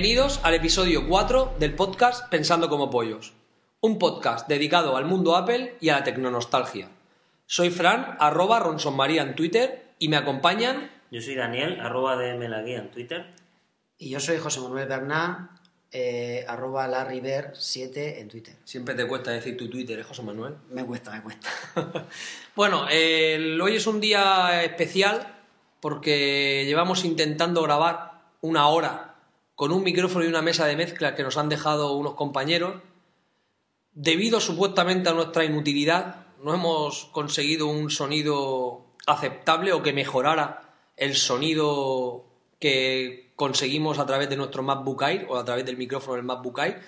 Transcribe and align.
Bienvenidos 0.00 0.38
al 0.44 0.54
episodio 0.54 1.08
4 1.08 1.56
del 1.58 1.74
podcast 1.74 2.30
Pensando 2.30 2.68
como 2.68 2.88
Pollos, 2.88 3.32
un 3.80 3.98
podcast 3.98 4.46
dedicado 4.46 4.96
al 4.96 5.06
mundo 5.06 5.34
Apple 5.34 5.74
y 5.80 5.88
a 5.88 5.94
la 5.94 6.04
tecnonostalgia. 6.04 6.88
Soy 7.46 7.70
Fran, 7.70 8.16
arroba 8.20 8.60
Ronsonmaría 8.60 9.22
en 9.22 9.34
Twitter, 9.34 9.86
y 9.98 10.08
me 10.08 10.16
acompañan 10.16 10.88
Yo 11.10 11.20
soy 11.20 11.34
Daniel, 11.34 11.80
arroba 11.80 12.16
de 12.16 12.48
la 12.48 12.62
guía 12.62 12.78
en 12.78 12.92
Twitter. 12.92 13.26
Y 13.98 14.10
yo 14.10 14.20
soy 14.20 14.38
José 14.38 14.60
Manuel 14.60 14.86
Bernat, 14.86 15.50
eh, 15.90 16.44
arroba 16.46 16.86
larryber7 16.86 18.18
en 18.20 18.28
Twitter. 18.28 18.54
Siempre 18.62 18.94
te 18.94 19.04
cuesta 19.04 19.32
decir 19.32 19.56
tu 19.56 19.68
Twitter, 19.68 19.98
¿eh, 19.98 20.04
José 20.04 20.22
Manuel? 20.22 20.54
Me 20.70 20.84
cuesta, 20.84 21.10
me 21.10 21.22
cuesta. 21.24 21.50
Bueno, 22.54 22.84
hoy 22.84 23.74
es 23.74 23.86
un 23.88 24.00
día 24.00 24.62
especial 24.62 25.26
porque 25.80 26.62
llevamos 26.66 27.04
intentando 27.04 27.64
grabar 27.64 28.12
una 28.42 28.68
hora 28.68 29.07
con 29.58 29.72
un 29.72 29.82
micrófono 29.82 30.24
y 30.24 30.28
una 30.28 30.40
mesa 30.40 30.66
de 30.66 30.76
mezcla 30.76 31.16
que 31.16 31.24
nos 31.24 31.36
han 31.36 31.48
dejado 31.48 31.94
unos 31.94 32.14
compañeros. 32.14 32.76
Debido 33.90 34.38
supuestamente 34.38 35.08
a 35.08 35.14
nuestra 35.14 35.44
inutilidad, 35.44 36.28
no 36.44 36.54
hemos 36.54 37.06
conseguido 37.06 37.66
un 37.66 37.90
sonido 37.90 38.86
aceptable 39.04 39.72
o 39.72 39.82
que 39.82 39.92
mejorara 39.92 40.76
el 40.96 41.16
sonido 41.16 42.24
que 42.60 43.32
conseguimos 43.34 43.98
a 43.98 44.06
través 44.06 44.30
de 44.30 44.36
nuestro 44.36 44.62
MacBook 44.62 45.02
Air 45.02 45.26
o 45.28 45.36
a 45.36 45.44
través 45.44 45.66
del 45.66 45.76
micrófono 45.76 46.14
del 46.14 46.24
MacBook 46.24 46.60
Air. 46.60 46.80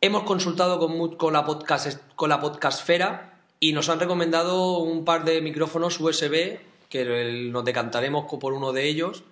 Hemos 0.00 0.22
consultado 0.22 0.78
con, 0.78 1.32
la 1.32 1.44
podcast 1.44 2.02
con 2.14 2.28
la 2.28 2.38
podcastfera 2.38 3.42
y 3.58 3.72
nos 3.72 3.88
han 3.88 3.98
recomendado 3.98 4.78
un 4.78 5.04
par 5.04 5.24
de 5.24 5.40
micrófonos 5.40 5.98
USB 5.98 6.60
que 6.88 7.50
nos 7.50 7.64
decantaremos 7.64 8.26
por 8.38 8.52
uno 8.52 8.72
de 8.72 8.86
ellos 8.86 9.24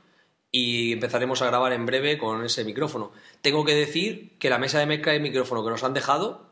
y 0.50 0.92
empezaremos 0.92 1.42
a 1.42 1.46
grabar 1.46 1.72
en 1.72 1.86
breve 1.86 2.18
con 2.18 2.44
ese 2.44 2.64
micrófono. 2.64 3.12
Tengo 3.42 3.64
que 3.64 3.74
decir 3.74 4.38
que 4.38 4.50
la 4.50 4.58
mesa 4.58 4.78
de 4.78 4.86
mezcla 4.86 5.14
y 5.14 5.20
micrófono 5.20 5.62
que 5.64 5.70
nos 5.70 5.84
han 5.84 5.94
dejado 5.94 6.46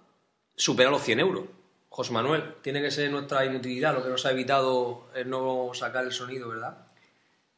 supera 0.54 0.90
los 0.90 1.02
100 1.02 1.20
euros. 1.20 1.44
José 1.88 2.12
Manuel, 2.12 2.56
tiene 2.62 2.82
que 2.82 2.90
ser 2.90 3.10
nuestra 3.10 3.44
inutilidad 3.46 3.94
lo 3.94 4.02
que 4.02 4.10
nos 4.10 4.26
ha 4.26 4.30
evitado 4.32 5.06
el 5.14 5.30
no 5.30 5.70
sacar 5.72 6.04
el 6.04 6.12
sonido, 6.12 6.48
¿verdad? 6.48 6.86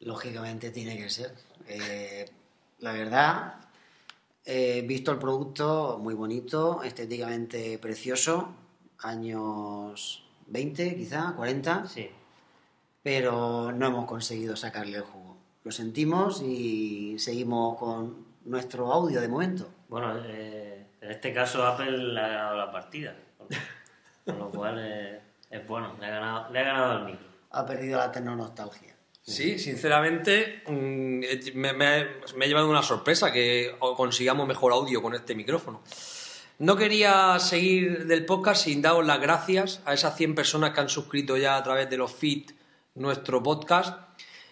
Lógicamente 0.00 0.71
tiene 0.71 0.97
que 0.97 1.10
ser. 1.10 1.34
Eh, 1.66 2.31
la 2.78 2.93
verdad, 2.93 3.54
he 4.44 4.82
visto 4.82 5.10
el 5.10 5.19
producto 5.19 5.98
muy 6.00 6.15
bonito, 6.15 6.84
estéticamente 6.84 7.78
precioso, 7.78 8.54
años 9.00 10.25
20 10.47 10.94
quizá, 10.97 11.32
40, 11.37 11.88
Sí. 11.88 12.09
pero 13.03 13.72
no 13.72 13.87
hemos 13.88 14.06
conseguido 14.06 14.54
sacarle 14.54 14.98
el 14.98 15.03
jugo. 15.03 15.18
Lo 15.65 15.73
sentimos 15.73 16.43
y 16.43 17.19
seguimos 17.19 17.77
con 17.79 18.27
nuestro 18.45 18.93
audio 18.93 19.21
de 19.21 19.29
momento. 19.29 19.69
Bueno, 19.89 20.15
eh, 20.25 20.87
en 21.01 21.11
este 21.11 21.33
caso 21.33 21.67
Apple 21.67 21.91
le 22.15 22.21
ha 22.21 22.29
ganado 22.29 22.57
la 22.57 22.73
partida. 22.73 23.15
Con, 24.25 24.39
lo 24.39 24.51
cual 24.51 24.79
eh, 24.81 25.21
es 25.51 25.67
bueno, 25.67 25.95
le 26.01 26.07
ha, 26.07 26.11
ganado, 26.11 26.53
le 26.53 26.59
ha 26.59 26.63
ganado 26.65 26.99
el 26.99 27.05
micro. 27.07 27.27
Ha 27.51 27.65
perdido 27.67 27.99
la 27.99 28.13
tecnonostalgia. 28.13 28.95
Sí, 29.23 29.59
sinceramente 29.59 30.63
mm, 30.67 31.21
me, 31.59 31.73
me- 31.75 32.07
me 32.37 32.45
ha 32.45 32.49
llevado 32.49 32.69
una 32.71 32.83
sorpresa 32.83 33.31
que 33.33 33.75
consigamos 33.97 34.47
mejor 34.47 34.73
audio 34.73 35.03
con 35.03 35.15
este 35.15 35.35
micrófono. 35.35 35.83
No 36.59 36.77
quería 36.77 37.39
seguir 37.39 38.07
del 38.07 38.25
podcast 38.25 38.65
sin 38.65 38.83
daros 38.83 39.07
las 39.07 39.21
gracias 39.21 39.81
a 39.85 39.93
esas 39.95 40.17
100 40.17 40.35
personas 40.35 40.71
que 40.73 40.81
han 40.81 40.89
suscrito 40.89 41.37
ya 41.37 41.57
a 41.57 41.63
través 41.63 41.89
de 41.89 41.97
los 41.99 42.11
feed 42.13 42.51
nuestro 42.95 43.43
podcast 43.43 44.08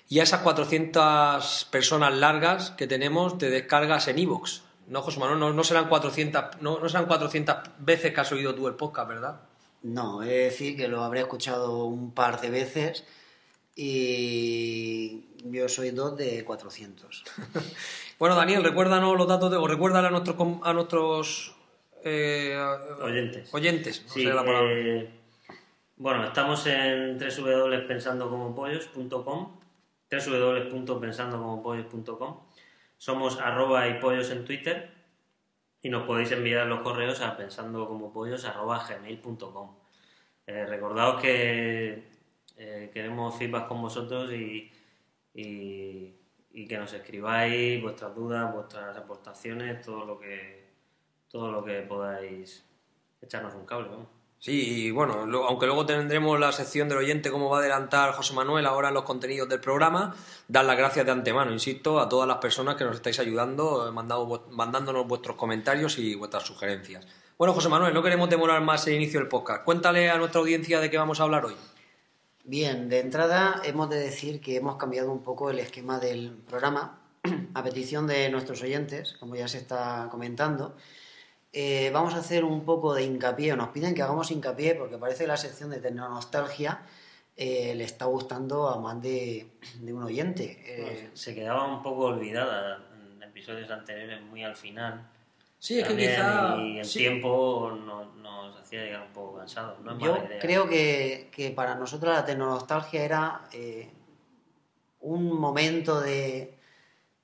y 0.09 0.21
a 0.21 0.23
esas 0.23 0.41
400 0.43 1.67
personas 1.71 2.15
largas 2.15 2.71
que 2.73 2.87
tenemos 2.87 3.39
de 3.39 3.51
descargas 3.51 4.07
en 4.09 4.19
iVoox. 4.21 4.61
No, 4.89 5.03
José 5.03 5.19
Manuel, 5.19 5.41
no, 5.41 5.53
no 5.53 5.65
serán 5.65 5.89
400, 5.89 6.61
no, 6.61 6.79
no 6.79 6.89
serán 6.89 7.07
400 7.07 7.57
veces 7.81 8.15
que 8.15 8.21
has 8.21 8.31
oído 8.31 8.55
tú 8.55 8.69
el 8.69 8.75
podcast, 8.75 9.09
¿verdad? 9.09 9.41
No, 9.83 10.23
he 10.23 10.27
de 10.29 10.39
decir 10.45 10.77
que 10.77 10.87
lo 10.89 11.03
habré 11.03 11.21
escuchado 11.21 11.85
un 11.87 12.13
par 12.13 12.41
de 12.41 12.51
veces 12.51 13.05
y 13.75 15.25
yo 15.45 15.69
soy 15.69 15.91
dos 15.91 16.17
de 16.17 16.45
400. 16.45 17.25
Bueno, 18.19 18.35
Daniel, 18.35 18.65
recuérdanos 18.65 19.15
los 19.19 19.29
datos 19.29 19.51
de, 19.51 19.59
o 19.59 19.67
recuérdale 19.67 20.09
a 20.09 20.11
nuestros 20.11 20.37
com- 20.37 20.63
a 20.65 20.73
nuestros 20.73 21.55
eh, 22.03 22.57
Oyentes. 23.03 23.53
oyentes, 23.53 24.05
no 24.07 24.13
Sí, 24.15 24.23
sé 24.23 24.29
la 24.31 24.43
palabra. 24.43 24.71
eh, 24.73 25.11
bueno, 25.99 26.25
estamos 26.25 26.67
en 26.67 27.19
www.pensandocomopollos.com 27.19 29.57
www.pensandocomopollos.com 30.11 32.41
Somos 32.97 33.39
arroba 33.41 33.89
y 33.89 34.01
pollos 34.01 34.31
en 34.31 34.45
Twitter 34.45 34.95
y 35.83 35.89
nos 35.89 36.07
podéis 36.07 36.31
enviar 36.33 36.67
los 36.67 36.81
correos 36.81 37.21
a 37.21 37.37
pensandocomopollos.gmail.com 37.37 39.77
eh, 40.47 40.67
Recordaos 40.67 41.21
que 41.21 42.09
eh, 42.57 42.91
queremos 42.93 43.37
feedback 43.37 43.69
con 43.69 43.83
vosotros 43.83 44.33
y, 44.33 44.73
y, 45.35 46.15
que 46.67 46.79
nos 46.79 46.93
escribáis 46.95 47.83
vuestras 47.83 48.15
dudas, 48.15 48.51
vuestras 48.53 48.97
aportaciones, 48.97 49.85
todo 49.85 50.07
lo 50.07 50.19
que 50.19 50.65
todo 51.29 51.53
lo 51.53 51.65
que 51.65 51.83
podáis 51.83 52.65
echarnos 53.21 53.55
un 53.55 53.67
cable, 53.67 53.89
vamos. 53.89 54.16
Sí, 54.39 54.87
y 54.87 54.91
bueno, 54.91 55.27
lo- 55.27 55.45
aunque 55.49 55.67
luego 55.67 55.87
tendremos 55.87 56.39
la 56.39 56.53
sección 56.53 56.89
del 56.89 56.99
oyente, 56.99 57.31
como 57.31 57.49
va 57.49 57.57
a 57.57 57.61
adelantar 57.61 58.13
José 58.13 58.35
Manuel 58.35 58.67
ahora 58.67 58.89
en 58.89 58.95
los 58.95 59.03
contenidos 59.05 59.49
del 59.49 59.61
programa, 59.61 60.15
dar 60.47 60.65
las 60.65 60.77
gracias 60.77 61.05
de 61.07 61.13
antemano, 61.13 61.53
insisto, 61.53 61.99
a 61.99 62.09
todas 62.09 62.29
las 62.29 62.37
personas 62.39 62.77
que 62.77 62.85
nos 62.85 62.95
estáis 62.97 63.19
ayudando, 63.19 63.89
eh, 63.89 63.93
mandado 63.93 64.47
mandándonos 64.51 65.07
vuestros 65.09 65.37
comentarios 65.37 65.99
y 65.99 66.15
vuestras 66.15 66.45
sugerencias. 66.45 67.05
Bueno, 67.39 67.55
José 67.55 67.69
Manuel, 67.69 67.93
no 67.93 68.03
queremos 68.03 68.31
demorar 68.31 68.61
más 68.63 68.87
el 68.87 68.95
inicio 68.95 69.19
del 69.21 69.29
podcast. 69.29 69.65
Cuéntale 69.65 70.11
a 70.11 70.17
nuestra 70.19 70.41
audiencia 70.41 70.81
de 70.81 70.91
qué 70.91 70.99
vamos 70.99 71.19
a 71.21 71.25
hablar 71.25 71.45
hoy. 71.45 71.57
Bien, 72.45 72.89
de 72.89 73.01
entrada 73.01 73.61
hemos 73.65 73.91
de 73.91 73.97
decir 73.99 74.41
que 74.41 74.57
hemos 74.57 74.77
cambiado 74.77 75.11
un 75.11 75.23
poco 75.23 75.51
el 75.51 75.59
esquema 75.59 75.99
del 75.99 76.31
programa 76.49 77.01
a 77.55 77.63
petición 77.65 78.07
de 78.07 78.31
nuestros 78.31 78.63
oyentes, 78.63 79.17
como 79.19 79.35
ya 79.35 79.49
se 79.49 79.59
está 79.59 80.09
comentando. 80.11 80.77
Eh, 81.59 81.91
vamos 81.91 82.13
a 82.13 82.19
hacer 82.19 82.45
un 82.45 82.67
poco 82.67 82.93
de 82.93 83.03
hincapié, 83.05 83.55
o 83.55 83.57
nos 83.57 83.69
piden 83.71 83.95
que 83.95 84.03
hagamos 84.03 84.31
hincapié 84.31 84.75
porque 84.75 84.99
parece 84.99 85.25
que 85.25 85.29
la 85.29 85.39
sección 85.39 85.71
de 85.71 85.79
tecnonostalgia 85.81 86.83
eh, 87.35 87.75
le 87.75 87.85
está 87.85 88.05
gustando 88.05 88.69
a 88.69 88.79
más 88.79 89.01
de, 89.01 89.53
de 89.81 89.93
un 89.95 90.03
oyente. 90.03 90.63
Eh, 90.67 91.11
Se 91.15 91.35
quedaba 91.35 91.65
un 91.65 91.83
poco 91.83 92.05
olvidada 92.07 92.85
en 93.17 93.23
episodios 93.23 93.71
anteriores, 93.71 94.21
muy 94.21 94.45
al 94.45 94.55
final. 94.55 95.09
Sí, 95.59 95.79
es 95.79 95.85
que 95.85 95.89
También, 95.95 96.11
quizá... 96.11 96.57
Y 96.59 96.79
el 96.81 96.85
sí. 96.85 96.99
tiempo 96.99 97.73
nos, 97.87 98.15
nos 98.17 98.61
hacía 98.61 98.85
llegar 98.85 99.07
un 99.07 99.13
poco 99.15 99.39
cansados. 99.39 99.81
No 99.81 99.93
es 99.93 99.99
Yo 99.99 100.15
idea. 100.15 100.39
creo 100.39 100.69
que, 100.69 101.31
que 101.35 101.51
para 101.53 101.75
nosotros 101.75 102.13
la 102.15 102.25
tecnonostalgia 102.27 103.03
era 103.03 103.49
eh, 103.53 103.91
un 105.01 105.33
momento 105.41 106.03
de, 106.03 106.56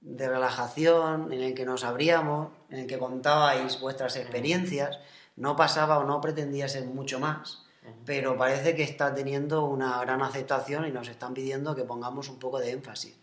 de 0.02 0.28
relajación, 0.28 1.32
en 1.32 1.42
el 1.42 1.54
que 1.54 1.64
nos 1.64 1.84
abríamos, 1.84 2.48
en 2.70 2.80
el 2.80 2.86
que 2.86 2.98
contabais 2.98 3.80
vuestras 3.80 4.16
experiencias. 4.16 4.98
No 5.36 5.56
pasaba 5.56 5.98
o 5.98 6.04
no 6.04 6.20
pretendía 6.20 6.68
ser 6.68 6.84
mucho 6.84 7.18
más, 7.18 7.64
pero 8.04 8.36
parece 8.36 8.74
que 8.74 8.82
está 8.82 9.14
teniendo 9.14 9.64
una 9.64 10.00
gran 10.02 10.22
aceptación 10.22 10.86
y 10.86 10.90
nos 10.90 11.08
están 11.08 11.32
pidiendo 11.32 11.74
que 11.74 11.84
pongamos 11.84 12.28
un 12.28 12.38
poco 12.38 12.58
de 12.58 12.72
énfasis. 12.72 13.16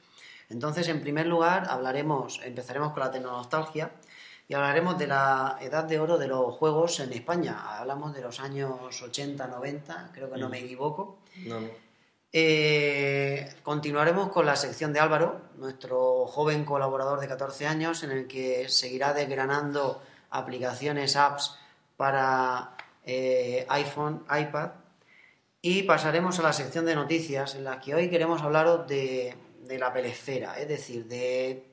Entonces, 0.49 0.87
en 0.87 1.01
primer 1.01 1.27
lugar, 1.27 1.67
hablaremos, 1.69 2.39
empezaremos 2.43 2.93
con 2.93 3.01
la 3.01 3.11
tecnonostalgia 3.11 3.91
y 4.47 4.55
hablaremos 4.55 4.97
de 4.97 5.05
la 5.05 5.57
edad 5.61 5.83
de 5.83 5.99
oro 5.99 6.17
de 6.17 6.27
los 6.27 6.55
juegos 6.55 6.99
en 6.99 7.13
España. 7.13 7.77
Hablamos 7.77 8.15
de 8.15 8.21
los 8.21 8.39
años 8.39 8.99
80, 9.03 9.45
90, 9.45 10.09
creo 10.11 10.31
que 10.31 10.39
no 10.39 10.49
me 10.49 10.59
equivoco. 10.59 11.19
No, 11.45 11.61
no. 11.61 11.88
Eh, 12.31 13.55
continuaremos 13.63 14.29
con 14.29 14.45
la 14.45 14.55
sección 14.55 14.93
de 14.93 14.99
Álvaro, 14.99 15.41
nuestro 15.57 16.27
joven 16.27 16.63
colaborador 16.63 17.19
de 17.19 17.27
14 17.27 17.65
años, 17.65 18.03
en 18.03 18.11
el 18.11 18.27
que 18.27 18.69
seguirá 18.69 19.13
desgranando 19.13 20.01
aplicaciones, 20.29 21.15
apps 21.15 21.57
para 21.97 22.75
eh, 23.03 23.65
iPhone, 23.69 24.25
iPad. 24.29 24.71
Y 25.61 25.83
pasaremos 25.83 26.39
a 26.39 26.43
la 26.43 26.53
sección 26.53 26.85
de 26.85 26.95
noticias, 26.95 27.55
en 27.55 27.63
la 27.63 27.79
que 27.79 27.95
hoy 27.95 28.09
queremos 28.09 28.41
hablaros 28.41 28.87
de, 28.87 29.35
la 29.67 29.91
pelesfera, 29.91 30.59
es 30.59 30.67
decir, 30.67 31.05
de, 31.07 31.65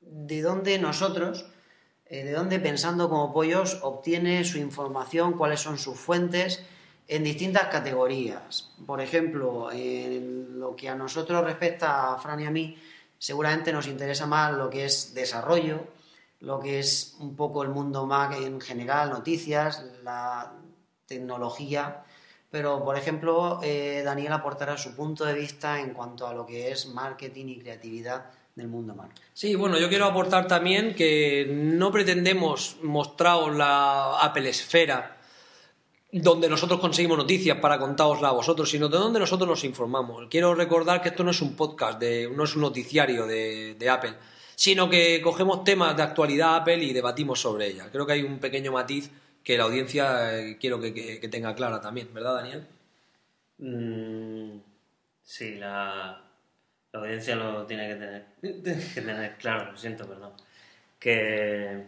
de 0.00 0.42
dónde 0.42 0.78
nosotros, 0.78 1.46
eh, 2.06 2.24
de 2.24 2.32
dónde 2.32 2.60
pensando 2.60 3.08
como 3.08 3.32
pollos 3.32 3.80
obtiene 3.82 4.44
su 4.44 4.58
información, 4.58 5.36
cuáles 5.36 5.60
son 5.60 5.76
sus 5.76 5.98
fuentes 5.98 6.64
en 7.08 7.24
distintas 7.24 7.68
categorías. 7.68 8.70
Por 8.86 9.00
ejemplo, 9.00 9.72
en 9.72 10.60
lo 10.60 10.76
que 10.76 10.90
a 10.90 10.94
nosotros 10.94 11.42
respecta, 11.42 12.12
a 12.12 12.18
Fran 12.18 12.40
y 12.40 12.46
a 12.46 12.50
mí, 12.50 12.76
seguramente 13.18 13.72
nos 13.72 13.86
interesa 13.86 14.26
más 14.26 14.52
lo 14.52 14.68
que 14.68 14.84
es 14.84 15.14
desarrollo, 15.14 15.86
lo 16.40 16.60
que 16.60 16.78
es 16.78 17.16
un 17.18 17.34
poco 17.34 17.62
el 17.62 17.70
mundo 17.70 18.06
Mac 18.06 18.36
en 18.38 18.60
general, 18.60 19.10
noticias, 19.10 19.84
la 20.04 20.52
tecnología. 21.06 22.04
Pero, 22.50 22.84
por 22.84 22.96
ejemplo, 22.96 23.60
eh, 23.62 24.02
Daniel 24.04 24.34
aportará 24.34 24.76
su 24.76 24.94
punto 24.94 25.24
de 25.24 25.34
vista 25.34 25.80
en 25.80 25.94
cuanto 25.94 26.26
a 26.26 26.34
lo 26.34 26.46
que 26.46 26.70
es 26.70 26.86
marketing 26.86 27.46
y 27.48 27.58
creatividad 27.58 28.26
del 28.54 28.68
mundo 28.68 28.94
Mac. 28.94 29.10
Sí, 29.32 29.54
bueno, 29.54 29.78
yo 29.78 29.88
quiero 29.88 30.04
aportar 30.04 30.46
también 30.46 30.94
que 30.94 31.46
no 31.50 31.90
pretendemos 31.90 32.76
mostraros 32.82 33.56
la 33.56 34.18
Apple 34.20 34.48
Esfera 34.48 35.17
donde 36.10 36.48
nosotros 36.48 36.80
conseguimos 36.80 37.18
noticias 37.18 37.58
para 37.58 37.78
contárosla 37.78 38.28
a 38.28 38.32
vosotros, 38.32 38.70
sino 38.70 38.88
de 38.88 38.98
donde 38.98 39.20
nosotros 39.20 39.48
nos 39.48 39.64
informamos. 39.64 40.26
Quiero 40.30 40.54
recordar 40.54 41.02
que 41.02 41.10
esto 41.10 41.24
no 41.24 41.30
es 41.30 41.40
un 41.42 41.54
podcast, 41.54 42.00
de, 42.00 42.30
no 42.34 42.44
es 42.44 42.56
un 42.56 42.62
noticiario 42.62 43.26
de, 43.26 43.88
Apple, 43.90 44.14
sino 44.54 44.88
que 44.88 45.20
cogemos 45.22 45.64
temas 45.64 45.96
de 45.96 46.02
actualidad 46.02 46.56
Apple 46.56 46.82
y 46.82 46.92
debatimos 46.92 47.40
sobre 47.40 47.66
ella. 47.66 47.90
Creo 47.92 48.06
que 48.06 48.14
hay 48.14 48.22
un 48.22 48.38
pequeño 48.38 48.72
matiz 48.72 49.10
que 49.44 49.58
la 49.58 49.64
audiencia 49.64 50.38
eh, 50.38 50.56
quiero 50.58 50.80
que 50.80 51.28
tenga 51.30 51.54
clara 51.54 51.80
también, 51.80 52.12
¿verdad, 52.12 52.36
Daniel? 52.36 52.66
Mm, 53.58 54.60
sí, 55.22 55.56
la, 55.56 56.22
la 56.92 57.00
audiencia 57.00 57.34
lo 57.36 57.66
tiene 57.66 57.88
que 57.88 57.94
tener, 57.94 58.26
que 58.94 59.00
tener 59.00 59.36
claro, 59.36 59.72
lo 59.72 59.78
siento, 59.78 60.06
perdón. 60.06 60.32
Que, 60.98 61.84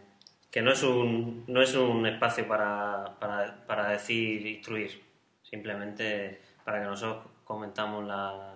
que 0.50 0.62
no, 0.62 0.73
es 0.73 0.82
un, 0.82 1.44
no 1.47 1.62
es 1.62 1.75
un 1.75 2.06
espacio 2.06 2.47
para, 2.49 3.17
para, 3.20 3.64
para 3.67 3.88
decir, 3.88 4.47
instruir, 4.47 5.00
simplemente 5.43 6.41
para 6.64 6.81
que 6.81 6.87
nosotros 6.87 7.25
comentamos 7.44 8.05
la- 8.06 8.55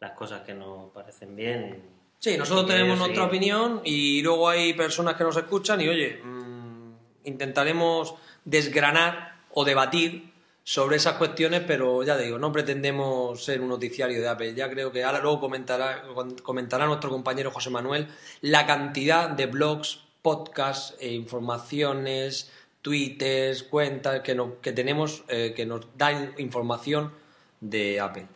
las 0.00 0.12
cosas 0.12 0.40
que 0.42 0.52
nos 0.54 0.90
parecen 0.92 1.36
bien. 1.36 1.82
Sí, 2.18 2.36
nosotros 2.36 2.66
tenemos 2.66 2.98
nuestra 2.98 3.24
opinión 3.24 3.80
y 3.84 4.20
luego 4.22 4.48
hay 4.48 4.74
personas 4.74 5.14
que 5.16 5.24
nos 5.24 5.36
escuchan 5.36 5.80
y 5.80 5.88
oye, 5.88 6.20
mm, 6.22 6.92
intentaremos 7.24 8.14
desgranar 8.44 9.36
o 9.52 9.64
debatir 9.64 10.32
sobre 10.64 10.96
esas 10.96 11.14
cuestiones, 11.14 11.62
pero 11.66 12.02
ya 12.04 12.16
te 12.16 12.24
digo, 12.24 12.38
no 12.38 12.52
pretendemos 12.52 13.44
ser 13.44 13.60
un 13.60 13.68
noticiario 13.68 14.20
de 14.20 14.28
Apple. 14.28 14.54
Ya 14.54 14.70
creo 14.70 14.92
que 14.92 15.02
ahora 15.04 15.20
luego 15.20 15.40
comentará, 15.40 16.02
comentará 16.42 16.86
nuestro 16.86 17.10
compañero 17.10 17.50
José 17.50 17.70
Manuel 17.70 18.06
la 18.40 18.66
cantidad 18.66 19.28
de 19.30 19.46
blogs, 19.46 20.01
podcasts 20.22 20.94
e 21.00 21.12
informaciones, 21.12 22.50
twitters, 22.80 23.62
cuentas 23.64 24.20
que, 24.22 24.34
no- 24.34 24.60
que 24.60 24.72
tenemos 24.72 25.24
eh, 25.28 25.52
que 25.54 25.66
nos 25.66 25.86
dan 25.96 26.32
información 26.38 27.12
de 27.60 28.00
Apple. 28.00 28.26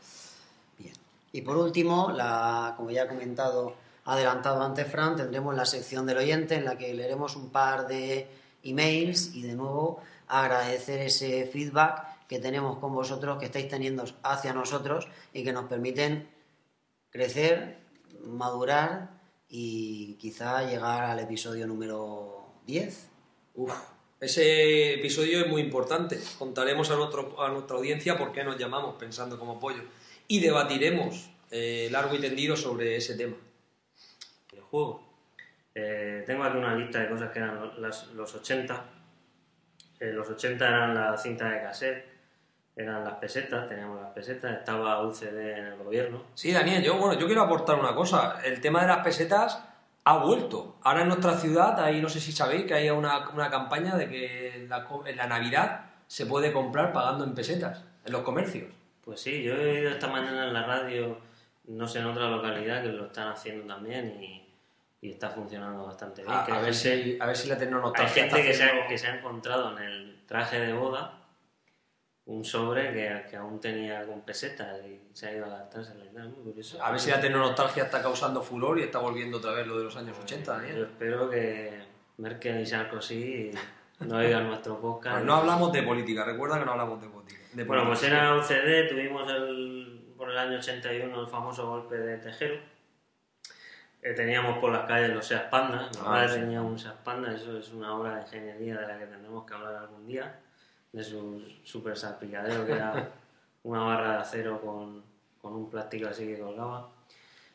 Bien. 0.78 0.94
Y 1.32 1.40
por 1.42 1.56
último, 1.56 2.10
la, 2.12 2.74
como 2.76 2.90
ya 2.90 3.04
ha 3.04 3.08
comentado, 3.08 3.74
adelantado 4.04 4.62
antes 4.62 4.86
Fran, 4.86 5.16
tendremos 5.16 5.54
la 5.56 5.64
sección 5.66 6.06
del 6.06 6.18
oyente 6.18 6.54
en 6.56 6.64
la 6.64 6.76
que 6.76 6.92
leeremos 6.94 7.34
un 7.36 7.50
par 7.50 7.86
de 7.88 8.28
emails 8.62 9.34
y 9.34 9.42
de 9.42 9.54
nuevo 9.54 10.00
agradecer 10.28 11.00
ese 11.00 11.46
feedback 11.46 12.26
que 12.28 12.40
tenemos 12.40 12.78
con 12.78 12.92
vosotros, 12.92 13.38
que 13.38 13.46
estáis 13.46 13.68
teniendo 13.68 14.04
hacia 14.24 14.52
nosotros 14.52 15.06
y 15.32 15.44
que 15.44 15.52
nos 15.52 15.66
permiten 15.66 16.28
crecer, 17.10 17.78
madurar 18.24 19.10
y 19.48 20.14
quizá 20.14 20.68
llegar 20.68 21.04
al 21.04 21.18
episodio 21.20 21.66
número 21.66 22.46
10. 22.66 23.08
Uf, 23.54 23.72
ese 24.20 24.94
episodio 24.94 25.40
es 25.40 25.48
muy 25.48 25.62
importante. 25.62 26.18
Contaremos 26.38 26.90
a, 26.90 26.96
nuestro- 26.96 27.40
a 27.42 27.48
nuestra 27.50 27.76
audiencia 27.76 28.18
por 28.18 28.32
qué 28.32 28.44
nos 28.44 28.58
llamamos 28.58 28.96
pensando 28.96 29.38
como 29.38 29.58
pollo. 29.60 29.82
Y 30.28 30.40
debatiremos 30.40 31.30
eh, 31.50 31.88
largo 31.92 32.14
y 32.16 32.20
tendido 32.20 32.56
sobre 32.56 32.96
ese 32.96 33.14
tema. 33.14 33.36
videojuegos. 34.50 35.02
Eh, 35.74 36.24
tengo 36.26 36.42
aquí 36.44 36.56
una 36.58 36.74
lista 36.74 36.98
de 37.00 37.08
cosas 37.08 37.30
que 37.30 37.38
eran 37.38 37.80
las- 37.80 38.08
los 38.08 38.34
80. 38.34 38.90
Eh, 40.00 40.12
los 40.12 40.28
80 40.28 40.66
eran 40.66 40.94
la 40.94 41.16
cinta 41.16 41.48
de 41.50 41.60
cassette, 41.62 42.04
eran 42.76 43.02
las 43.04 43.14
pesetas, 43.14 43.68
teníamos 43.68 44.00
las 44.02 44.10
pesetas, 44.12 44.58
estaba 44.58 45.00
UCD 45.02 45.58
en 45.58 45.66
el 45.66 45.76
gobierno. 45.76 46.22
Sí, 46.34 46.52
Daniel, 46.52 46.82
yo, 46.82 46.98
bueno, 46.98 47.18
yo 47.18 47.26
quiero 47.26 47.42
aportar 47.42 47.78
una 47.80 47.94
cosa. 47.94 48.38
El 48.44 48.60
tema 48.60 48.82
de 48.82 48.88
las 48.88 48.98
pesetas 48.98 49.64
ha 50.04 50.18
vuelto. 50.18 50.76
Ahora 50.82 51.00
en 51.02 51.08
nuestra 51.08 51.34
ciudad, 51.38 51.80
ahí 51.80 52.00
no 52.02 52.08
sé 52.10 52.20
si 52.20 52.32
sabéis 52.32 52.66
que 52.66 52.74
hay 52.74 52.90
una, 52.90 53.30
una 53.30 53.50
campaña 53.50 53.96
de 53.96 54.08
que 54.08 54.54
en 54.56 54.68
la, 54.68 54.86
en 55.06 55.16
la 55.16 55.26
Navidad 55.26 55.86
se 56.06 56.26
puede 56.26 56.52
comprar 56.52 56.92
pagando 56.92 57.24
en 57.24 57.34
pesetas, 57.34 57.82
en 58.04 58.12
los 58.12 58.20
comercios. 58.22 58.70
Pues 59.04 59.20
sí, 59.20 59.42
yo 59.42 59.54
he 59.54 59.78
oído 59.78 59.90
esta 59.90 60.08
mañana 60.08 60.44
en 60.46 60.52
la 60.52 60.64
radio, 60.66 61.18
no 61.68 61.88
sé, 61.88 62.00
en 62.00 62.06
otra 62.06 62.28
localidad 62.28 62.82
que 62.82 62.88
lo 62.88 63.06
están 63.06 63.28
haciendo 63.28 63.66
también 63.72 64.22
y, 64.22 64.46
y 65.00 65.10
está 65.12 65.30
funcionando 65.30 65.86
bastante 65.86 66.22
bien. 66.22 66.32
A, 66.34 66.40
a 66.40 66.44
hay 66.44 66.52
ver 66.64 66.74
gente- 66.74 67.02
si, 67.14 67.18
a 67.20 67.26
ver 67.26 67.36
si 67.36 67.48
la 67.48 67.54
Hay 67.54 67.60
tecnonostalgia 67.60 68.22
gente 68.24 68.42
que 68.42 68.52
se, 68.54 68.62
haciendo- 68.64 68.84
ha, 68.84 68.88
que 68.88 68.98
se 68.98 69.06
ha 69.06 69.14
encontrado 69.16 69.76
en 69.78 69.82
el 69.84 70.22
traje 70.26 70.60
de 70.60 70.72
boda 70.74 71.12
un 72.26 72.44
sobre 72.44 72.92
que, 72.92 73.26
que 73.30 73.36
aún 73.36 73.60
tenía 73.60 74.04
con 74.04 74.20
pesetas 74.22 74.80
y 74.84 75.00
se 75.12 75.28
ha 75.28 75.32
ido 75.36 75.46
a 75.46 75.68
tal, 75.70 75.84
muy 76.28 76.42
curioso. 76.44 76.82
A 76.82 76.90
ver 76.90 76.98
si 77.00 77.10
la 77.10 77.20
tecnonostalgia 77.20 77.84
está 77.84 78.02
causando 78.02 78.42
furor 78.42 78.78
y 78.78 78.82
está 78.82 78.98
volviendo 78.98 79.38
otra 79.38 79.52
vez 79.52 79.66
lo 79.66 79.78
de 79.78 79.84
los 79.84 79.96
años 79.96 80.18
80, 80.18 80.44
Yo 80.44 80.52
Daniel. 80.60 80.82
espero 80.90 81.30
que 81.30 81.80
Merkel 82.18 82.60
y 82.60 82.66
Sarkozy 82.66 83.52
no 84.00 84.16
oigan 84.16 84.48
nuestro 84.48 84.80
podcast. 84.80 85.16
Pues 85.16 85.24
no 85.26 85.34
hablamos 85.36 85.72
de 85.72 85.82
política, 85.84 86.24
recuerda 86.24 86.58
que 86.58 86.64
no 86.64 86.72
hablamos 86.72 87.00
de 87.00 87.08
política. 87.08 87.40
de 87.52 87.64
Bueno, 87.64 87.86
pues 87.86 88.00
política. 88.00 88.22
era 88.22 88.34
UCD, 88.36 88.88
tuvimos 88.88 89.30
el, 89.30 90.12
por 90.16 90.30
el 90.30 90.36
año 90.38 90.58
81 90.58 91.20
el 91.20 91.26
famoso 91.28 91.68
golpe 91.68 91.96
de 91.96 92.16
Tejero. 92.18 92.56
Eh, 94.02 94.12
teníamos 94.14 94.58
por 94.58 94.72
las 94.72 94.86
calles 94.86 95.10
los 95.10 95.26
Seat 95.26 95.48
Panda, 95.50 95.88
mi 95.92 95.98
Ah, 96.00 96.04
padre 96.04 96.28
sí. 96.28 96.40
tenía 96.40 96.60
un 96.62 96.78
Seat 96.78 96.96
Panda, 97.04 97.32
eso 97.32 97.56
es 97.58 97.72
una 97.72 97.94
obra 97.96 98.16
de 98.16 98.22
ingeniería 98.22 98.76
de 98.78 98.86
la 98.88 98.98
que 98.98 99.06
tendremos 99.06 99.44
que 99.46 99.54
hablar 99.54 99.74
algún 99.76 100.06
día, 100.06 100.40
de 100.96 101.04
su 101.04 101.42
super 101.62 101.94
salpicadero 101.96 102.64
que 102.64 102.72
era 102.72 103.10
una 103.64 103.80
barra 103.80 104.12
de 104.12 104.18
acero 104.18 104.60
con, 104.60 105.02
con 105.40 105.54
un 105.54 105.68
plástico 105.70 106.08
así 106.08 106.26
que 106.26 106.38
colgaba. 106.38 106.88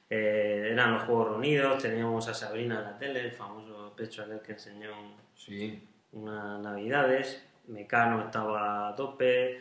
Eh, 0.09 0.69
eran 0.73 0.93
los 0.93 1.03
Juegos 1.03 1.29
Reunidos, 1.29 1.81
teníamos 1.81 2.27
a 2.27 2.33
Sabrina 2.33 2.77
en 2.79 2.83
la 2.83 2.97
tele, 2.97 3.21
el 3.21 3.31
famoso 3.31 3.93
pecho 3.95 4.23
aquel 4.23 4.41
que 4.41 4.51
enseñó 4.53 4.91
Sí. 5.35 5.87
unas 6.11 6.59
navidades, 6.59 7.43
Mecano 7.67 8.21
estaba 8.25 8.89
a 8.89 8.95
tope, 8.95 9.59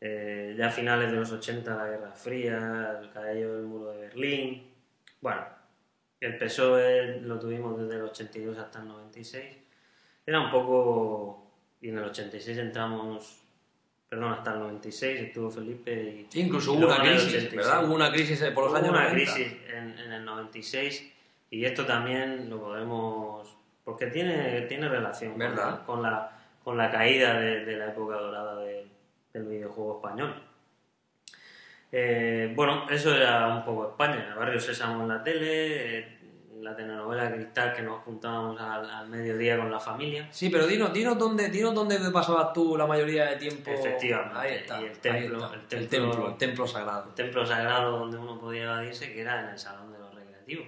eh, 0.00 0.54
ya 0.56 0.68
a 0.68 0.70
finales 0.70 1.10
de 1.12 1.18
los 1.18 1.30
80 1.30 1.76
la 1.76 1.86
Guerra 1.86 2.12
Fría, 2.12 2.98
el 3.00 3.10
caballo 3.10 3.56
del 3.56 3.66
muro 3.66 3.90
de 3.92 3.98
Berlín, 3.98 4.70
bueno, 5.20 5.42
el 6.18 6.36
PSOE 6.38 7.20
lo 7.20 7.38
tuvimos 7.38 7.78
desde 7.78 7.96
el 7.96 8.02
82 8.02 8.58
hasta 8.58 8.80
el 8.80 8.88
96, 8.88 9.56
era 10.26 10.40
un 10.40 10.50
poco, 10.50 11.39
y 11.80 11.88
en 11.88 11.98
el 11.98 12.04
86 12.04 12.58
entramos, 12.58 13.38
perdón, 14.08 14.32
hasta 14.32 14.52
el 14.54 14.58
96 14.60 15.20
estuvo 15.20 15.50
Felipe 15.50 15.92
y... 16.32 16.40
Incluso 16.40 16.72
hubo 16.74 16.86
una 16.86 16.96
el 16.96 17.00
crisis, 17.02 17.26
86. 17.28 17.54
¿verdad? 17.56 17.84
Hubo 17.86 17.94
una 17.94 18.12
crisis 18.12 18.42
eh, 18.42 18.50
por 18.50 18.64
los 18.64 18.72
Hubo 18.72 18.78
años 18.78 18.90
una 18.90 19.08
90. 19.08 19.32
crisis 19.34 19.56
en, 19.74 19.98
en 19.98 20.12
el 20.12 20.24
96 20.24 21.12
y 21.50 21.64
esto 21.64 21.84
también 21.86 22.48
lo 22.50 22.60
podemos 22.60 23.56
porque 23.84 24.06
tiene 24.06 24.60
tiene 24.62 24.88
relación 24.88 25.30
con 25.32 25.38
¿Verdad? 25.40 25.70
la, 25.80 25.84
con 25.86 26.02
la 26.02 26.36
con 26.62 26.76
la 26.76 26.90
caída 26.90 27.40
de, 27.40 27.64
de 27.64 27.76
la 27.76 27.88
época 27.88 28.16
dorada 28.16 28.60
de- 28.60 28.86
del 29.32 29.44
videojuego 29.46 29.96
español 29.96 30.34
Eh, 31.92 32.52
bueno 32.54 32.86
eso 32.88 33.14
era 33.16 33.48
un 33.48 33.64
poco 33.64 33.88
España 33.90 34.32
Barrio 34.36 34.60
Sésamo 34.60 35.02
en 35.02 35.08
la 35.08 35.24
tele 35.24 35.98
eh, 35.98 36.18
la 36.62 36.74
telenovela 36.76 37.32
Cristal 37.32 37.72
que 37.72 37.82
nos 37.82 38.02
juntábamos 38.02 38.60
al, 38.60 38.88
al 38.90 39.08
mediodía 39.08 39.56
con 39.56 39.70
la 39.70 39.80
familia. 39.80 40.28
Sí, 40.30 40.50
pero 40.50 40.66
dinos, 40.66 40.92
dinos 40.92 41.18
dónde, 41.18 41.48
dinos 41.48 41.74
dónde 41.74 41.98
pasabas 42.12 42.52
tú 42.52 42.76
la 42.76 42.86
mayoría 42.86 43.26
de 43.26 43.36
tiempo. 43.36 43.70
Efectivamente, 43.70 44.38
Ahí 44.38 44.54
está. 44.54 44.80
y 44.80 44.84
el 44.84 44.98
templo- 44.98 45.44
está. 45.54 45.76
el 45.76 45.82
el 45.82 45.88
templo- 45.88 46.10
templo, 46.10 46.28
el 46.28 46.36
templo 46.36 46.66
sagrado. 46.66 47.04
El 47.08 47.14
templo 47.14 47.46
sagrado 47.46 47.98
donde 47.98 48.16
uno 48.18 48.38
podía 48.38 48.64
evadirse, 48.64 49.12
que 49.12 49.20
era 49.22 49.40
en 49.42 49.48
el 49.50 49.58
salón 49.58 49.92
de 49.92 49.98
los 49.98 50.14
recreativos, 50.14 50.66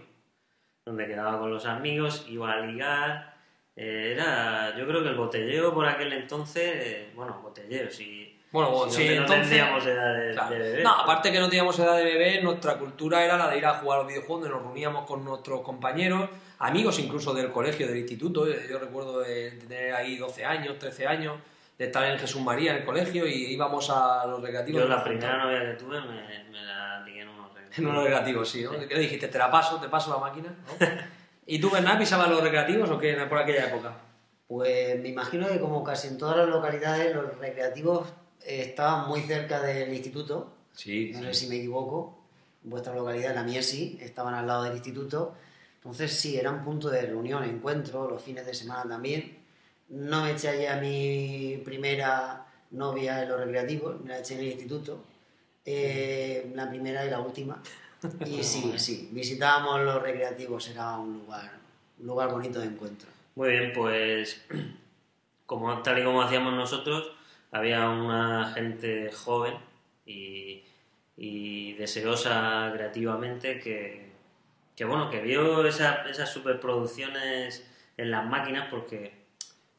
donde 0.85 1.07
quedaba 1.07 1.39
con 1.39 1.51
los 1.51 1.67
amigos, 1.67 2.27
iba 2.29 2.53
a 2.53 2.61
ligar. 2.61 3.33
eh, 3.75 4.13
era, 4.15 4.77
yo 4.77 4.87
creo 4.87 5.03
que 5.03 5.09
el 5.09 5.15
botelleo 5.17 5.73
por 5.73 5.87
aquel 5.87 6.13
entonces, 6.13 6.63
eh, 6.75 7.13
bueno, 7.15 7.41
botelleo, 7.43 7.91
si, 7.91 8.32
Bueno, 8.53 8.85
si 8.91 8.97
sí, 8.97 9.09
no, 9.09 9.15
no 9.15 9.21
entonces- 9.23 9.49
tendríamos 9.49 9.87
edad 9.87 10.15
de, 10.15 10.33
Claro. 10.33 10.51
de 10.51 10.59
beber. 10.59 10.85
No, 10.85 10.91
aparte 10.93 11.33
que 11.33 11.41
no 11.41 11.49
teníamos 11.49 11.79
edad 11.79 11.97
de 11.97 12.05
beber, 12.05 12.45
nuestra 12.45 12.75
cultura 12.79 13.25
era 13.25 13.37
la 13.39 13.49
de 13.49 13.59
ir 13.59 13.67
a 13.67 13.75
jugar 13.75 13.99
a 13.99 14.03
los 14.03 14.09
videojuegos, 14.09 14.43
donde 14.43 14.55
nos 14.55 14.63
reuníamos 14.63 15.07
con 15.07 15.25
nuestros 15.25 15.63
compañeros, 15.63 16.29
amigos 16.59 16.99
incluso 16.99 17.33
del 17.33 17.51
colegio, 17.51 17.87
del 17.89 17.97
instituto. 17.99 18.47
Yo, 18.47 18.79
recuerdo 18.79 19.21
de 19.21 19.53
tener 19.53 19.95
ahí 19.95 20.17
12 20.17 20.45
años, 20.45 20.79
13 20.79 21.07
años, 21.07 21.37
de 21.79 21.87
estar 21.87 22.05
en 22.05 22.19
Jesús 22.19 22.43
María 22.43 22.73
en 22.73 22.77
el 22.79 22.85
colegio 22.85 23.27
y 23.27 23.47
íbamos 23.47 23.89
a 23.91 24.27
los 24.27 24.43
recreativos. 24.43 24.83
Yo 24.83 24.89
la 24.89 25.03
primera 25.03 25.39
novia 25.39 25.61
que 25.61 25.73
tuve 25.83 26.01
me, 26.03 26.45
me 26.51 26.63
la 26.63 27.01
ligué 27.07 27.23
en 27.23 27.29
unos 27.29 27.49
recreativos. 27.55 27.79
En 27.79 27.87
unos 27.87 28.05
recreativos, 28.05 28.49
sí, 28.51 28.63
¿no? 28.65 28.71
¿Qué 28.73 28.95
le 28.95 29.01
dijiste? 29.01 29.29
¿Te 29.29 29.39
la 29.39 29.51
paso? 29.51 29.81
¿Te 29.81 29.89
paso 29.89 30.11
la 30.13 30.19
máquina? 30.19 30.51
¿no? 30.79 30.87
¿Y 31.47 31.59
tú, 31.59 31.71
Bernat, 31.71 31.99
pisabas 31.99 32.29
los 32.29 32.43
recreativos 32.43 32.91
o 32.91 32.99
qué 32.99 33.15
por 33.29 33.39
aquella 33.39 33.65
época? 33.69 33.93
Pues 34.47 35.01
me 35.01 35.09
imagino 35.09 35.49
que 35.49 35.59
como 35.59 35.83
casi 35.83 36.09
en 36.09 36.19
todas 36.19 36.37
las 36.37 36.49
localidades, 36.49 37.15
los 37.17 37.39
recreativos 37.39 38.13
estaban 38.47 39.09
muy 39.09 39.21
cerca 39.23 39.61
del 39.61 39.93
instituto. 39.93 40.53
Sí, 40.75 41.13
No 41.15 41.23
sé 41.23 41.35
si 41.35 41.47
me 41.49 41.57
equivoco. 41.57 42.19
Vuestra 42.65 42.95
localidad, 42.95 43.35
la 43.35 43.43
mía 43.43 43.63
sí, 43.63 43.99
estaban 44.01 44.35
al 44.35 44.47
lado 44.47 44.65
del 44.65 44.75
instituto. 44.75 45.35
Entonces 45.77 46.13
sí, 46.13 46.37
eran 46.37 46.65
punto 46.65 46.89
de 46.91 47.03
reunión, 47.03 47.43
encuentro, 47.45 48.09
los 48.09 48.23
fines 48.23 48.47
de 48.47 48.55
semana 48.55 48.89
también. 48.89 49.39
No 49.89 50.23
me 50.23 50.31
eché 50.31 50.49
allí 50.49 50.67
a 50.67 50.77
mi 50.77 51.61
primera 51.65 52.47
novia 52.71 53.23
en 53.23 53.29
los 53.29 53.41
recreativos, 53.41 54.01
me 54.01 54.11
la 54.11 54.19
eché 54.21 54.35
en 54.35 54.41
el 54.41 54.47
instituto. 54.47 55.03
Eh, 55.65 56.53
la 56.55 56.69
primera 56.69 57.05
y 57.05 57.11
la 57.11 57.21
última. 57.21 57.61
Y 58.27 58.43
sí, 58.43 58.73
sí, 58.77 59.09
visitábamos 59.13 59.81
los 59.81 60.01
recreativos, 60.03 60.69
era 60.69 60.97
un 60.99 61.19
lugar, 61.19 61.51
un 61.99 62.07
lugar 62.07 62.31
bonito 62.31 62.61
de 62.61 62.67
encuentro. 62.67 63.09
Muy 63.35 63.51
bien, 63.51 63.73
pues 63.75 64.43
como 65.47 65.83
tal 65.83 65.99
y 65.99 66.05
como 66.05 66.23
hacíamos 66.23 66.55
nosotros, 66.55 67.11
había 67.53 67.89
una 67.89 68.53
gente 68.55 69.11
joven 69.13 69.55
y, 70.07 70.63
deseosa 71.75 72.71
creativamente 72.75 73.59
que, 73.61 74.11
que, 74.77 74.85
bueno, 74.85 75.11
que 75.11 75.21
vio 75.21 75.67
esa- 75.67 76.05
esas 76.09 76.33
superproducciones 76.33 77.69
en 77.97 78.11
las 78.11 78.25
máquinas 78.27 78.69
porque 78.71 79.13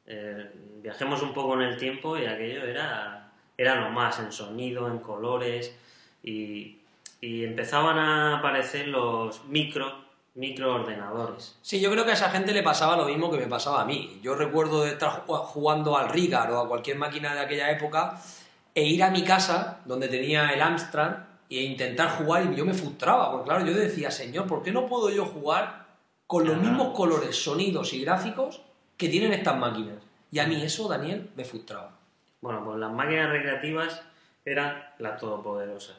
eh, 0.05 0.51
viajemos 0.81 1.21
un 1.21 1.33
poco 1.33 1.53
en 1.55 1.61
el 1.61 1.77
tiempo 1.77 2.17
y 2.17 2.25
aquello 2.25 2.65
era, 2.65 3.31
era 3.57 3.75
lo 3.81 3.89
más 3.89 4.19
en 4.19 4.31
sonido, 4.31 4.87
en 4.89 4.99
colores 4.99 5.75
y, 6.23 6.77
y 7.21 7.45
empezaban 7.45 7.97
a 7.99 8.37
aparecer 8.39 8.87
los 8.89 9.45
micro 9.45 10.02
microordenadores. 10.35 11.57
Sí, 11.61 11.79
yo 11.79 11.91
creo 11.91 12.05
que 12.05 12.11
a 12.11 12.15
esa 12.15 12.29
gente 12.29 12.53
le 12.53 12.63
pasaba 12.63 12.97
lo 12.97 13.05
mismo 13.05 13.29
que 13.31 13.37
me 13.37 13.47
pasaba 13.47 13.81
a 13.81 13.85
mí. 13.85 14.19
Yo 14.21 14.35
recuerdo 14.35 14.83
de 14.83 14.91
estar 14.91 15.25
ju- 15.25 15.37
jugando 15.45 15.97
al 15.97 16.09
Rigar 16.09 16.51
o 16.51 16.59
a 16.59 16.67
cualquier 16.67 16.97
máquina 16.97 17.33
de 17.33 17.41
aquella 17.41 17.69
época 17.71 18.19
e 18.75 18.83
ir 18.83 19.03
a 19.03 19.11
mi 19.11 19.23
casa, 19.23 19.79
donde 19.85 20.07
tenía 20.07 20.49
el 20.49 20.61
Amstrad, 20.61 21.17
e 21.49 21.61
intentar 21.61 22.09
jugar 22.17 22.51
y 22.51 22.55
yo 22.55 22.65
me 22.65 22.73
frustraba, 22.73 23.31
porque 23.31 23.49
claro, 23.49 23.65
yo 23.65 23.73
decía, 23.73 24.09
señor, 24.09 24.47
¿por 24.47 24.63
qué 24.63 24.71
no 24.71 24.87
puedo 24.87 25.11
yo 25.11 25.25
jugar 25.25 25.85
con 26.25 26.45
los 26.45 26.55
Ajá. 26.55 26.63
mismos 26.63 26.95
colores, 26.97 27.35
sonidos 27.43 27.93
y 27.93 28.01
gráficos 28.03 28.61
que 28.97 29.09
tienen 29.09 29.33
estas 29.33 29.57
máquinas? 29.57 29.97
Y 30.31 30.39
a 30.39 30.47
mí 30.47 30.59
eso, 30.63 30.87
Daniel, 30.87 31.29
me 31.35 31.45
frustraba. 31.45 31.91
Bueno, 32.41 32.63
pues 32.65 32.79
las 32.79 32.91
máquinas 32.91 33.29
recreativas 33.29 34.01
eran 34.43 34.83
las 34.97 35.19
todopoderosas. 35.19 35.95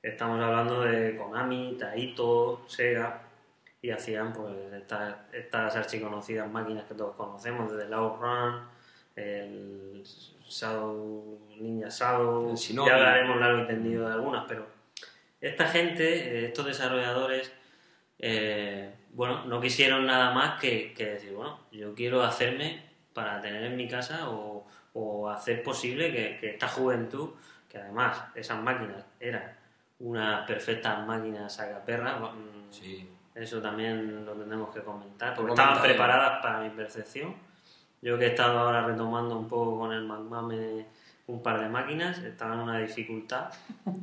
Estamos 0.00 0.40
hablando 0.40 0.82
de 0.82 1.16
Konami, 1.16 1.76
Taito, 1.78 2.62
Sega, 2.68 3.22
y 3.82 3.90
hacían 3.90 4.32
pues 4.32 4.54
estas, 4.72 5.16
estas 5.32 5.76
archiconocidas 5.76 6.50
máquinas 6.50 6.84
que 6.84 6.94
todos 6.94 7.16
conocemos, 7.16 7.70
desde 7.70 7.86
el 7.86 7.94
Outrun, 7.94 8.62
el 9.16 10.02
Shadow, 10.46 11.38
Ninja 11.58 11.88
Shadow, 11.88 12.54
ya 12.56 12.94
hablaremos 12.94 13.40
largo 13.40 13.62
y 13.62 13.66
tendido 13.66 14.06
de 14.08 14.14
algunas, 14.14 14.44
pero 14.46 14.66
esta 15.40 15.66
gente, 15.66 16.04
eh, 16.04 16.46
estos 16.46 16.66
desarrolladores, 16.66 17.52
eh, 18.18 18.94
bueno, 19.12 19.44
no 19.46 19.60
quisieron 19.60 20.06
nada 20.06 20.32
más 20.32 20.60
que, 20.60 20.92
que 20.92 21.06
decir, 21.06 21.32
bueno, 21.32 21.60
yo 21.72 21.94
quiero 21.94 22.22
hacerme 22.22 22.82
para 23.14 23.40
tener 23.40 23.64
en 23.64 23.76
mi 23.76 23.88
casa 23.88 24.28
o, 24.28 24.66
o 24.92 25.30
hacer 25.30 25.62
posible 25.62 26.12
que, 26.12 26.38
que 26.38 26.50
esta 26.50 26.68
juventud, 26.68 27.30
que 27.68 27.78
además 27.78 28.24
esas 28.34 28.62
máquinas 28.62 29.04
eran 29.18 29.56
unas 30.00 30.46
perfectas 30.46 31.06
máquinas 31.06 31.54
sacaperras, 31.54 32.20
mm, 32.20 32.70
Sí. 32.70 33.08
Eso 33.34 33.60
también 33.60 34.24
lo 34.24 34.32
tenemos 34.32 34.74
que 34.74 34.80
comentar, 34.80 35.34
porque 35.34 35.52
estaban 35.52 35.74
comentaré. 35.74 35.94
preparadas 35.94 36.42
para 36.42 36.60
mi 36.60 36.70
percepción. 36.70 37.34
Yo 38.02 38.18
que 38.18 38.26
he 38.26 38.28
estado 38.28 38.58
ahora 38.58 38.86
retomando 38.86 39.38
un 39.38 39.48
poco 39.48 39.78
con 39.78 39.92
el 39.92 40.04
McMame 40.04 40.86
un 41.26 41.42
par 41.42 41.60
de 41.60 41.68
máquinas, 41.68 42.18
estaban 42.18 42.58
en 42.58 42.64
una 42.64 42.78
dificultad 42.78 43.50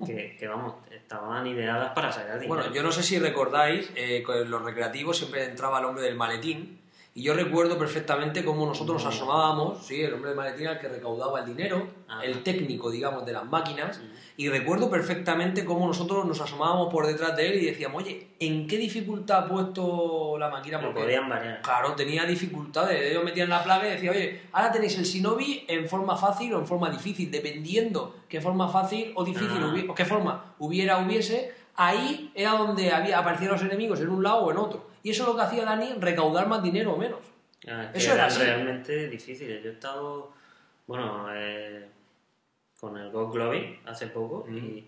que, 0.06 0.36
que, 0.38 0.48
vamos, 0.48 0.76
estaban 0.92 1.46
ideadas 1.46 1.92
para 1.92 2.12
sacar 2.12 2.40
dinero. 2.40 2.56
Bueno, 2.56 2.74
yo 2.74 2.84
no 2.84 2.92
sé 2.92 3.04
si 3.04 3.20
recordáis, 3.20 3.92
eh, 3.96 4.24
con 4.24 4.50
los 4.50 4.62
recreativos 4.62 5.18
siempre 5.18 5.44
entraba 5.44 5.80
el 5.80 5.86
hombre 5.86 6.04
del 6.04 6.16
maletín. 6.16 6.80
Y 7.18 7.24
yo 7.24 7.34
recuerdo 7.34 7.80
perfectamente 7.80 8.46
cómo 8.46 8.68
nosotros 8.68 9.04
nos 9.04 9.16
asomábamos, 9.16 9.84
sí, 9.84 10.04
el 10.04 10.14
hombre 10.14 10.30
del 10.30 10.38
maletín 10.38 10.68
que 10.80 10.88
recaudaba 10.88 11.40
el 11.40 11.48
dinero, 11.48 11.88
el 12.24 12.44
técnico, 12.44 12.92
digamos, 12.92 13.26
de 13.26 13.34
las 13.34 13.44
máquinas. 13.44 14.00
Y 14.36 14.50
recuerdo 14.50 14.88
perfectamente 14.88 15.66
cómo 15.66 15.88
nosotros 15.88 16.28
nos 16.28 16.40
asomábamos 16.42 16.94
por 16.94 17.08
detrás 17.08 17.36
de 17.36 17.48
él 17.48 17.64
y 17.64 17.66
decíamos, 17.66 18.04
oye, 18.04 18.28
¿en 18.40 18.68
qué 18.68 18.78
dificultad 18.78 19.46
ha 19.46 19.48
puesto 19.48 20.38
la 20.38 20.50
máquina? 20.50 20.80
Porque, 20.80 21.02
podían 21.02 21.28
variar. 21.28 21.60
Claro, 21.64 21.94
tenía 21.94 22.24
dificultades. 22.24 23.10
Ellos 23.10 23.24
metían 23.24 23.50
la 23.50 23.64
plaga 23.64 23.88
y 23.88 23.94
decían, 23.94 24.14
oye, 24.14 24.42
ahora 24.52 24.72
tenéis 24.72 24.96
el 25.00 25.06
Shinobi 25.06 25.66
en 25.68 25.90
forma 25.90 26.16
fácil 26.16 26.54
o 26.54 26.60
en 26.60 26.68
forma 26.68 26.92
difícil, 26.92 27.32
dependiendo 27.32 28.16
qué 28.30 28.40
forma 28.42 28.70
fácil 28.70 29.14
o 29.16 29.26
difícil 29.26 29.58
Ah. 29.60 29.74
o 29.90 29.96
qué 29.96 30.06
forma 30.06 30.54
hubiera 30.60 31.00
hubiese, 31.00 31.52
ahí 31.76 32.32
era 32.36 32.52
donde 32.52 32.92
había, 32.92 33.18
aparecían 33.18 33.54
los 33.54 33.62
enemigos 33.64 34.02
en 34.02 34.10
un 34.10 34.22
lado 34.22 34.42
o 34.42 34.52
en 34.52 34.58
otro. 34.58 34.86
Y 35.08 35.12
eso 35.12 35.24
es 35.24 35.30
lo 35.30 35.36
que 35.38 35.42
hacía 35.44 35.64
Dani, 35.64 35.94
recaudar 36.02 36.50
más 36.50 36.62
dinero 36.62 36.92
o 36.92 36.98
menos. 36.98 37.20
Ah, 37.66 37.90
que 37.94 37.98
Eso 37.98 38.14
era 38.14 38.26
así. 38.26 38.42
realmente 38.44 39.08
difíciles. 39.08 39.64
Yo 39.64 39.70
he 39.70 39.74
estado, 39.74 40.34
bueno, 40.86 41.28
eh, 41.34 41.88
con 42.78 42.98
el 42.98 43.10
Go 43.10 43.30
Globing 43.32 43.80
hace 43.86 44.08
poco 44.08 44.46
y, 44.52 44.86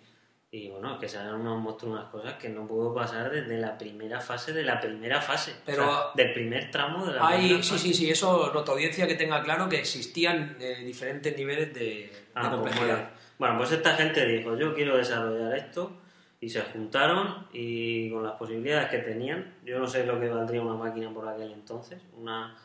y, 0.51 0.67
bueno, 0.71 0.99
que 0.99 1.07
salen 1.07 1.35
unos 1.35 1.57
monstruos, 1.61 1.93
unas 1.97 2.09
cosas 2.11 2.33
que 2.33 2.49
no 2.49 2.67
puedo 2.67 2.93
pasar 2.93 3.31
desde 3.31 3.57
la 3.59 3.77
primera 3.77 4.19
fase 4.19 4.51
de 4.51 4.63
la 4.63 4.81
primera 4.81 5.21
fase. 5.21 5.55
Pero- 5.65 5.83
O 5.87 5.91
sea, 5.93 6.03
del 6.15 6.33
primer 6.33 6.69
tramo 6.69 7.05
de 7.05 7.13
la 7.13 7.25
Hay, 7.25 7.37
primera 7.47 7.63
sí, 7.63 7.69
fase. 7.71 7.81
sí, 7.87 7.93
sí, 7.93 8.09
eso 8.11 8.51
nuestra 8.51 8.73
audiencia 8.73 9.07
que 9.07 9.15
tenga 9.15 9.41
claro 9.41 9.69
que 9.69 9.77
existían 9.79 10.57
eh, 10.59 10.83
diferentes 10.83 11.33
niveles 11.37 11.73
de, 11.73 11.79
de 11.79 12.11
Ah, 12.35 12.41
pues 12.41 12.55
complejidad. 12.55 12.87
bueno. 12.95 13.09
Bueno, 13.39 13.57
pues 13.59 13.71
esta 13.71 13.95
gente 13.95 14.25
dijo, 14.25 14.57
yo 14.57 14.75
quiero 14.75 14.97
desarrollar 14.97 15.55
esto, 15.55 15.93
y 16.41 16.49
se 16.49 16.61
juntaron 16.61 17.47
y 17.51 18.09
con 18.11 18.23
las 18.23 18.33
posibilidades 18.33 18.89
que 18.89 18.99
tenían, 18.99 19.55
yo 19.65 19.79
no 19.79 19.87
sé 19.87 20.05
lo 20.05 20.19
que 20.19 20.29
valdría 20.29 20.61
una 20.61 20.75
máquina 20.75 21.13
por 21.13 21.27
aquel 21.27 21.51
entonces, 21.51 22.01
una 22.17 22.55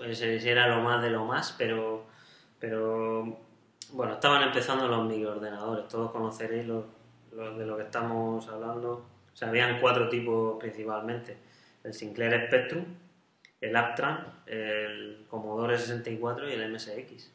era 0.00 0.68
lo 0.68 0.82
más 0.82 1.02
de 1.02 1.10
lo 1.10 1.24
más, 1.24 1.54
pero 1.56 2.04
pero 2.58 3.40
bueno, 3.92 4.14
estaban 4.14 4.42
empezando 4.42 4.86
los 4.86 5.06
microordenadores, 5.06 5.88
todos 5.88 6.12
conoceréis 6.12 6.66
los 6.66 6.84
de 7.58 7.66
lo 7.66 7.76
que 7.76 7.84
estamos 7.84 8.46
hablando. 8.48 9.06
O 9.32 9.36
sea, 9.36 9.48
habían 9.48 9.80
cuatro 9.80 10.08
tipos 10.08 10.58
principalmente, 10.60 11.36
el 11.82 11.94
Sinclair 11.94 12.46
Spectrum, 12.46 12.84
el 13.60 13.74
Aptran, 13.74 14.42
el 14.46 15.24
Commodore 15.28 15.78
64 15.78 16.48
y 16.48 16.52
el 16.52 16.72
MSX. 16.72 17.32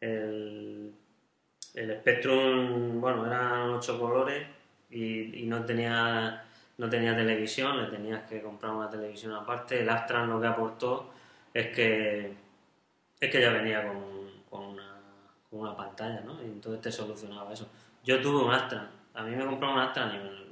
El, 0.00 0.94
el 1.74 2.00
Spectrum, 2.00 3.00
bueno, 3.00 3.26
eran 3.26 3.70
ocho 3.70 3.98
colores 3.98 4.46
y, 4.90 5.42
y 5.42 5.46
no 5.46 5.64
tenía 5.64 6.42
no 6.78 6.90
tenía 6.90 7.16
televisión, 7.16 7.82
le 7.82 7.88
tenías 7.88 8.28
que 8.28 8.42
comprar 8.42 8.72
una 8.72 8.90
televisión 8.90 9.32
aparte. 9.32 9.80
El 9.80 9.88
Astran 9.88 10.28
lo 10.28 10.38
que 10.40 10.46
aportó 10.46 11.10
es 11.54 11.68
que 11.74 12.34
es 13.18 13.30
que 13.30 13.40
ya 13.40 13.50
venía 13.50 13.86
con, 13.86 13.96
con 14.50 14.66
una, 14.74 14.94
con 15.48 15.60
una 15.60 15.74
pantalla, 15.76 16.20
¿no? 16.20 16.34
Y 16.42 16.46
entonces 16.46 16.82
te 16.82 16.92
solucionaba 16.92 17.50
eso. 17.52 17.66
Yo 18.04 18.20
tuve 18.20 18.44
un 18.44 18.52
Astran, 18.52 18.90
a 19.14 19.22
mí 19.22 19.34
me 19.34 19.46
compró 19.46 19.72
un 19.72 19.78
Astran 19.78 20.14
y 20.14 20.18
me- 20.18 20.46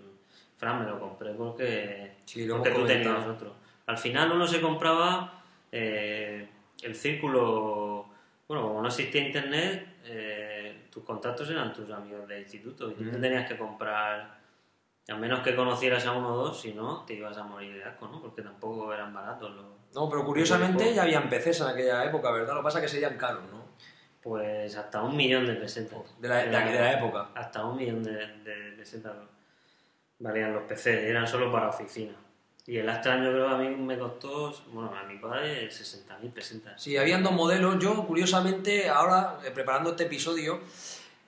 Fran 0.56 0.82
me 0.82 0.88
lo 0.90 0.98
compré 0.98 1.32
porque, 1.34 2.14
Sí, 2.24 2.46
lo 2.46 2.56
porque 2.56 2.70
tú 2.70 2.86
tenías 2.86 3.26
otro. 3.26 3.52
Al 3.86 3.98
final 3.98 4.32
uno 4.32 4.46
se 4.46 4.60
compraba 4.62 5.42
eh, 5.70 6.48
el 6.82 6.94
círculo, 6.94 8.06
bueno, 8.48 8.62
como 8.68 8.80
no 8.80 8.88
existía 8.88 9.26
internet, 9.26 9.86
eh, 10.04 10.53
tus 10.90 11.02
contactos 11.04 11.48
eran 11.50 11.72
tus 11.72 11.90
amigos 11.90 12.26
de 12.28 12.40
instituto 12.40 12.90
y 12.90 12.94
tú 12.94 13.04
te 13.10 13.18
tenías 13.18 13.48
que 13.48 13.56
comprar 13.58 14.38
A 15.08 15.14
menos 15.16 15.40
que 15.40 15.54
conocieras 15.54 16.06
a 16.06 16.12
uno 16.12 16.32
o 16.32 16.36
dos, 16.36 16.60
si 16.60 16.72
no, 16.72 17.04
te 17.04 17.12
ibas 17.14 17.36
a 17.36 17.42
morir 17.44 17.74
de 17.76 17.84
asco, 17.84 18.08
¿no? 18.08 18.22
Porque 18.22 18.40
tampoco 18.40 18.92
eran 18.94 19.12
baratos 19.12 19.50
los... 19.54 19.66
No, 19.94 20.08
pero 20.08 20.24
curiosamente 20.24 20.94
ya 20.94 21.02
habían 21.02 21.28
PCs 21.28 21.60
en 21.60 21.66
aquella 21.68 22.04
época, 22.06 22.30
¿verdad? 22.32 22.54
Lo 22.54 22.60
que 22.60 22.64
pasa 22.64 22.78
es 22.78 22.82
que 22.84 22.88
serían 22.88 23.18
caros, 23.18 23.42
¿no? 23.52 23.64
Pues 24.22 24.74
hasta 24.76 25.02
un 25.02 25.14
millón 25.14 25.46
de 25.46 25.54
pesetas. 25.56 26.18
De 26.18 26.26
la, 26.28 26.36
de 26.38 26.50
la- 26.50 26.64
de 26.66 26.80
la 26.80 26.92
época. 26.94 27.28
Hasta 27.34 27.64
un 27.66 27.76
millón 27.76 28.02
de, 28.02 28.12
de 28.44 28.72
pesetas 28.78 29.12
valían 30.18 30.54
los 30.54 30.62
PC, 30.62 31.10
eran 31.10 31.26
solo 31.28 31.52
para 31.52 31.68
oficina. 31.68 32.14
Y 32.66 32.78
el 32.78 32.88
Astra 32.88 33.22
yo 33.22 33.30
creo 33.30 33.48
a 33.48 33.58
mí 33.58 33.68
me 33.76 33.98
costó, 33.98 34.54
bueno, 34.72 34.90
a 34.94 35.02
mi 35.04 35.18
padre 35.18 35.68
60.000 35.68 36.32
pesetas. 36.32 36.82
Sí, 36.82 36.96
habían 36.96 37.22
dos 37.22 37.32
modelos. 37.32 37.78
Yo, 37.78 38.06
curiosamente, 38.06 38.88
ahora, 38.88 39.38
eh, 39.44 39.50
preparando 39.50 39.90
este 39.90 40.04
episodio, 40.04 40.60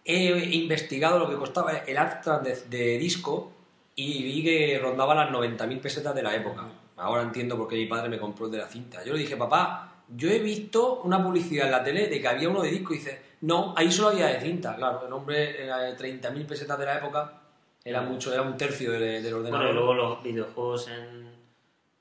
he 0.02 0.54
investigado 0.54 1.18
lo 1.18 1.28
que 1.28 1.36
costaba 1.36 1.72
el 1.72 1.98
Astra 1.98 2.38
de, 2.38 2.56
de 2.70 2.96
disco 2.96 3.52
y 3.94 4.22
vi 4.22 4.44
que 4.44 4.78
rondaba 4.78 5.14
las 5.14 5.30
90.000 5.30 5.80
pesetas 5.80 6.14
de 6.14 6.22
la 6.22 6.34
época. 6.34 6.68
Ahora 6.96 7.22
entiendo 7.22 7.58
por 7.58 7.68
qué 7.68 7.76
mi 7.76 7.86
padre 7.86 8.08
me 8.08 8.18
compró 8.18 8.46
el 8.46 8.52
de 8.52 8.58
la 8.58 8.68
cinta. 8.68 9.04
Yo 9.04 9.12
le 9.12 9.18
dije, 9.18 9.36
papá, 9.36 10.04
yo 10.08 10.30
he 10.30 10.38
visto 10.38 11.00
una 11.02 11.22
publicidad 11.22 11.66
en 11.66 11.72
la 11.72 11.84
tele 11.84 12.08
de 12.08 12.20
que 12.20 12.28
había 12.28 12.48
uno 12.48 12.62
de 12.62 12.70
disco 12.70 12.94
y 12.94 12.98
dice, 12.98 13.20
no, 13.42 13.74
ahí 13.76 13.92
solo 13.92 14.08
había 14.08 14.26
de 14.26 14.40
cinta. 14.40 14.74
Claro, 14.76 15.06
el 15.06 15.12
hombre 15.12 15.62
era 15.62 15.78
de 15.78 15.96
30.000 15.96 16.46
pesetas 16.46 16.78
de 16.78 16.86
la 16.86 16.98
época, 16.98 17.42
era 17.88 18.02
mucho, 18.02 18.32
era 18.32 18.42
un 18.42 18.56
tercio 18.56 18.92
del, 18.92 19.22
del 19.22 19.34
ordenador. 19.34 19.58
Bueno, 19.66 19.70
y 19.70 19.74
luego 19.74 19.94
los 19.94 20.22
videojuegos 20.22 20.88
en... 20.88 21.26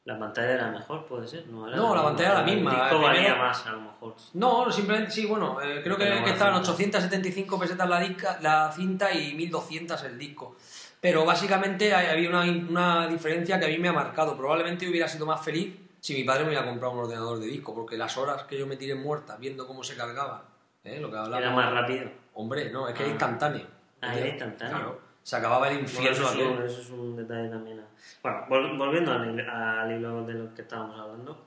La 0.05 0.19
pantalla 0.19 0.51
era 0.51 0.69
mejor, 0.69 1.05
puede 1.07 1.27
ser, 1.27 1.47
¿no? 1.47 1.67
Era 1.67 1.77
No, 1.77 1.95
la 1.95 2.03
pantalla 2.03 2.29
era 2.33 2.39
la 2.41 2.45
misma. 2.45 2.71
El 2.73 2.79
disco 2.81 2.99
valía 3.01 3.21
primero- 3.23 3.37
más, 3.39 3.65
a 3.65 3.71
lo 3.71 3.81
mejor. 3.81 4.15
No, 4.35 4.71
simplemente, 4.71 5.11
sí, 5.11 5.25
bueno, 5.25 5.59
eh, 5.61 5.81
creo 5.83 5.97
que, 5.97 6.03
que 6.23 6.29
estaban 6.29 6.63
cinta. 6.63 6.99
875 6.99 7.59
pesetas 7.59 7.89
la, 7.89 8.01
disca- 8.01 8.39
la 8.41 8.71
cinta 8.71 9.11
y 9.11 9.33
1200 9.33 10.03
el 10.03 10.17
disco. 10.19 10.57
Pero 11.01 11.25
básicamente 11.25 11.93
había 11.93 12.29
una, 12.29 12.41
una 12.43 13.07
diferencia 13.07 13.59
que 13.59 13.65
a 13.65 13.69
mí 13.69 13.79
me 13.79 13.87
ha 13.89 13.93
marcado. 13.93 14.37
Probablemente 14.37 14.87
hubiera 14.87 15.07
sido 15.07 15.25
más 15.25 15.43
feliz 15.43 15.75
si 15.99 16.13
mi 16.13 16.23
padre 16.23 16.43
me 16.43 16.49
hubiera 16.49 16.65
comprado 16.65 16.93
un 16.93 16.99
ordenador 16.99 17.39
de 17.39 17.47
disco, 17.47 17.73
porque 17.73 17.97
las 17.97 18.15
horas 18.15 18.43
que 18.43 18.59
yo 18.59 18.67
me 18.67 18.75
tiré 18.77 18.93
muertas 18.93 19.39
viendo 19.39 19.65
cómo 19.65 19.83
se 19.83 19.95
cargaba, 19.95 20.43
¿eh? 20.83 20.99
lo 20.99 21.09
que 21.09 21.17
hablábamos. 21.17 21.41
Era 21.41 21.51
más 21.55 21.73
rápido. 21.73 22.09
Hombre, 22.35 22.69
no, 22.69 22.87
es 22.87 22.93
que 22.93 22.99
Ah. 22.99 23.05
era 23.05 23.09
instantáneo. 23.11 23.65
Ah, 24.01 24.15
era 24.15 24.27
instantáneo. 24.27 24.75
Claro, 24.77 24.99
se 25.25 25.35
acababa 25.35 25.67
el 25.69 25.77
Bueno, 25.77 25.89
infierno 25.89 26.11
eso, 26.11 26.23
es 26.27 26.33
aquel. 26.35 26.47
un, 26.47 26.63
eso 26.65 26.81
es 26.81 26.89
un 26.91 27.15
detalle 27.17 27.49
también. 27.49 27.79
a- 27.79 27.87
Bueno, 28.21 28.45
vol- 28.47 28.77
volviendo 28.77 29.11
al, 29.11 29.25
hil- 29.35 29.49
al 29.49 29.91
hilo 29.91 30.23
de 30.23 30.33
lo 30.35 30.53
que 30.53 30.61
estábamos 30.61 30.99
hablando, 30.99 31.43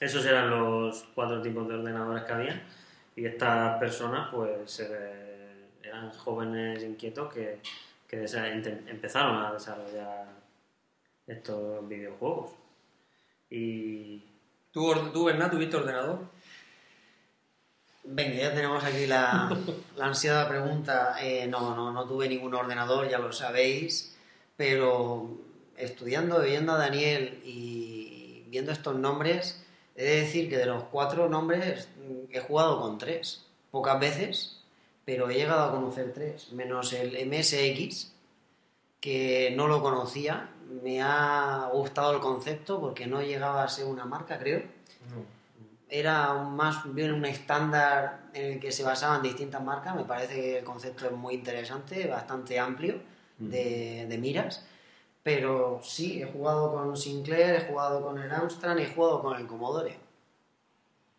esos 0.00 0.24
eran 0.26 0.50
los 0.50 1.04
cuatro 1.14 1.40
tipos 1.40 1.68
de 1.68 1.74
ordenadores 1.76 2.24
que 2.24 2.32
había 2.32 2.62
y 3.14 3.24
estas 3.24 3.78
personas 3.78 4.28
pues 4.34 4.80
eh, 4.80 5.68
eran 5.84 6.10
jóvenes 6.10 6.82
inquietos 6.82 7.32
que, 7.32 7.60
que 8.08 8.24
empezaron 8.88 9.36
a 9.36 9.52
desarrollar 9.52 10.26
estos 11.28 11.88
videojuegos. 11.88 12.50
Y 13.50 14.24
¿Tú, 14.72 14.92
tú, 15.12 15.24
Bernat, 15.26 15.52
tuviste 15.52 15.76
ordenador? 15.76 16.18
Venga, 18.08 18.36
ya 18.36 18.54
tenemos 18.54 18.84
aquí 18.84 19.06
la, 19.06 19.50
la 19.96 20.06
ansiada 20.06 20.48
pregunta. 20.48 21.16
Eh, 21.20 21.46
no, 21.48 21.74
no, 21.74 21.90
no 21.90 22.06
tuve 22.06 22.28
ningún 22.28 22.54
ordenador, 22.54 23.08
ya 23.08 23.18
lo 23.18 23.32
sabéis, 23.32 24.16
pero 24.56 25.30
estudiando, 25.76 26.40
viendo 26.40 26.72
a 26.72 26.78
Daniel 26.78 27.42
y 27.44 28.44
viendo 28.46 28.70
estos 28.70 28.96
nombres, 28.96 29.64
he 29.96 30.04
de 30.04 30.20
decir 30.22 30.48
que 30.48 30.56
de 30.56 30.66
los 30.66 30.84
cuatro 30.84 31.28
nombres 31.28 31.88
mm, 31.98 32.34
he 32.34 32.40
jugado 32.40 32.80
con 32.80 32.98
tres, 32.98 33.44
pocas 33.72 33.98
veces, 33.98 34.62
pero 35.04 35.28
he 35.28 35.34
llegado 35.34 35.64
a 35.64 35.72
conocer 35.72 36.12
tres, 36.14 36.52
menos 36.52 36.92
el 36.92 37.26
MSX, 37.26 38.12
que 39.00 39.52
no 39.56 39.66
lo 39.66 39.82
conocía, 39.82 40.50
me 40.82 41.02
ha 41.02 41.70
gustado 41.72 42.12
el 42.14 42.20
concepto 42.20 42.80
porque 42.80 43.06
no 43.06 43.20
llegaba 43.20 43.64
a 43.64 43.68
ser 43.68 43.86
una 43.86 44.04
marca, 44.04 44.38
creo 44.38 44.62
era 45.88 46.32
más 46.34 46.92
bien 46.94 47.12
un 47.12 47.24
estándar 47.24 48.22
en 48.34 48.54
el 48.54 48.60
que 48.60 48.72
se 48.72 48.82
basaban 48.82 49.22
distintas 49.22 49.62
marcas. 49.62 49.94
Me 49.94 50.04
parece 50.04 50.34
que 50.34 50.58
el 50.58 50.64
concepto 50.64 51.06
es 51.06 51.12
muy 51.12 51.34
interesante, 51.34 52.06
bastante 52.08 52.58
amplio 52.58 52.96
de, 53.38 54.06
de 54.08 54.18
miras. 54.18 54.66
Pero 55.22 55.80
sí, 55.82 56.22
he 56.22 56.26
jugado 56.26 56.72
con 56.72 56.96
Sinclair, 56.96 57.54
he 57.56 57.60
jugado 57.68 58.00
con 58.02 58.18
el 58.18 58.30
Amstrad 58.32 58.76
y 58.78 58.82
he 58.82 58.86
jugado 58.86 59.22
con 59.22 59.36
el 59.36 59.46
Commodore. 59.46 59.98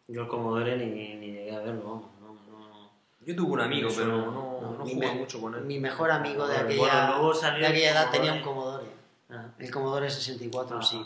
yo 0.08 0.22
el 0.22 0.28
Commodore 0.28 0.78
ni, 0.78 1.16
ni 1.16 1.28
llegué 1.32 1.56
a 1.56 1.60
verlo, 1.60 1.84
vamos. 1.84 2.06
No, 2.22 2.28
no. 2.58 2.90
Yo 3.26 3.36
tuve 3.36 3.52
un 3.52 3.60
amigo, 3.62 3.90
pero 3.96 4.08
no, 4.18 4.62
no 4.78 4.78
jugué 4.86 4.96
me- 4.96 5.14
mucho 5.16 5.42
con 5.42 5.56
él. 5.56 5.62
mi 5.66 5.80
mejor 5.80 6.12
amigo 6.12 6.48
de 6.48 6.64
Bueno, 6.64 6.84
aquella, 6.86 7.08
luego 7.10 7.34
salió 7.34 7.60
de 7.60 7.68
aquella 7.68 7.90
el 7.92 7.98
edad 7.98 8.12
tenía 8.12 8.34
un 8.34 8.42
Commodore. 8.42 8.86
Commodore. 8.86 9.48
Ah, 9.50 9.54
El 9.60 9.72
Commodore 9.72 10.10
64, 10.10 10.78
Ah. 10.80 10.82
sí. 10.82 11.06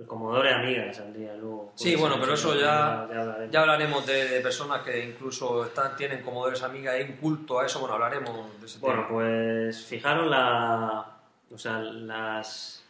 El 0.00 0.06
Commodore 0.06 0.54
Amiga 0.54 0.92
saldría 0.94 1.34
luego. 1.34 1.72
Sí, 1.74 1.94
bueno, 1.94 2.16
pero 2.18 2.32
eso 2.32 2.58
ya, 2.58 3.02
hablaremos. 3.02 3.50
ya 3.50 3.60
hablaremos 3.60 4.06
de, 4.06 4.28
de 4.28 4.40
personas 4.40 4.80
que 4.82 5.04
incluso 5.04 5.64
están, 5.66 5.94
tienen 5.94 6.22
comodores 6.22 6.62
amigas 6.62 6.94
e 6.94 7.02
inculto 7.02 7.60
a 7.60 7.66
eso. 7.66 7.80
Bueno, 7.80 7.94
hablaremos 7.96 8.58
de 8.60 8.66
ese 8.66 8.78
Bueno, 8.78 9.02
tema. 9.02 9.08
pues 9.08 9.84
fijaros 9.84 10.26
la, 10.30 11.06
o 11.52 11.58
sea, 11.58 11.80
las, 11.80 12.82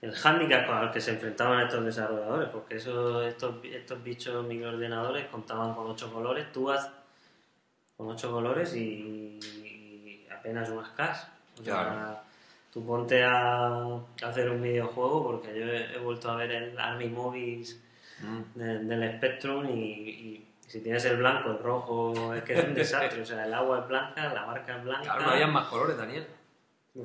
el 0.00 0.14
hándicap 0.14 0.70
al 0.70 0.92
que 0.92 1.00
se 1.00 1.10
enfrentaban 1.10 1.60
estos 1.60 1.84
desarrolladores, 1.84 2.48
porque 2.50 2.76
eso, 2.76 3.20
estos, 3.22 3.56
estos 3.64 4.00
bichos 4.04 4.46
microordenadores 4.46 5.26
contaban 5.26 5.74
con 5.74 5.88
ocho 5.90 6.12
colores, 6.12 6.52
tú 6.52 6.70
haz 6.70 6.88
con 7.96 8.08
ocho 8.10 8.30
colores 8.30 8.76
y, 8.76 9.40
y 9.42 10.26
apenas 10.32 10.68
unas 10.68 10.90
CAS. 10.90 11.26
Claro. 11.64 12.20
Tú 12.72 12.84
ponte 12.86 13.22
a, 13.24 13.98
hacer 14.22 14.50
un 14.50 14.62
videojuego, 14.62 15.22
porque 15.24 15.48
yo 15.58 15.66
he, 15.66 15.94
he 15.94 15.98
vuelto 15.98 16.30
a 16.30 16.36
ver 16.36 16.50
el 16.52 16.78
Army 16.78 17.08
Movies 17.08 17.80
Mm. 18.20 18.58
de- 18.58 18.78
del 18.80 19.16
Spectrum 19.16 19.64
y, 19.70 19.80
y 19.80 20.46
si 20.66 20.80
tienes 20.80 21.04
el 21.04 21.18
blanco, 21.18 21.52
el 21.52 21.58
rojo, 21.60 22.34
es 22.34 22.42
que 22.42 22.54
es 22.58 22.64
un 22.64 22.74
desastre. 22.74 23.22
O 23.22 23.24
sea, 23.24 23.46
el 23.46 23.54
agua 23.54 23.78
es 23.80 23.88
blanca, 23.88 24.34
la 24.34 24.44
marca 24.44 24.76
es 24.76 24.82
blanca. 24.82 25.02
Claro, 25.04 25.22
no 25.22 25.30
había 25.30 25.46
más 25.46 25.68
colores, 25.68 25.96
Daniel. 25.96 26.26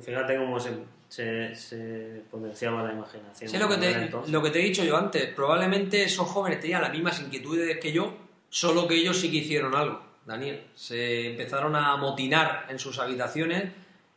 Fíjate 0.02 0.36
cómo 0.36 0.58
se, 0.58 0.72
se, 1.08 1.54
se 1.54 2.22
potenciaba 2.28 2.82
la 2.82 2.92
imaginación. 2.92 3.48
Sí, 3.48 3.56
lo 3.58 3.68
que, 3.68 3.76
te, 3.76 4.10
lo 4.28 4.42
que 4.42 4.50
te 4.50 4.58
he 4.60 4.64
dicho 4.64 4.82
yo 4.82 4.96
antes. 4.96 5.26
Probablemente 5.34 6.02
esos 6.02 6.26
jóvenes 6.28 6.60
tenían 6.60 6.82
las 6.82 6.90
mismas 6.90 7.20
inquietudes 7.20 7.78
que 7.78 7.92
yo, 7.92 8.12
solo 8.48 8.88
que 8.88 8.96
ellos 8.96 9.16
sí 9.16 9.30
que 9.30 9.36
hicieron 9.36 9.76
algo, 9.76 10.00
Daniel. 10.26 10.64
Se 10.74 11.30
empezaron 11.30 11.76
a 11.76 11.92
amotinar 11.92 12.66
en 12.68 12.80
sus 12.80 12.98
habitaciones 12.98 13.70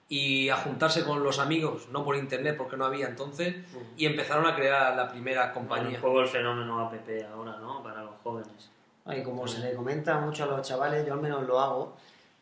y 0.10 0.48
a 0.50 0.56
juntarse 0.58 1.04
con 1.04 1.22
los 1.24 1.38
amigos, 1.40 1.90
no 1.92 2.04
por 2.06 2.16
internet 2.16 2.56
porque 2.58 2.78
no 2.78 2.86
había 2.86 3.08
entonces, 3.08 3.56
y 3.98 4.06
empezaron 4.06 4.46
a 4.46 4.56
crear 4.56 4.96
la 4.96 5.10
primera 5.10 5.48
Un 5.48 5.54
compañía. 5.54 6.00
poco 6.00 6.22
el 6.22 6.28
fenómeno 6.28 6.80
app 6.80 6.94
ahora, 7.34 7.58
¿no? 7.58 7.84
Para 7.84 8.04
los 8.04 8.16
jóvenes. 8.24 8.70
Y 9.06 9.22
como 9.24 9.48
se 9.48 9.60
le 9.60 9.74
comenta 9.74 10.18
mucho 10.20 10.44
a 10.44 10.48
los 10.48 10.68
chavales, 10.68 11.06
yo 11.06 11.14
al 11.14 11.22
menos 11.22 11.46
lo 11.46 11.60
hago, 11.60 11.96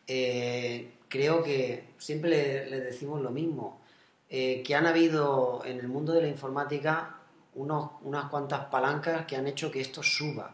eh, 0.07 0.93
creo 1.09 1.41
que 1.43 1.89
siempre 1.97 2.29
le- 2.29 2.69
les 2.69 2.83
decimos 2.83 3.21
lo 3.21 3.31
mismo, 3.31 3.79
eh, 4.29 4.63
que 4.63 4.75
han 4.75 4.85
habido 4.87 5.61
en 5.65 5.79
el 5.79 5.87
mundo 5.87 6.13
de 6.13 6.21
la 6.21 6.27
informática 6.27 7.15
unos, 7.55 7.91
unas 8.01 8.29
cuantas 8.29 8.65
palancas 8.65 9.25
que 9.25 9.35
han 9.37 9.47
hecho 9.47 9.71
que 9.71 9.81
esto 9.81 10.03
suba. 10.03 10.51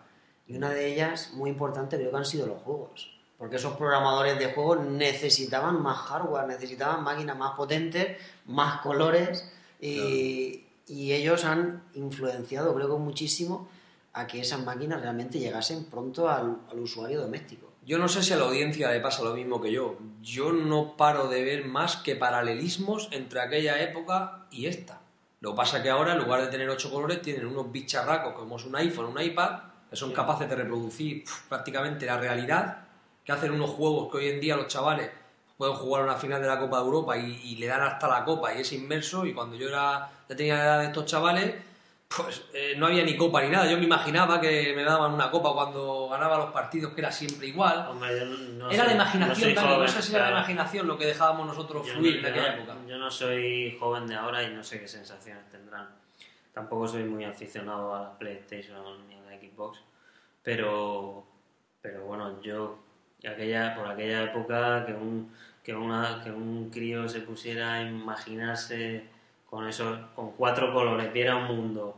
Y 0.48 0.56
una 0.56 0.70
de 0.70 0.94
ellas, 0.94 1.32
muy 1.34 1.50
importante, 1.50 1.98
creo 1.98 2.12
que 2.12 2.18
han 2.18 2.26
sido 2.26 2.46
los 2.48 2.62
juegos. 2.62 3.18
Porque 3.42 3.56
esos 3.56 3.76
programadores 3.76 4.38
de 4.38 4.54
juegos 4.54 4.86
necesitaban 4.86 5.82
más 5.82 5.98
hardware, 5.98 6.46
necesitaban 6.46 7.04
máquinas 7.04 7.36
más 7.36 7.56
potentes, 7.56 8.16
más 8.46 8.82
colores, 8.82 9.52
y, 9.80 10.64
y 10.86 11.12
ellos 11.14 11.44
han 11.44 11.82
influenciado, 11.96 12.76
creo 12.76 12.88
que 12.88 13.02
muchísimo, 13.02 13.68
a 14.14 14.28
que 14.28 14.42
esas 14.42 14.64
máquinas 14.64 15.02
realmente 15.02 15.40
llegasen 15.40 15.86
pronto 15.86 16.30
al, 16.30 16.60
al 16.72 16.80
usuario 16.80 17.20
doméstico. 17.20 17.68
Yo 17.84 17.98
no 17.98 18.08
sé 18.08 18.22
si 18.22 18.32
a 18.32 18.38
la 18.38 18.46
audiencia 18.46 18.92
le 18.92 19.00
pasa 19.00 19.24
lo 19.24 19.34
mismo 19.34 19.60
que 19.60 19.72
yo. 19.72 19.98
Yo 20.22 20.52
no 20.52 20.96
paro 20.96 21.28
de 21.28 21.44
ver 21.44 21.66
más 21.66 21.96
que 21.96 22.16
paralelismos 22.16 23.10
entre 23.12 23.42
aquella 23.42 23.82
época 23.82 24.46
y 24.52 24.68
esta. 24.68 25.02
Lo 25.40 25.54
que 25.54 25.58
pasa 25.58 25.78
es 25.78 25.84
que 25.84 25.90
ahora, 25.90 26.14
en 26.14 26.20
lugar 26.20 26.42
de 26.42 26.48
tener 26.50 26.70
ocho 26.70 26.92
colores, 26.92 27.24
tienen 27.24 27.48
unos 27.48 27.72
bicharracos 27.72 28.36
como 28.36 28.58
es 28.58 28.66
un 28.66 28.76
iPhone, 28.76 29.08
un 29.08 29.20
iPad, 29.20 29.62
que 29.90 29.96
son 29.96 30.14
capaces 30.14 30.48
de 30.48 30.56
reproducir 30.56 31.24
pf, 31.24 31.50
prácticamente 31.50 32.06
la 32.06 32.18
realidad, 32.18 32.81
que 33.24 33.32
hacen 33.32 33.52
unos 33.52 33.70
juegos 33.72 34.12
que 34.12 34.18
hoy 34.18 34.28
en 34.30 34.40
día 34.40 34.56
los 34.56 34.68
chavales 34.68 35.10
pueden 35.58 35.76
jugar 35.76 36.04
una 36.04 36.16
final 36.16 36.42
de 36.42 36.48
la 36.48 36.60
Copa 36.60 36.78
de 36.80 36.86
Europa 36.86 37.18
y, 37.18 37.40
y 37.44 37.56
le 37.58 37.68
dan 37.68 37.82
hasta 37.84 38.08
la 38.08 38.26
copa 38.26 38.54
y 38.54 38.62
es 38.62 38.72
inmerso. 38.74 39.26
Y 39.26 39.34
cuando 39.34 39.56
yo 39.56 39.68
era, 39.70 40.10
ya 40.28 40.36
tenía 40.36 40.56
la 40.56 40.64
edad 40.64 40.80
de 40.80 40.86
estos 40.88 41.06
chavales, 41.06 41.54
pues 42.08 42.44
eh, 42.54 42.74
no 42.78 42.88
había 42.88 43.04
ni 43.04 43.16
copa 43.16 43.42
ni 43.44 43.50
nada. 43.50 43.70
Yo 43.70 43.78
me 43.78 43.84
imaginaba 43.86 44.42
que 44.42 44.74
me 44.76 44.84
daban 44.84 45.14
una 45.14 45.30
copa 45.30 45.54
cuando 45.54 46.10
ganaba 46.10 46.38
los 46.40 46.52
partidos, 46.52 46.94
que 46.94 47.02
era 47.02 47.12
siempre 47.12 47.48
igual. 47.48 47.88
Hombre, 47.90 48.20
yo 48.20 48.26
no 48.26 48.70
Era 48.70 48.70
soy- 48.70 48.78
la 48.78 48.86
no 48.86 48.92
imaginación, 49.04 49.54
no 49.56 49.62
joven, 49.76 49.88
sé 49.90 50.02
si 50.02 50.10
era 50.16 50.24
la 50.24 50.28
claro. 50.32 50.38
imaginación 50.40 50.88
lo 50.88 50.98
que 50.98 51.06
dejábamos 51.06 51.46
nosotros 51.48 51.86
Yo 51.88 51.94
fluir 51.94 52.22
no- 52.22 52.28
en 52.28 52.34
aquella 52.34 52.56
no- 52.56 52.64
época. 52.64 52.78
Yo 52.88 52.98
no 52.98 53.12
soy 53.12 53.78
joven 53.80 54.08
de 54.08 54.16
ahora 54.16 54.42
y 54.44 54.50
no 54.54 54.64
sé 54.64 54.80
qué 54.80 54.88
sensaciones 54.88 55.48
tendrán. 55.50 55.88
Tampoco 56.54 56.88
soy 56.88 57.04
muy 57.04 57.24
aficionado 57.24 57.94
a 57.96 58.02
la 58.02 58.18
PlayStation 58.18 59.08
ni 59.08 59.16
a 59.16 59.22
la 59.22 59.38
Xbox, 59.40 59.80
pero, 60.44 61.24
pero 61.82 62.02
bueno, 62.06 62.42
yo 62.42 62.80
aquella, 63.28 63.76
por 63.76 63.88
aquella 63.88 64.24
época 64.24 64.86
que 64.86 64.94
un, 64.94 65.32
que, 65.64 65.76
una, 65.76 66.22
que 66.24 66.32
un 66.32 66.70
crío 66.70 67.08
se 67.08 67.22
pusiera 67.22 67.74
a 67.76 67.82
imaginarse 67.84 69.04
con 69.50 69.68
esos, 69.68 70.00
con 70.16 70.32
cuatro 70.32 70.74
colores, 70.74 71.12
viera 71.14 71.36
un 71.36 71.56
mundo, 71.56 71.98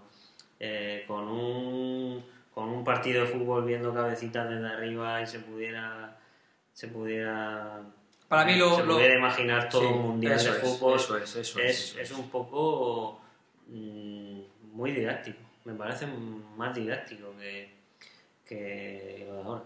eh, 0.60 1.04
con 1.08 1.28
un 1.28 2.26
con 2.54 2.70
un 2.70 2.84
partido 2.84 3.22
de 3.26 3.28
fútbol 3.32 3.66
viendo 3.66 3.92
cabecitas 3.94 4.48
desde 4.48 4.68
arriba 4.68 5.20
y 5.22 5.26
se 5.28 5.40
pudiera 5.40 6.16
se 6.72 6.88
pudiera 6.88 7.82
Para 8.28 8.46
mí 8.46 8.56
lo- 8.56 8.76
se 8.76 8.84
lo- 8.86 8.94
pudiera 8.94 9.16
imaginar 9.18 9.70
todo 9.70 9.82
Sí, 9.82 9.88
un 9.88 10.02
mundial 10.04 10.38
de 10.38 10.50
es, 10.52 10.58
fútbol 10.60 10.96
eso 11.00 11.18
es, 11.18 11.36
eso 11.36 11.60
es, 11.60 11.66
es, 11.66 11.80
eso 11.94 12.00
es 12.02 12.12
es. 12.12 12.18
un 12.18 12.30
poco 12.30 13.20
mm, 13.68 14.40
muy 14.74 14.92
didáctico 14.92 15.40
me 15.66 15.74
parece 15.74 16.06
más 16.56 16.76
didáctico 16.76 17.34
que, 17.40 17.72
que 18.46 19.26
lo 19.28 19.34
de 19.36 19.42
ahora 19.44 19.64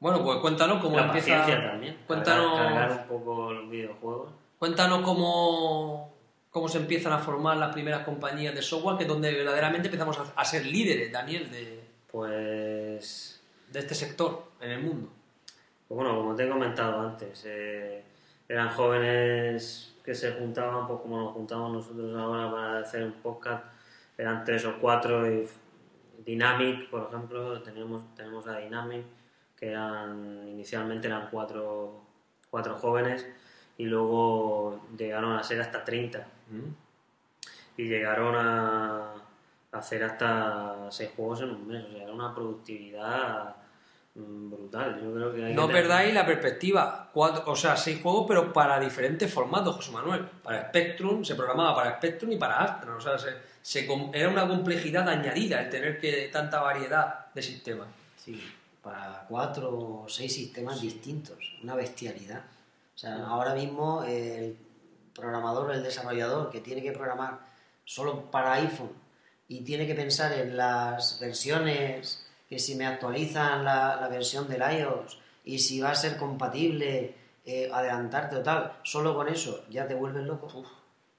Bueno, 0.00 0.24
pues 0.24 0.38
cuéntanos 0.38 0.82
cómo 0.82 0.96
la 0.96 1.04
empieza. 1.04 1.46
también 1.46 1.98
Cuéntanos, 2.06 2.58
cargar, 2.58 2.90
un 2.90 3.18
poco 3.18 3.52
los 3.52 3.70
videojuegos 3.70 4.40
cuéntanos 4.60 5.00
cómo, 5.00 6.12
cómo 6.50 6.68
se 6.68 6.78
empiezan 6.78 7.14
a 7.14 7.18
formar 7.18 7.56
las 7.56 7.72
primeras 7.72 8.04
compañías 8.04 8.54
de 8.54 8.60
software, 8.60 8.98
que 8.98 9.04
es 9.04 9.08
donde 9.08 9.32
verdaderamente 9.32 9.88
empezamos 9.88 10.18
a, 10.18 10.24
a 10.36 10.44
ser 10.44 10.66
líderes, 10.66 11.10
Daniel, 11.10 11.50
de, 11.50 11.82
pues 12.12 13.42
de 13.72 13.78
este 13.78 13.94
sector 13.94 14.44
en 14.60 14.70
el 14.72 14.82
mundo. 14.82 15.08
Pues 15.88 15.96
bueno, 15.96 16.14
como 16.14 16.36
te 16.36 16.44
he 16.44 16.48
comentado 16.48 17.00
antes, 17.00 17.42
eh, 17.46 18.04
eran 18.48 18.68
jóvenes 18.68 19.94
que 20.04 20.14
se 20.14 20.32
juntaban, 20.32 20.86
pues 20.86 21.00
como 21.00 21.18
nos 21.18 21.32
juntamos 21.32 21.72
nosotros 21.72 22.14
ahora 22.14 22.50
para 22.50 22.78
hacer 22.80 23.02
un 23.04 23.14
podcast, 23.14 23.64
eran 24.18 24.44
tres 24.44 24.66
o 24.66 24.78
cuatro 24.78 25.30
y 25.30 25.48
Dynamic, 26.22 26.90
por 26.90 27.08
ejemplo, 27.08 27.62
tenemos, 27.62 28.14
tenemos 28.14 28.46
a 28.46 28.58
Dynamic, 28.58 29.04
que 29.60 29.68
eran, 29.68 30.48
inicialmente 30.48 31.06
eran 31.06 31.28
cuatro, 31.30 32.00
cuatro 32.50 32.76
jóvenes 32.76 33.26
y 33.76 33.84
luego 33.84 34.80
llegaron 34.96 35.36
a 35.36 35.42
ser 35.42 35.60
hasta 35.60 35.84
30 35.84 36.26
y 37.76 37.84
llegaron 37.84 38.34
a 38.36 39.14
hacer 39.72 40.02
hasta 40.04 40.88
seis 40.90 41.10
juegos 41.14 41.42
en 41.42 41.50
un 41.50 41.66
mes, 41.66 41.84
o 41.84 41.90
sea, 41.92 42.02
era 42.02 42.12
una 42.12 42.34
productividad 42.34 43.54
mm, 44.14 44.50
brutal. 44.50 45.00
Yo 45.02 45.14
creo 45.14 45.34
que 45.34 45.44
hay 45.44 45.54
No 45.54 45.62
que 45.66 45.74
tener- 45.74 45.82
perdáis 45.88 46.14
la 46.14 46.26
perspectiva. 46.26 47.08
Cuatro, 47.12 47.44
o 47.52 47.56
sea, 47.56 47.76
seis 47.76 48.00
juegos, 48.02 48.24
pero 48.28 48.52
para 48.52 48.80
diferentes 48.80 49.32
formatos, 49.32 49.76
José 49.76 49.92
Manuel. 49.92 50.24
Para 50.42 50.68
Spectrum, 50.68 51.24
se 51.24 51.34
programaba 51.36 51.74
para 51.76 51.96
Spectrum 51.96 52.32
y 52.32 52.36
para 52.36 52.58
Astra. 52.64 52.96
O 52.96 53.00
sea, 53.00 53.16
se, 53.18 53.28
se 53.62 53.86
era 54.12 54.28
una 54.28 54.46
complejidad 54.48 55.08
añadida 55.08 55.60
el 55.60 55.70
tener 55.70 55.98
que 56.00 56.28
tanta 56.32 56.60
variedad 56.60 57.26
de 57.32 57.42
sistemas. 57.42 57.86
Sí, 58.16 58.42
para 58.82 59.26
cuatro 59.28 60.04
o 60.04 60.08
seis 60.08 60.34
sistemas 60.34 60.80
distintos, 60.80 61.38
una 61.62 61.74
bestialidad. 61.74 62.44
O 62.94 62.98
sea, 62.98 63.26
ahora 63.26 63.54
mismo 63.54 64.02
el 64.04 64.56
programador, 65.14 65.72
el 65.72 65.82
desarrollador 65.82 66.50
que 66.50 66.60
tiene 66.60 66.82
que 66.82 66.92
programar 66.92 67.40
solo 67.84 68.30
para 68.30 68.54
iPhone 68.54 68.92
y 69.48 69.62
tiene 69.62 69.86
que 69.86 69.94
pensar 69.94 70.32
en 70.32 70.56
las 70.56 71.18
versiones, 71.20 72.26
que 72.48 72.58
si 72.58 72.74
me 72.74 72.86
actualizan 72.86 73.64
la, 73.64 73.96
la 74.00 74.08
versión 74.08 74.48
del 74.48 74.62
iOS 74.62 75.18
y 75.44 75.58
si 75.58 75.80
va 75.80 75.90
a 75.90 75.94
ser 75.94 76.16
compatible, 76.16 77.14
eh, 77.44 77.70
adelantarte 77.72 78.36
o 78.36 78.42
tal, 78.42 78.78
solo 78.82 79.14
con 79.14 79.26
eso 79.28 79.64
ya 79.70 79.86
te 79.86 79.94
vuelves 79.94 80.24
loco. 80.24 80.64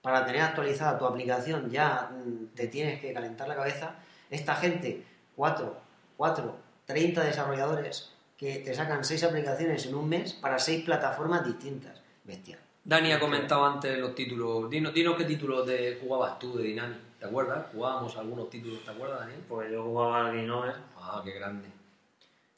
Para 0.01 0.25
tener 0.25 0.41
actualizada 0.41 0.97
tu 0.97 1.05
aplicación 1.05 1.69
ya 1.69 2.09
mm, 2.11 2.55
te 2.55 2.67
tienes 2.67 3.01
que 3.01 3.11
calentar 3.13 3.47
la 3.47 3.55
cabeza. 3.55 3.95
Esta 4.29 4.55
gente, 4.55 5.05
cuatro, 5.35 5.77
cuatro, 6.15 6.55
30 6.91 7.23
desarrolladores 7.23 8.11
que 8.37 8.57
te 8.59 8.73
sacan 8.73 9.03
seis 9.05 9.23
aplicaciones 9.23 9.85
en 9.85 9.95
un 9.95 10.09
mes 10.09 10.33
para 10.33 10.59
seis 10.59 10.83
plataformas 10.83 11.45
distintas. 11.45 12.01
Bestial. 12.23 12.59
Dani 12.83 13.11
ha 13.11 13.19
comentado 13.19 13.65
antes 13.65 13.97
los 13.99 14.15
títulos. 14.15 14.69
Dinos, 14.69 14.93
dinos 14.93 15.15
qué 15.15 15.25
títulos 15.25 15.65
de, 15.67 15.99
jugabas 16.01 16.39
tú 16.39 16.57
de 16.57 16.63
Dynamic. 16.63 16.97
¿Te 17.19 17.25
acuerdas? 17.27 17.67
Jugábamos 17.71 18.17
algunos 18.17 18.49
títulos, 18.49 18.83
¿te 18.83 18.89
acuerdas, 18.91 19.19
Daniel? 19.19 19.39
Pues 19.47 19.71
yo 19.71 19.83
jugaba 19.83 20.27
al 20.27 20.35
Game 20.35 20.49
Over, 20.51 20.75
Ah, 20.97 21.21
qué 21.23 21.31
grande. 21.33 21.67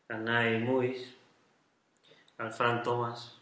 al 0.08 0.24
Night 0.24 0.64
Movies, 0.64 1.14
al 2.38 2.52
Frank 2.54 2.84
Thomas, 2.84 3.36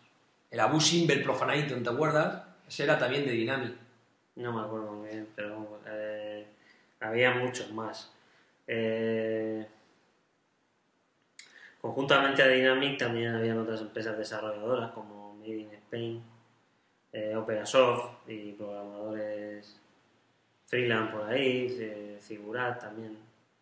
El 0.50 0.60
Abu 0.60 0.80
Simbel 0.82 1.22
Profanator, 1.22 1.84
¿te 1.84 1.90
acuerdas? 1.90 2.44
Ese 2.68 2.84
era 2.86 2.98
también 2.98 3.26
de 3.26 3.32
Dynamic. 3.34 3.74
no 4.38 4.52
me 4.52 4.62
acuerdo 4.62 4.92
muy 4.94 5.10
bien, 5.10 5.28
pero 5.36 5.80
eh, 5.86 6.48
había 7.00 7.36
muchos 7.36 7.72
más. 7.72 8.12
Eh, 8.66 9.68
conjuntamente 11.82 12.44
a 12.44 12.48
Dynamic 12.48 12.98
también 12.98 13.36
habían 13.36 13.60
otras 13.60 13.82
empresas 13.82 14.18
desarrolladoras 14.18 14.92
como 14.92 15.36
Made 15.36 15.58
in 15.58 15.74
Spain, 15.74 16.24
eh, 17.12 17.36
Operasoft 17.36 18.30
y 18.30 18.54
programadores 18.54 19.82
freelance 20.72 21.12
por 21.12 21.30
ahí, 21.30 21.78
eh, 21.82 22.18
Figurat 22.22 22.80
también. 22.80 23.18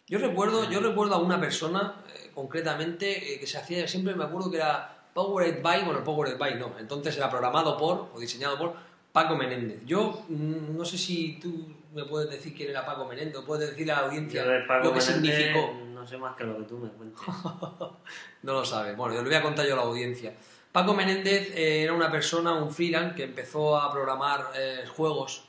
Yo 0.08 0.20
recuerdo, 0.20 0.70
yo 0.70 0.80
recuerdo 0.80 1.16
a 1.16 1.18
una 1.18 1.40
persona 1.40 1.96
eh, 2.08 2.30
concretamente 2.36 3.34
eh, 3.34 3.40
que 3.40 3.48
se 3.48 3.58
hacía, 3.58 3.88
siempre 3.88 4.14
me 4.14 4.26
acuerdo 4.26 4.52
que 4.52 4.58
era 4.58 5.08
Powered 5.16 5.64
by, 5.64 5.86
bueno, 5.86 6.04
Powered 6.04 6.38
by 6.38 6.60
no, 6.60 6.76
entonces 6.80 7.18
era 7.18 7.28
programado 7.28 7.78
por 7.78 8.10
o 8.14 8.20
diseñado 8.20 8.60
por 8.60 8.76
Paco 9.12 9.36
Menéndez. 9.36 9.84
Yo 9.86 10.24
mm, 10.30 10.78
no 10.78 10.86
sé 10.86 11.00
si 11.00 11.40
tú 11.42 11.74
me 11.96 12.06
puedes 12.06 12.30
decir 12.30 12.54
quién 12.56 12.70
era 12.70 12.86
Paco 12.86 13.06
Menéndez, 13.08 13.38
o 13.38 13.46
puedes 13.46 13.72
decirle 13.72 13.92
a 13.94 14.02
la 14.02 14.08
audiencia 14.08 14.44
lo 14.46 14.94
que 14.94 15.00
Menéndez 15.00 15.04
significó. 15.04 15.74
No 16.00 16.08
sé 16.08 16.18
más 16.18 16.34
que 16.38 16.46
lo 16.46 16.58
que 16.58 16.64
tú 16.64 16.78
me 16.78 16.88
cuentes. 16.90 17.20
No 18.44 18.54
lo 18.54 18.64
sabe. 18.64 18.96
Bueno, 18.96 19.16
yo 19.16 19.22
le 19.22 19.28
voy 19.28 19.38
a 19.38 19.42
contar 19.42 19.68
yo 19.68 19.74
a 19.74 19.76
la 19.76 19.84
audiencia. 19.84 20.34
Paco 20.72 20.94
Menéndez 20.94 21.52
eh, 21.54 21.84
era 21.84 21.92
una 21.92 22.10
persona, 22.10 22.54
un 22.54 22.72
freelance, 22.72 23.16
que 23.16 23.24
empezó 23.24 23.78
a 23.78 23.92
programar 23.92 24.52
eh, 24.56 24.86
juegos 24.88 25.44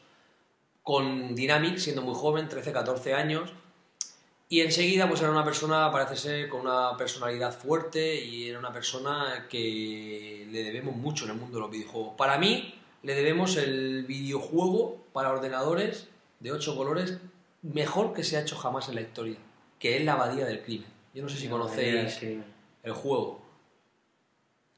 con 0.83 1.37
Dynamic, 1.37 1.79
siendo 1.79 2.03
muy 2.03 2.17
joven, 2.17 2.49
13, 2.49 2.73
14 2.73 3.15
años. 3.15 3.53
Y 4.49 4.63
enseguida, 4.63 5.09
pues 5.09 5.21
era 5.21 5.31
una 5.31 5.45
persona, 5.45 5.93
parece 5.93 6.17
ser, 6.17 6.49
con 6.49 6.63
una 6.63 6.97
personalidad 6.97 7.57
fuerte 7.57 8.17
y 8.17 8.49
era 8.49 8.59
una 8.59 8.73
persona 8.73 9.47
que 9.49 10.49
le 10.51 10.65
debemos 10.65 10.97
mucho 10.97 11.27
en 11.27 11.31
el 11.31 11.37
mundo 11.37 11.59
de 11.59 11.61
los 11.61 11.71
videojuegos. 11.71 12.15
Para 12.17 12.39
mí, 12.39 12.75
le 13.05 13.15
debemos 13.15 13.57
el 13.57 14.05
videojuego 14.05 14.97
para 15.13 15.31
ordenadores 15.31 16.09
de 16.41 16.51
8 16.51 16.77
colores 16.77 17.19
mejor 17.63 18.15
que 18.15 18.25
se 18.25 18.37
ha 18.37 18.41
hecho 18.41 18.57
jamás 18.57 18.89
en 18.89 18.97
la 18.97 19.03
historia, 19.03 19.37
que 19.81 19.97
es 19.97 20.05
La 20.05 20.13
Abadía 20.13 20.47
del 20.47 20.63
Crimen. 20.63 20.87
Yo 21.13 21.25
no 21.25 21.29
sé 21.29 21.39
si 21.39 21.49
conocéis 21.49 22.23
el 22.23 22.93
juego. 22.93 23.43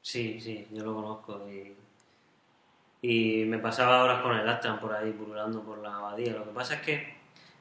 sí, 0.01 0.39
sí, 0.41 0.67
yo 0.71 0.83
lo 0.83 0.95
conozco 0.95 1.41
y, 1.49 1.75
y 3.01 3.45
me 3.45 3.59
pasaba 3.59 4.03
horas 4.03 4.21
con 4.21 4.35
el 4.37 4.47
Astran 4.47 4.79
por 4.79 4.93
ahí 4.93 5.11
pululando 5.11 5.61
por 5.61 5.77
la 5.79 5.95
abadía. 5.97 6.33
Lo 6.33 6.45
que 6.45 6.51
pasa 6.51 6.75
es 6.75 6.81
que 6.81 7.13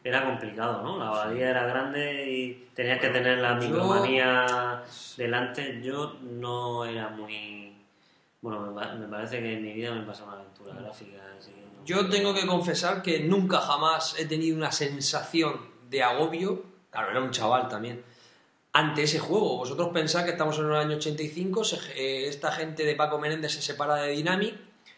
era 0.05 0.25
complicado, 0.25 0.83
¿no? 0.83 0.99
La 0.99 1.09
abadía 1.09 1.51
era 1.51 1.67
grande 1.67 2.29
y 2.31 2.69
tenías 2.75 2.99
que 3.01 3.09
tener 3.09 3.39
la 3.39 3.59
yo- 3.59 3.69
micromanía 3.69 4.83
delante. 5.17 5.81
Yo 5.83 6.15
no 6.23 6.85
era 6.85 7.09
muy... 7.11 7.73
Bueno, 8.41 8.61
me, 8.63 8.73
pa- 8.81 8.95
me 8.95 9.07
parece 9.07 9.41
que 9.41 9.53
en 9.55 9.63
mi 9.63 9.73
vida 9.73 9.93
me 9.95 10.03
pasó 10.03 10.25
una 10.25 10.35
aventura 10.35 10.75
gráfica. 10.75 11.19
así 11.39 11.51
que 11.53 11.61
no- 11.61 11.85
Yo 11.85 12.09
tengo 12.09 12.35
que 12.35 12.47
confesar 12.47 13.03
que 13.03 13.21
nunca 13.21 13.61
jamás 13.61 14.19
he 14.19 14.27
tenido 14.27 14.57
una 14.57 14.73
sensación 14.73 15.61
de 15.89 16.03
agobio, 16.03 16.65
claro, 16.93 17.11
era 17.11 17.21
un 17.21 17.31
chaval 17.33 17.69
también, 17.69 18.05
ante 18.73 19.03
ese 19.03 19.19
juego. 19.19 19.57
Vosotros 19.57 19.89
pensáis 19.93 20.25
que 20.27 20.31
estamos 20.33 20.57
en 20.59 20.67
el 20.67 20.75
año 20.77 20.97
85, 20.97 21.65
se- 21.65 21.77
eh, 21.97 22.29
esta 22.29 22.53
gente 22.53 22.85
de 22.85 22.95
Paco 22.95 23.19
Menéndez 23.19 23.53
se 23.53 23.63
separa 23.63 23.97
de 23.97 24.13
Dynamic, 24.13 24.55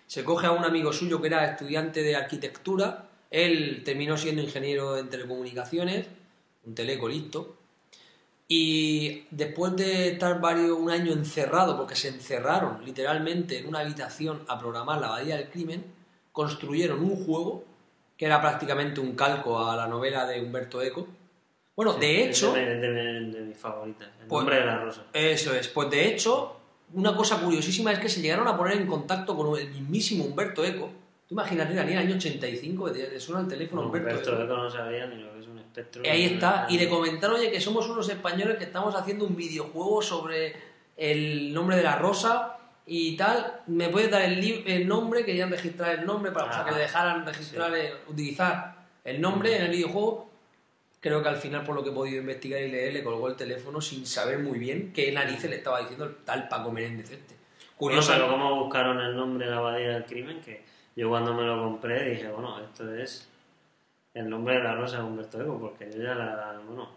se 0.06 0.22
coge 0.24 0.46
a 0.46 0.52
un 0.52 0.64
amigo 0.64 0.92
suyo 0.92 1.20
que 1.22 1.28
era 1.28 1.44
estudiante 1.46 2.02
de 2.02 2.14
arquitectura, 2.16 3.08
él 3.30 3.82
terminó 3.84 4.16
siendo 4.18 4.42
ingeniero 4.42 4.98
en 4.98 5.08
telecomunicaciones, 5.08 6.06
un 6.66 6.74
teleco 6.74 7.08
listo, 7.08 7.56
y 8.46 9.24
después 9.30 9.74
de 9.76 10.08
estar 10.08 10.40
varios, 10.40 10.78
un 10.78 10.90
año 10.90 11.12
encerrado, 11.12 11.76
porque 11.76 11.96
se 11.96 12.08
encerraron 12.08 12.84
literalmente 12.84 13.58
en 13.58 13.66
una 13.66 13.80
habitación 13.80 14.44
a 14.48 14.58
programar 14.58 15.00
la 15.00 15.06
Abadía 15.06 15.36
del 15.36 15.48
Crimen, 15.48 15.84
construyeron 16.32 17.00
un 17.02 17.24
juego 17.24 17.64
que 18.18 18.26
era 18.26 18.40
prácticamente 18.40 19.00
un 19.00 19.16
calco 19.16 19.66
a 19.66 19.74
la 19.76 19.86
novela 19.88 20.26
de 20.26 20.40
Humberto 20.42 20.82
Eco. 20.82 21.08
Bueno, 21.76 21.94
de 21.94 22.24
Es 22.30 22.38
hecho, 22.38 22.52
de, 22.52 22.76
de- 22.76 22.92
de- 22.92 23.20
de 23.30 23.40
mis 23.40 23.58
favoritas. 23.58 24.08
El 24.20 24.26
Pues- 24.26 24.40
nombre 24.40 24.60
de 24.60 24.66
la 24.66 24.78
rosa. 24.78 25.02
eso 25.12 25.54
es, 25.54 25.68
pues 25.68 25.90
de 25.90 26.06
hecho, 26.08 26.56
una 26.92 27.16
cosa 27.16 27.40
curiosísima 27.40 27.92
es 27.92 27.98
que 27.98 28.08
se 28.08 28.20
llegaron 28.20 28.46
a 28.46 28.56
poner 28.56 28.76
en 28.76 28.86
contacto 28.86 29.36
con 29.36 29.58
el 29.58 29.68
mismísimo 29.70 30.24
Humberto 30.24 30.64
Eco. 30.64 30.90
Tú 31.26 31.34
imagínate, 31.34 31.74
Daniel, 31.74 31.98
año 31.98 32.16
85, 32.16 32.88
le 32.90 33.10
le 33.10 33.18
suena 33.20 33.40
el 33.40 33.48
teléfono 33.48 33.82
a 33.82 33.86
Humberto, 33.86 34.08
Humberto 34.08 34.32
Eco. 34.34 34.42
Eco 34.44 34.56
no 34.62 34.70
sabía 34.70 35.06
ni 35.06 35.16
lo 35.22 35.32
que 35.32 35.40
es 35.40 35.46
un 35.48 35.58
espectro. 35.58 36.02
Y 36.04 36.08
ahí 36.08 36.24
está, 36.26 36.66
y 36.68 36.78
le 36.78 36.88
comentaron, 36.88 37.36
oye, 37.40 37.50
que 37.50 37.60
somos 37.60 37.88
unos 37.88 38.08
españoles 38.08 38.56
que 38.58 38.64
estamos 38.64 38.94
haciendo 38.94 39.24
un 39.24 39.34
videojuego 39.34 40.00
sobre 40.02 40.54
el 40.96 41.52
nombre 41.52 41.76
de 41.76 41.82
la 41.82 41.96
rosa 41.96 42.58
y 42.86 43.16
tal. 43.16 43.62
¿Me 43.66 43.88
puedes 43.88 44.10
dar 44.10 44.22
el, 44.22 44.62
el 44.66 44.86
nombre? 44.86 45.24
Querían 45.24 45.50
registrar 45.50 45.98
el 45.98 46.06
nombre 46.06 46.30
para 46.30 46.52
sea, 46.52 46.64
que 46.64 46.70
Ah, 46.70 46.74
le 46.74 46.78
dejaran 46.80 47.26
registrar, 47.26 47.74
eh, 47.74 47.94
utilizar 48.06 48.76
el 49.02 49.20
nombre 49.20 49.56
en 49.56 49.62
el 49.62 49.70
videojuego. 49.72 50.30
Creo 51.04 51.22
que 51.22 51.28
al 51.28 51.36
final, 51.36 51.62
por 51.64 51.74
lo 51.74 51.84
que 51.84 51.90
he 51.90 51.92
podido 51.92 52.18
investigar 52.18 52.62
y 52.62 52.70
leer, 52.70 52.94
le 52.94 53.04
colgó 53.04 53.28
el 53.28 53.36
teléfono 53.36 53.78
sin 53.78 54.06
saber 54.06 54.38
muy 54.38 54.58
bien 54.58 54.90
qué 54.94 55.12
narices 55.12 55.50
le 55.50 55.56
estaba 55.56 55.80
diciendo 55.80 56.06
el 56.06 56.16
tal 56.24 56.48
Paco 56.48 56.72
Menéndez 56.72 57.10
este. 57.10 57.36
Curioso, 57.76 58.12
pero 58.14 58.28
¿cómo 58.28 58.64
buscaron 58.64 58.98
el 58.98 59.14
nombre 59.14 59.44
de 59.44 59.50
la 59.50 59.58
abadía 59.58 59.90
del 59.90 60.06
crimen? 60.06 60.40
Que 60.40 60.64
yo 60.96 61.10
cuando 61.10 61.34
me 61.34 61.42
lo 61.42 61.62
compré 61.62 62.08
dije, 62.08 62.28
bueno, 62.30 62.58
esto 62.58 62.94
es 62.94 63.28
el 64.14 64.30
nombre 64.30 64.54
de 64.54 64.62
la 64.62 64.76
rosa 64.76 64.96
de 64.96 65.02
Humberto 65.02 65.42
Eco, 65.42 65.58
porque 65.60 65.92
yo 65.92 66.02
ya 66.02 66.14
la, 66.14 66.58
bueno, 66.66 66.88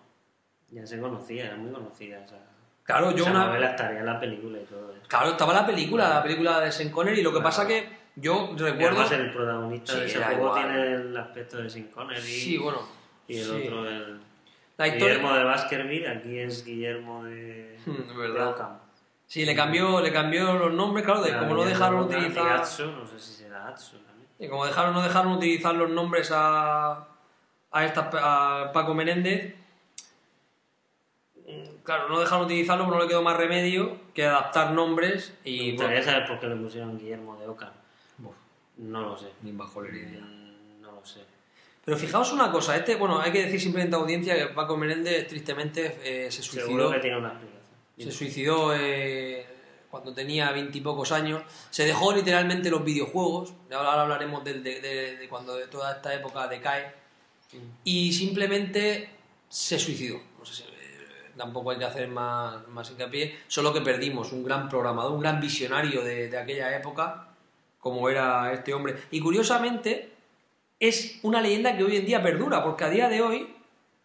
ya 0.71 0.87
se 0.87 1.01
conocía, 1.01 1.47
era 1.47 1.57
muy 1.57 1.73
conocida 1.73 2.23
esa, 2.23 2.37
claro, 2.83 3.11
yo 3.11 3.25
una, 3.25 3.47
novela, 3.47 3.71
estaría 3.71 3.99
en 3.99 4.05
la 4.05 4.17
película 4.21 4.57
y 4.57 4.63
todo 4.63 4.89
eso. 4.93 5.01
Claro, 5.09 5.31
estaba 5.31 5.53
la 5.53 5.65
película, 5.65 6.07
la 6.07 6.23
película 6.23 6.61
de 6.61 6.71
Sean 6.71 6.91
Connery, 6.91 7.19
y 7.19 7.23
lo 7.23 7.33
que 7.33 7.41
pasa 7.41 7.67
que 7.67 7.89
yo 8.15 8.55
recuerdo... 8.55 9.01
además 9.01 9.11
el 9.11 9.31
protagonista 9.33 9.91
Sí, 9.91 9.99
de 9.99 10.05
ese 10.05 10.17
era 10.17 10.27
juego 10.27 10.45
igual. 10.45 10.63
tiene 10.63 10.93
el 10.93 11.17
aspecto 11.17 11.57
de 11.57 11.69
Sin 11.69 11.87
Connery 11.87 12.21
Sí, 12.21 12.57
bueno. 12.57 12.96
Y 13.27 13.37
el 13.37 13.43
sí. 13.45 13.51
otro 13.51 13.87
el... 13.89 14.19
Guillermo 14.79 15.33
de 15.33 15.43
Baskerville, 15.43 16.07
aquí 16.07 16.37
es 16.37 16.63
Guillermo 16.63 17.23
de, 17.23 17.77
verdad. 18.17 18.49
Ockham. 18.49 18.77
Sí, 19.25 19.43
le 19.45 19.55
cambió, 19.55 19.99
le 20.01 20.11
cambió 20.13 20.53
los 20.53 20.71
nombres, 20.73 21.03
claro, 21.03 21.21
de 21.21 21.37
como 21.37 21.55
no 21.55 21.65
dejaron 21.65 22.01
utilizar... 22.01 22.59
No 22.59 22.65
sé 22.65 23.19
si 23.19 23.33
será 23.33 23.67
Atso 23.67 23.97
también. 23.97 24.27
Y 24.39 24.47
como 24.47 24.65
dejaron, 24.65 24.93
no 24.93 25.01
dejaron 25.01 25.33
utilizar 25.33 25.73
los 25.75 25.89
nombres 25.89 26.31
a, 26.33 27.07
a, 27.71 27.85
esta, 27.85 28.09
a 28.13 28.71
Paco 28.71 28.93
Menéndez, 28.93 29.55
mm, 31.45 31.83
claro, 31.83 32.07
no 32.09 32.19
dejaron 32.19 32.45
utilizarlo, 32.45 32.85
pero 32.85 32.97
no 32.97 33.03
le 33.03 33.09
quedó 33.09 33.21
más 33.23 33.35
remedio 33.35 33.97
que 34.13 34.25
adaptar 34.25 34.71
nombres 34.71 35.33
Me 35.43 35.51
y... 35.51 35.71
gustaría 35.71 35.97
bueno, 35.97 36.11
saber 36.11 36.27
por 36.27 36.39
qué 36.39 36.47
le 36.47 36.55
pusieron 36.55 36.97
Guillermo 36.97 37.35
de 37.37 37.47
Ockham. 37.47 37.71
Buf, 38.19 38.35
No 38.77 39.01
lo 39.01 39.17
sé. 39.17 39.27
ni 39.41 39.51
bajo 39.51 39.81
la 39.81 39.89
idea. 39.89 40.21
Mm, 40.21 40.81
No 40.81 40.91
lo 40.93 41.03
sé. 41.05 41.21
Pero 41.87 41.95
fijaos 41.97 42.33
una 42.33 42.51
cosa, 42.51 42.75
este, 42.75 42.95
bueno, 42.97 43.21
hay 43.21 43.31
que 43.31 43.43
decir 43.45 43.61
simplemente 43.61 43.95
a 43.95 43.99
audiencia 43.99 44.35
que 44.35 44.47
Paco 44.53 44.75
Menéndez 44.75 45.25
tristemente 45.25 45.97
eh, 46.03 46.29
se 46.29 46.43
Seguro 46.43 46.65
suicidó. 46.65 46.91
que 46.91 46.99
tiene 46.99 47.17
una 47.17 47.29
explicación. 47.29 47.63
Se 47.97 48.11
suicidó 48.11 48.75
eh, 48.75 49.45
cuando 49.89 50.13
tenía 50.13 50.51
veintipocos 50.51 51.13
años. 51.13 51.43
Se 51.69 51.85
dejó 51.85 52.11
literalmente 52.13 52.69
los 52.69 52.83
videojuegos. 52.83 53.53
Ahora 53.71 54.01
hablaremos 54.01 54.43
de, 54.43 54.55
de- 54.59 54.81
de 55.17 55.29
cuando 55.29 55.55
de 55.55 55.67
toda 55.67 55.93
esta 55.93 56.13
época 56.13 56.45
decae. 56.49 56.91
Y 57.85 58.11
simplemente 58.11 59.09
se 59.47 59.79
suicidó. 59.79 60.19
No 60.37 60.43
sé 60.43 60.55
si, 60.55 60.63
eh, 60.63 60.67
tampoco 61.37 61.71
hay 61.71 61.77
que 61.77 61.85
hacer 61.85 62.09
más, 62.09 62.67
más 62.67 62.91
hincapié. 62.91 63.39
Solo 63.47 63.73
que 63.73 63.79
perdimos 63.79 64.33
un 64.33 64.43
gran 64.43 64.67
programador, 64.67 65.13
un 65.13 65.21
gran 65.21 65.39
visionario 65.39 66.03
de, 66.03 66.27
de 66.27 66.37
aquella 66.37 66.75
época, 66.75 67.29
como 67.79 68.09
era 68.09 68.51
este 68.51 68.73
hombre. 68.73 68.95
Y 69.09 69.21
curiosamente, 69.21 70.16
es 70.79 71.19
una 71.23 71.41
leyenda 71.41 71.75
que 71.75 71.83
hoy 71.83 71.97
en 71.97 72.05
día 72.05 72.21
perdura, 72.21 72.63
porque 72.63 72.83
a 72.83 72.89
día 72.89 73.09
de 73.09 73.21
hoy 73.21 73.51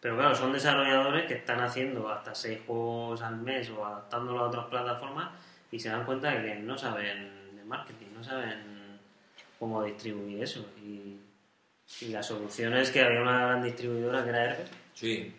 pero 0.00 0.16
claro, 0.16 0.34
son 0.34 0.52
desarrolladores 0.52 1.26
que 1.26 1.34
están 1.34 1.60
haciendo 1.60 2.08
hasta 2.08 2.34
seis 2.34 2.58
juegos 2.66 3.22
al 3.22 3.36
mes 3.36 3.70
o 3.70 3.86
adaptándolo 3.86 4.40
a 4.40 4.48
otras 4.48 4.64
plataformas 4.66 5.30
y 5.70 5.78
se 5.78 5.88
dan 5.88 6.04
cuenta 6.04 6.30
de 6.32 6.42
que 6.42 6.54
no 6.56 6.76
saben 6.76 7.54
de 7.56 7.64
marketing, 7.64 8.06
no 8.14 8.22
saben 8.24 8.75
cómo 9.58 9.82
distribuir 9.84 10.42
eso. 10.42 10.66
Y, 10.82 11.16
y 12.00 12.08
la 12.08 12.22
solución 12.22 12.74
es 12.74 12.90
que 12.90 13.02
había 13.02 13.22
una 13.22 13.46
gran 13.46 13.62
distribuidora 13.62 14.22
que 14.24 14.30
era 14.30 14.44
Herbert 14.44 14.72
Sí. 14.94 15.32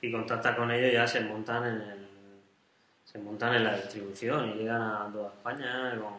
y 0.00 0.12
contacta 0.12 0.54
con 0.56 0.70
ellos 0.70 0.90
y 0.90 0.94
ya 0.94 1.06
se 1.06 1.20
montan 1.20 1.64
en 1.64 1.80
el, 1.80 2.06
se 3.04 3.18
montan 3.18 3.54
en 3.54 3.64
la 3.64 3.76
distribución 3.76 4.50
y 4.50 4.54
llegan 4.54 4.82
a 4.82 5.08
toda 5.12 5.28
España 5.28 5.96
con 6.00 6.14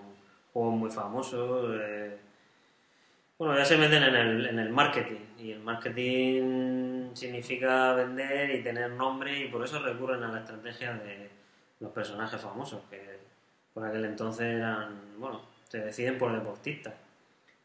juegos 0.53 0.75
muy 0.79 0.89
famosos 0.89 1.75
eh, 1.81 2.17
bueno 3.37 3.57
ya 3.57 3.65
se 3.65 3.77
meten 3.77 4.03
en 4.03 4.15
el, 4.15 4.45
en 4.47 4.59
el 4.59 4.69
marketing 4.69 5.19
y 5.37 5.51
el 5.51 5.59
marketing 5.59 7.13
significa 7.13 7.93
vender 7.93 8.51
y 8.55 8.63
tener 8.63 8.89
nombre 8.91 9.37
y 9.37 9.47
por 9.49 9.63
eso 9.65 9.79
recurren 9.79 10.23
a 10.23 10.31
la 10.31 10.39
estrategia 10.39 10.93
de 10.93 11.29
los 11.81 11.91
personajes 11.91 12.39
famosos 12.39 12.81
que 12.89 13.19
por 13.73 13.85
aquel 13.85 14.05
entonces 14.05 14.45
eran 14.45 14.97
bueno 15.17 15.41
se 15.73 15.79
deciden 15.79 16.19
por 16.19 16.31
deportistas 16.31 16.93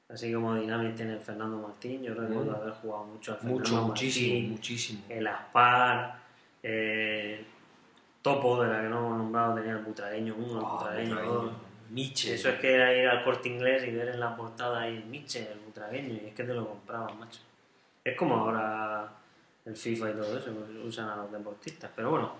así 0.09 0.33
como 0.33 0.55
Dynamic 0.55 0.94
tiene 0.97 1.12
el 1.12 1.21
Fernando 1.21 1.59
Martín 1.59 2.03
yo 2.03 2.14
recuerdo 2.14 2.53
Mm. 2.53 2.55
haber 2.55 2.73
jugado 2.73 3.05
mucho 3.05 3.33
al 3.33 3.37
Fernando 3.38 3.59
Mucho, 3.61 3.83
muchísimo, 3.83 4.33
Martín, 4.35 4.51
muchísimo. 4.53 5.03
el 5.11 5.27
Aspar, 5.27 6.18
eh, 6.62 7.44
Topo, 8.23 8.62
de 8.62 8.68
la 8.73 8.81
que 8.83 8.88
no 8.88 8.99
hemos 8.99 9.18
nombrado, 9.18 9.55
tenía 9.57 9.73
el 9.73 9.79
Butragueño 9.85 10.35
1, 10.38 10.59
el 10.59 10.64
Ah, 10.64 10.68
Butragueño 10.73 11.09
Butragueño, 11.11 11.35
2. 11.42 11.53
Nietzsche. 11.90 12.35
Eso 12.35 12.49
es 12.49 12.59
que 12.61 12.73
era 12.75 12.92
ir 12.94 13.07
al 13.09 13.23
corte 13.25 13.49
inglés 13.51 13.85
y 13.87 13.90
ver 13.92 14.09
en 14.09 14.21
la 14.21 14.35
portada 14.37 14.81
ahí 14.81 15.05
Nietzsche, 15.09 15.47
el 15.53 15.59
Butragueño, 15.61 16.14
y 16.14 16.27
es 16.29 16.35
que 16.35 16.44
te 16.44 16.53
lo 16.55 16.66
compraban, 16.66 17.18
macho. 17.18 17.40
Es 18.03 18.16
como 18.16 18.35
ahora 18.37 19.09
el 19.66 19.77
FIFA 19.77 20.11
y 20.11 20.12
todo 20.14 20.37
eso, 20.38 20.47
que 20.47 20.79
usan 20.81 21.09
a 21.11 21.16
los 21.16 21.31
deportistas. 21.31 21.90
Pero 21.94 22.11
bueno, 22.11 22.33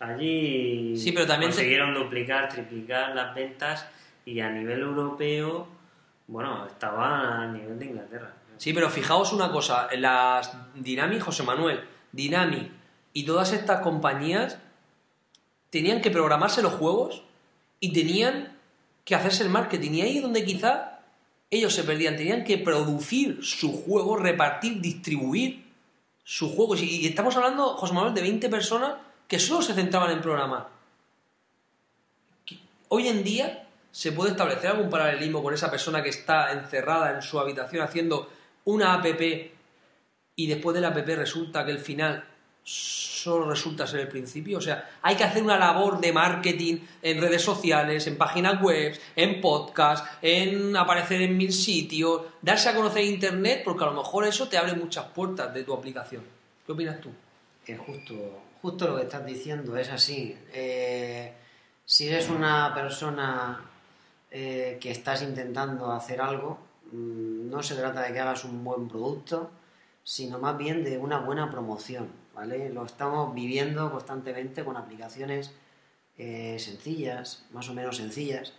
allí 0.00 0.96
Sí, 0.98 1.12
pero 1.12 1.26
también 1.26 1.50
te- 1.52 1.56
consiguieron 1.56 1.94
duplicar, 1.94 2.48
triplicar 2.48 3.14
las 3.14 3.32
ventas 3.34 3.88
y 4.24 4.40
a 4.40 4.50
nivel 4.50 4.80
europeo, 4.80 5.66
bueno, 6.26 6.66
estaba 6.66 7.42
a 7.42 7.46
nivel 7.46 7.78
de 7.78 7.86
Inglaterra. 7.86 8.34
Sí, 8.56 8.72
pero 8.72 8.88
fijaos 8.88 9.32
una 9.32 9.50
cosa, 9.50 9.88
las 9.96 10.56
Dynamic, 10.74 11.22
José 11.22 11.42
Manuel, 11.42 11.80
Dynamic 12.12 12.70
y 13.12 13.24
todas 13.24 13.52
estas 13.52 13.80
compañías 13.80 14.58
tenían 15.70 16.00
que 16.00 16.10
programarse 16.10 16.62
los 16.62 16.74
juegos 16.74 17.22
y 17.80 17.92
tenían 17.92 18.56
que 19.04 19.14
hacerse 19.14 19.42
el 19.42 19.50
marketing. 19.50 19.90
Y 19.92 20.00
ahí 20.02 20.16
es 20.16 20.22
donde 20.22 20.44
quizá 20.44 21.00
ellos 21.50 21.74
se 21.74 21.84
perdían. 21.84 22.16
Tenían 22.16 22.44
que 22.44 22.58
producir 22.58 23.44
su 23.44 23.72
juego, 23.72 24.16
repartir, 24.16 24.80
distribuir 24.80 25.64
sus 26.24 26.52
juegos. 26.52 26.82
Y, 26.82 27.06
estamos 27.06 27.36
hablando, 27.36 27.76
José 27.76 27.92
Manuel, 27.92 28.14
de 28.14 28.22
20 28.22 28.48
personas 28.48 28.94
que 29.28 29.38
solo 29.38 29.62
se 29.62 29.74
centraban 29.74 30.10
en 30.10 30.20
programar. 30.20 30.68
Hoy 32.88 33.08
en 33.08 33.24
día 33.24 33.63
se 33.94 34.10
puede 34.10 34.32
establecer 34.32 34.72
algún 34.72 34.90
paralelismo 34.90 35.40
con 35.40 35.54
esa 35.54 35.70
persona 35.70 36.02
que 36.02 36.08
está 36.08 36.50
encerrada 36.50 37.14
en 37.14 37.22
su 37.22 37.38
habitación 37.38 37.80
haciendo 37.80 38.28
una 38.64 38.94
app 38.94 39.06
y 40.34 40.46
después 40.48 40.74
de 40.74 40.80
la 40.80 40.88
app 40.88 40.96
resulta 40.96 41.64
que 41.64 41.70
el 41.70 41.78
final 41.78 42.24
solo 42.64 43.48
resulta 43.48 43.86
ser 43.86 44.00
el 44.00 44.08
principio. 44.08 44.58
O 44.58 44.60
sea, 44.60 44.98
hay 45.00 45.14
que 45.14 45.22
hacer 45.22 45.44
una 45.44 45.56
labor 45.56 46.00
de 46.00 46.12
marketing 46.12 46.78
en 47.02 47.20
redes 47.20 47.42
sociales, 47.42 48.04
en 48.08 48.18
páginas 48.18 48.60
web, 48.60 48.98
en 49.14 49.40
podcast, 49.40 50.04
en 50.20 50.76
aparecer 50.76 51.22
en 51.22 51.36
mil 51.36 51.52
sitios, 51.52 52.22
darse 52.42 52.70
a 52.70 52.74
conocer 52.74 53.04
Internet, 53.04 53.62
porque 53.64 53.84
a 53.84 53.86
lo 53.86 53.92
mejor 53.92 54.24
eso 54.24 54.48
te 54.48 54.58
abre 54.58 54.74
muchas 54.74 55.04
puertas 55.04 55.54
de 55.54 55.62
tu 55.62 55.72
aplicación. 55.72 56.24
¿Qué 56.66 56.72
opinas 56.72 57.00
tú? 57.00 57.10
Es 57.64 57.78
justo, 57.78 58.42
justo 58.60 58.88
lo 58.88 58.96
que 58.96 59.02
estás 59.04 59.24
diciendo, 59.24 59.76
es 59.76 59.88
así. 59.88 60.36
Eh, 60.52 61.32
si 61.84 62.08
eres 62.08 62.28
una 62.28 62.74
persona 62.74 63.70
eh, 64.36 64.78
que 64.80 64.90
estás 64.90 65.22
intentando 65.22 65.92
hacer 65.92 66.20
algo, 66.20 66.58
mm, 66.90 67.48
no 67.48 67.62
se 67.62 67.76
trata 67.76 68.02
de 68.02 68.12
que 68.12 68.18
hagas 68.18 68.44
un 68.44 68.64
buen 68.64 68.88
producto, 68.88 69.52
sino 70.02 70.40
más 70.40 70.58
bien 70.58 70.82
de 70.82 70.98
una 70.98 71.20
buena 71.20 71.52
promoción, 71.52 72.08
¿vale? 72.34 72.68
Lo 72.70 72.84
estamos 72.84 73.32
viviendo 73.32 73.92
constantemente 73.92 74.64
con 74.64 74.76
aplicaciones 74.76 75.52
eh, 76.18 76.56
sencillas, 76.58 77.46
más 77.52 77.68
o 77.68 77.74
menos 77.74 77.98
sencillas. 77.98 78.54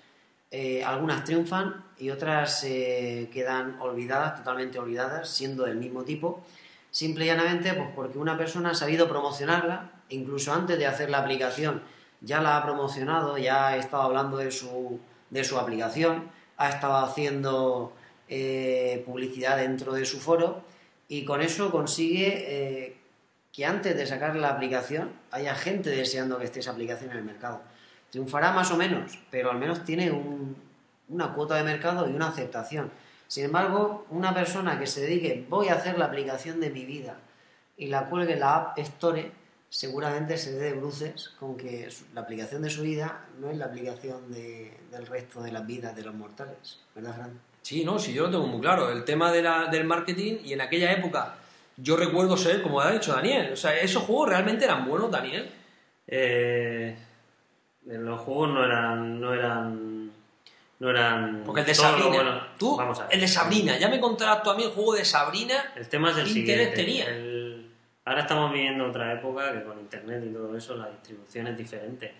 Eh, 0.49 0.81
algunas 0.81 1.25
triunfan 1.25 1.83
y 1.99 2.09
otras 2.09 2.61
quedan 2.61 3.77
olvidadas, 3.81 4.37
totalmente 4.37 4.79
olvidadas, 4.79 5.29
siendo 5.29 5.65
del 5.65 5.75
mismo 5.75 6.05
tipo. 6.05 6.41
Simple 6.89 7.25
y 7.25 7.27
llanamente, 7.27 7.73
pues 7.73 7.89
porque 7.93 8.17
una 8.17 8.37
persona 8.37 8.69
ha 8.69 8.75
sabido 8.75 9.09
promocionarla, 9.09 9.91
incluso 10.07 10.53
antes 10.53 10.79
de 10.79 10.87
hacer 10.87 11.09
la 11.09 11.17
aplicación, 11.17 11.83
ya 12.21 12.39
la 12.39 12.55
ha 12.55 12.63
promocionado, 12.63 13.37
ya 13.37 13.67
ha 13.67 13.77
estado 13.77 14.03
hablando 14.03 14.37
de 14.37 14.51
su, 14.51 15.01
de 15.35 15.43
su 15.43 15.59
aplicación, 15.59 16.31
ha 16.57 16.69
estado 16.69 16.95
haciendo 17.05 17.93
publicidad 19.05 19.57
dentro 19.57 19.93
de 19.93 20.03
su 20.05 20.19
foro 20.19 20.63
y 21.07 21.25
con 21.25 21.41
eso 21.41 21.71
consigue 21.71 22.45
eh, 22.47 22.97
que 23.51 23.65
antes 23.65 23.95
de 23.95 24.07
sacar 24.07 24.35
la 24.35 24.49
aplicación 24.49 25.13
haya 25.31 25.55
gente 25.55 25.89
deseando 25.89 26.39
que 26.39 26.45
esté 26.45 26.59
esa 26.59 26.71
aplicación 26.71 27.11
en 27.11 27.17
el 27.17 27.23
mercado. 27.23 27.61
Triunfará 28.09 28.51
más 28.51 28.71
o 28.71 28.77
menos, 28.77 29.19
pero 29.29 29.51
al 29.51 29.59
menos 29.59 29.83
tiene 29.83 30.11
una 31.07 31.33
cuota 31.33 31.55
de 31.55 31.63
mercado 31.63 32.09
y 32.09 32.13
una 32.13 32.29
aceptación. 32.29 32.91
Sin 33.27 33.45
embargo, 33.45 34.05
una 34.09 34.33
persona 34.33 34.79
que 34.79 34.87
se 34.87 35.01
dedique, 35.01 35.45
voy 35.49 35.69
a 35.69 35.75
hacer 35.75 35.97
la 35.97 36.05
aplicación 36.05 36.59
de 36.59 36.69
mi 36.69 36.85
vida 36.85 37.17
y 37.77 37.87
la 37.87 38.05
cuelgue 38.05 38.33
en 38.33 38.39
la 38.39 38.55
App 38.55 38.79
Store, 38.79 39.31
seguramente 39.69 40.37
se 40.37 40.53
dé 40.53 40.71
de 40.71 40.73
bruces 40.73 41.31
con 41.39 41.57
que 41.57 41.89
la 42.13 42.21
aplicación 42.21 42.61
de 42.61 42.69
su 42.69 42.81
vida 42.83 43.25
no 43.39 43.49
es 43.49 43.57
la 43.57 43.65
aplicación 43.65 44.31
del 44.31 45.07
resto 45.07 45.41
de 45.41 45.51
las 45.51 45.65
vidas 45.65 45.95
de 45.95 46.03
los 46.03 46.13
mortales. 46.13 46.79
¿Verdad, 46.93 47.15
Fran? 47.15 47.39
Sí, 47.61 47.83
no, 47.83 47.97
sí, 47.97 48.13
yo 48.13 48.23
lo 48.23 48.31
tengo 48.31 48.47
muy 48.47 48.61
claro. 48.61 48.91
El 48.91 49.03
tema 49.03 49.31
de 49.31 49.41
la, 49.41 49.67
del 49.67 49.85
marketing 49.85 50.37
y 50.43 50.53
en 50.53 50.61
aquella 50.61 50.91
época 50.91 51.35
yo 51.77 51.97
recuerdo 51.97 52.37
ser, 52.37 52.61
como 52.61 52.79
ha 52.79 52.91
dicho 52.91 53.13
Daniel, 53.13 53.51
o 53.53 53.55
sea, 53.55 53.77
esos 53.77 54.03
juegos 54.03 54.29
realmente 54.29 54.65
eran 54.65 54.87
buenos, 54.87 55.11
Daniel. 55.11 55.49
Eh, 56.07 56.95
los 57.85 58.21
juegos 58.21 58.49
no 58.49 58.63
eran, 58.63 59.19
no 59.19 59.33
eran, 59.33 60.11
no 60.79 60.89
eran. 60.89 61.43
Porque 61.45 61.61
el 61.61 61.67
de 61.67 61.75
Sabrina, 61.75 62.53
tú, 62.57 62.77
vamos 62.77 62.99
a 62.99 63.03
ver. 63.03 63.15
el 63.15 63.21
de 63.21 63.27
Sabrina, 63.27 63.77
ya 63.77 63.89
me 63.89 63.99
contarás 63.99 64.41
tú 64.41 64.51
a 64.51 64.55
mí 64.55 64.63
el 64.63 64.71
juego 64.71 64.93
de 64.93 65.03
Sabrina. 65.03 65.73
El 65.75 65.89
tema 65.89 66.11
es 66.11 66.17
el 66.17 66.33
¿qué 66.33 66.39
interés 66.39 66.73
tenía? 66.73 67.05
Ahora 68.05 68.21
estamos 68.21 68.51
viviendo 68.53 68.87
otra 68.87 69.13
época 69.13 69.51
que 69.53 69.63
con 69.63 69.79
internet 69.79 70.23
y 70.25 70.33
todo 70.33 70.55
eso 70.55 70.75
la 70.75 70.89
distribución 70.89 71.47
es 71.47 71.57
diferente, 71.57 72.13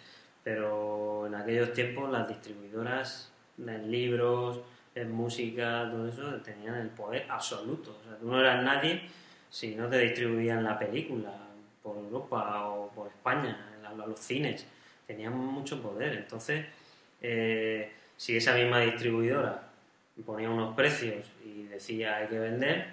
pero 0.43 1.27
en 1.27 1.35
aquellos 1.35 1.73
tiempos 1.73 2.11
las 2.11 2.27
distribuidoras 2.27 3.31
en 3.57 3.91
libros 3.91 4.59
en 4.95 5.11
música, 5.11 5.89
todo 5.91 6.07
eso, 6.07 6.41
tenían 6.41 6.75
el 6.75 6.87
poder 6.87 7.25
absoluto. 7.29 7.97
O 7.99 8.03
sea, 8.07 8.17
tú 8.17 8.27
no 8.27 8.39
eras 8.39 8.63
nadie 8.63 9.01
si 9.49 9.75
no 9.75 9.87
te 9.89 9.99
distribuían 9.99 10.63
la 10.63 10.79
película 10.79 11.31
por 11.83 11.97
Europa 11.97 12.69
o 12.69 12.89
por 12.91 13.07
España, 13.07 13.57
en 13.91 13.97
los 13.97 14.19
cines. 14.19 14.65
Tenían 15.05 15.37
mucho 15.37 15.81
poder. 15.81 16.13
Entonces, 16.13 16.65
eh, 17.21 17.91
si 18.17 18.37
esa 18.37 18.53
misma 18.55 18.79
distribuidora 18.79 19.63
ponía 20.25 20.49
unos 20.49 20.73
precios 20.75 21.29
y 21.43 21.63
decía 21.63 22.15
hay 22.15 22.27
que 22.27 22.39
vender, 22.39 22.87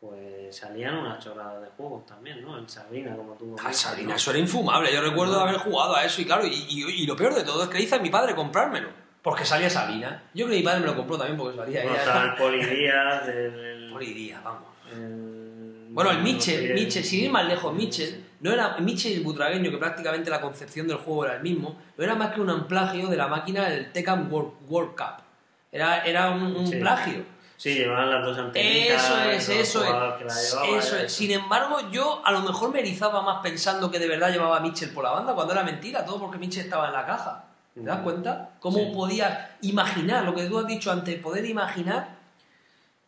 pues 0.00 0.56
salían 0.56 0.96
unas 0.96 1.22
chorradas 1.22 1.60
de 1.62 1.68
juegos 1.76 2.06
también, 2.06 2.40
¿no? 2.42 2.56
El 2.56 2.68
Sabrina, 2.68 3.16
como 3.16 3.34
tú. 3.34 3.56
Ah, 3.62 3.72
Sabrina, 3.72 4.14
eso 4.14 4.30
era 4.30 4.38
infumable. 4.38 4.92
Yo 4.92 5.00
recuerdo 5.00 5.40
haber 5.40 5.56
jugado 5.56 5.96
a 5.96 6.04
eso 6.04 6.22
y 6.22 6.24
claro, 6.24 6.46
y, 6.46 6.66
y, 6.68 7.06
lo 7.06 7.16
peor 7.16 7.34
de 7.34 7.42
todo 7.42 7.64
es 7.64 7.68
que 7.68 7.80
hice 7.80 7.96
a 7.96 7.98
mi 7.98 8.10
padre 8.10 8.34
comprármelo. 8.34 8.88
Porque 9.22 9.44
salía 9.44 9.68
Sabina. 9.68 10.22
Yo 10.32 10.46
creo 10.46 10.54
que 10.54 10.60
mi 10.60 10.62
padre 10.62 10.80
me 10.80 10.86
lo 10.86 10.96
compró 10.96 11.18
también 11.18 11.36
porque 11.36 11.56
salía 11.56 11.82
bueno, 11.82 11.98
ella. 12.00 12.22
el 12.24 12.34
Polidía 12.34 13.20
del... 13.26 13.90
Polidía, 13.92 14.40
vamos. 14.42 14.68
Bueno, 15.90 16.12
el 16.12 16.22
Mitchell, 16.22 16.74
Mitchell, 16.74 17.04
sin 17.04 17.24
ir 17.24 17.30
más 17.30 17.46
lejos, 17.46 17.74
Mitchell, 17.74 18.24
no 18.40 18.52
era 18.52 18.78
Mitchell 18.78 19.14
el 19.14 19.24
butragueño, 19.24 19.70
que 19.70 19.78
prácticamente 19.78 20.30
la 20.30 20.40
concepción 20.40 20.86
del 20.86 20.98
juego 20.98 21.24
era 21.24 21.36
el 21.36 21.42
mismo, 21.42 21.76
no 21.96 22.04
era 22.04 22.14
más 22.14 22.32
que 22.32 22.40
un 22.40 22.50
amplagio 22.50 23.08
de 23.08 23.16
la 23.16 23.26
máquina 23.26 23.68
del 23.68 23.90
Tekken 23.90 24.30
World, 24.30 24.94
Cup. 24.94 25.24
Era, 25.72 26.04
era 26.04 26.30
un, 26.30 26.70
plagio. 26.78 27.24
Sí, 27.58 27.74
llevaban 27.74 28.08
las 28.08 28.24
dos 28.24 28.38
antenitas. 28.38 29.04
Eso 29.04 29.18
es, 29.30 29.48
eso 29.48 29.84
es. 29.84 30.56
eso 30.68 30.96
es. 30.96 31.12
Sin 31.12 31.32
embargo, 31.32 31.90
yo 31.90 32.22
a 32.24 32.30
lo 32.30 32.40
mejor 32.42 32.72
me 32.72 32.78
erizaba 32.78 33.20
más 33.20 33.40
pensando 33.42 33.90
que 33.90 33.98
de 33.98 34.06
verdad 34.06 34.30
llevaba 34.30 34.58
a 34.58 34.60
Mitchell 34.60 34.90
por 34.90 35.02
la 35.02 35.10
banda, 35.10 35.34
cuando 35.34 35.54
era 35.54 35.64
mentira, 35.64 36.04
todo 36.04 36.20
porque 36.20 36.38
Mitchell 36.38 36.62
estaba 36.62 36.86
en 36.86 36.92
la 36.92 37.04
caja. 37.04 37.44
¿Te 37.74 37.80
das 37.82 37.98
cuenta? 37.98 38.50
¿Cómo 38.60 38.92
podías 38.92 39.50
imaginar 39.62 40.24
lo 40.24 40.36
que 40.36 40.44
tú 40.46 40.56
has 40.58 40.68
dicho 40.68 40.92
antes? 40.92 41.20
Poder 41.20 41.44
imaginar. 41.46 42.16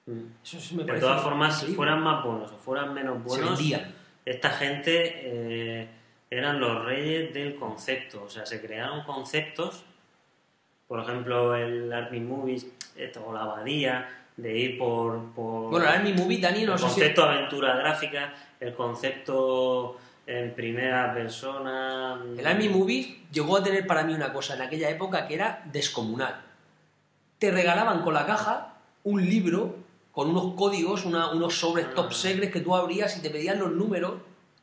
Mm. 0.07 0.23
Eso 0.43 0.75
me 0.75 0.83
de 0.83 0.99
todas 0.99 1.23
formas, 1.23 1.61
si 1.61 1.73
fueran 1.73 2.03
más 2.03 2.25
buenos 2.25 2.51
o 2.51 2.57
fueran 2.57 2.93
menos 2.93 3.23
buenos, 3.23 3.61
esta 4.25 4.51
gente 4.51 5.13
eh, 5.15 5.89
eran 6.29 6.59
los 6.59 6.85
reyes 6.85 7.33
del 7.33 7.55
concepto. 7.55 8.25
O 8.25 8.29
sea, 8.29 8.45
se 8.47 8.61
crearon 8.61 9.05
conceptos, 9.05 9.85
por 10.89 10.99
ejemplo, 10.99 11.55
el 11.55 11.93
Army 11.93 12.19
Movies 12.19 12.67
o 13.25 13.33
la 13.33 13.43
abadía, 13.43 14.19
de 14.42 14.59
ir 14.59 14.79
por. 14.79 15.33
por 15.35 15.70
bueno, 15.70 15.87
el 15.87 15.92
Army 15.92 16.12
Movie, 16.12 16.38
Dani, 16.38 16.64
no 16.64 16.74
El 16.74 16.81
concepto 16.81 17.24
aventura 17.24 17.76
gráfica, 17.76 18.35
el 18.59 18.74
concepto 18.74 19.98
en 20.26 20.55
primera 20.55 21.12
persona. 21.12 22.20
El 22.37 22.46
Army 22.46 22.68
Movie 22.68 23.22
llegó 23.33 23.57
a 23.57 23.62
tener 23.62 23.87
para 23.87 24.05
mí 24.05 24.14
una 24.14 24.33
cosa 24.33 24.55
en 24.55 24.62
aquella 24.62 24.88
época 24.88 25.26
que 25.26 25.35
era 25.35 25.62
descomunal. 25.72 26.40
Te 27.38 27.50
regalaban 27.50 28.03
con 28.03 28.14
la 28.14 28.26
caja 28.26 28.74
un 29.05 29.24
libro 29.24 29.76
con 30.12 30.29
unos 30.29 30.55
códigos, 30.55 31.05
unos 31.05 31.55
sobres 31.55 31.94
top 31.94 32.12
secrets 32.12 32.53
que 32.53 32.61
tú 32.61 32.74
abrías 32.74 33.16
y 33.16 33.22
te 33.22 33.31
pedían 33.31 33.59
los 33.59 33.72
números 33.72 34.14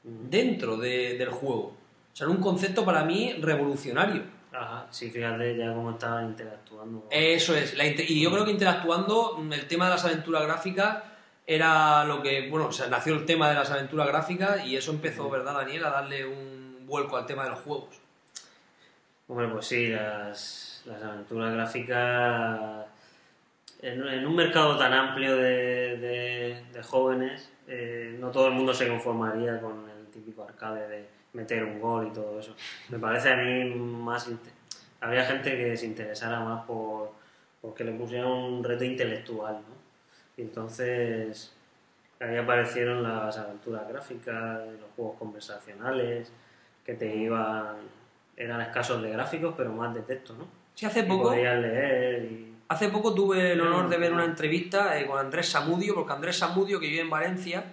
dentro 0.04 0.78
del 0.78 1.30
juego. 1.30 1.74
O 2.14 2.16
sea, 2.16 2.26
era 2.26 2.36
un 2.36 2.42
concepto 2.42 2.84
para 2.84 3.04
mí 3.04 3.34
revolucionario. 3.40 4.24
Ajá, 4.60 4.88
sí, 4.90 5.12
fíjate 5.12 5.56
ya 5.56 5.72
cómo 5.74 5.92
estaban 5.92 6.26
interactuando. 6.30 7.08
Eso 7.12 7.56
es, 7.56 7.76
y 8.08 8.22
yo 8.22 8.32
creo 8.32 8.44
que 8.44 8.52
interactuando, 8.52 9.38
el 9.52 9.68
tema 9.68 9.86
de 9.86 9.92
las 9.92 10.06
aventuras 10.06 10.44
gráficas 10.44 11.04
era 11.46 12.04
lo 12.06 12.24
que, 12.24 12.50
bueno, 12.50 12.68
o 12.68 12.72
sea, 12.72 12.88
nació 12.88 13.14
el 13.14 13.26
tema 13.26 13.50
de 13.50 13.56
las 13.56 13.70
aventuras 13.70 14.08
gráficas 14.08 14.66
y 14.66 14.76
eso 14.76 14.92
empezó, 14.92 15.30
¿verdad, 15.30 15.54
Daniel? 15.54 15.86
A 15.86 15.92
darle 15.92 16.26
un 16.26 16.86
vuelco 16.88 17.18
al 17.18 17.26
tema 17.28 17.44
de 17.44 17.52
los 17.52 17.60
juegos. 17.60 18.00
Bueno, 19.28 19.54
pues 19.54 19.68
sí, 19.68 19.88
las, 19.88 20.84
aventuras 20.88 21.54
gráficas 21.54 22.86
en, 23.82 24.26
un 24.26 24.36
mercado 24.36 24.76
tan 24.78 24.92
amplio 24.92 25.36
de, 25.36 26.64
jóvenes, 26.84 27.52
eh, 27.68 28.16
no 28.20 28.32
todo 28.32 28.48
el 28.48 28.54
mundo 28.54 28.74
se 28.74 28.88
conformaría 28.88 29.62
con 29.62 29.88
el 29.90 30.08
típico 30.08 30.44
arcade 30.44 30.88
de 30.88 31.17
meter 31.38 31.64
un 31.64 31.80
gol 31.80 32.08
y 32.08 32.14
todo 32.14 32.40
eso. 32.40 32.56
Me 32.90 33.00
parece 33.00 33.32
a 33.32 33.38
mí 33.38 33.64
más... 33.76 34.30
Habría 35.00 35.24
gente 35.24 35.56
que 35.56 35.78
se 35.78 35.86
interesara 35.86 36.40
más 36.40 36.66
por 36.66 37.12
porque 37.62 37.84
le 37.84 37.92
pusieran 37.92 38.30
un 38.30 38.64
reto 38.64 38.84
intelectual, 38.84 39.56
¿no? 39.56 39.76
Y 40.38 40.42
entonces 40.42 41.54
ahí 42.20 42.38
aparecieron 42.38 43.04
las 43.04 43.38
aventuras 43.38 43.88
gráficas, 43.88 44.62
los 44.80 44.90
juegos 44.96 45.18
conversacionales, 45.18 46.32
que 46.86 46.94
te 46.94 47.16
iban, 47.16 47.76
eran 48.36 48.62
escasos 48.62 49.02
de 49.02 49.10
gráficos, 49.10 49.54
pero 49.58 49.72
más 49.72 49.94
de 49.94 50.02
texto, 50.02 50.34
¿no? 50.38 50.48
Sí, 50.76 50.86
hace 50.86 51.04
poco. 51.04 51.30
podías 51.30 51.60
leer 51.60 52.24
y... 52.24 52.54
Hace 52.70 52.90
poco 52.90 53.14
tuve 53.14 53.54
el 53.54 53.62
honor 53.62 53.88
de 53.88 53.98
ver 53.98 54.12
una 54.12 54.26
entrevista 54.26 55.00
eh, 55.00 55.08
con 55.08 55.18
Andrés 55.18 55.48
Samudio, 55.48 55.96
porque 55.96 56.12
Andrés 56.12 56.38
Samudio, 56.38 56.80
que 56.80 56.88
vive 56.88 57.02
en 57.02 57.10
Valencia, 57.10 57.64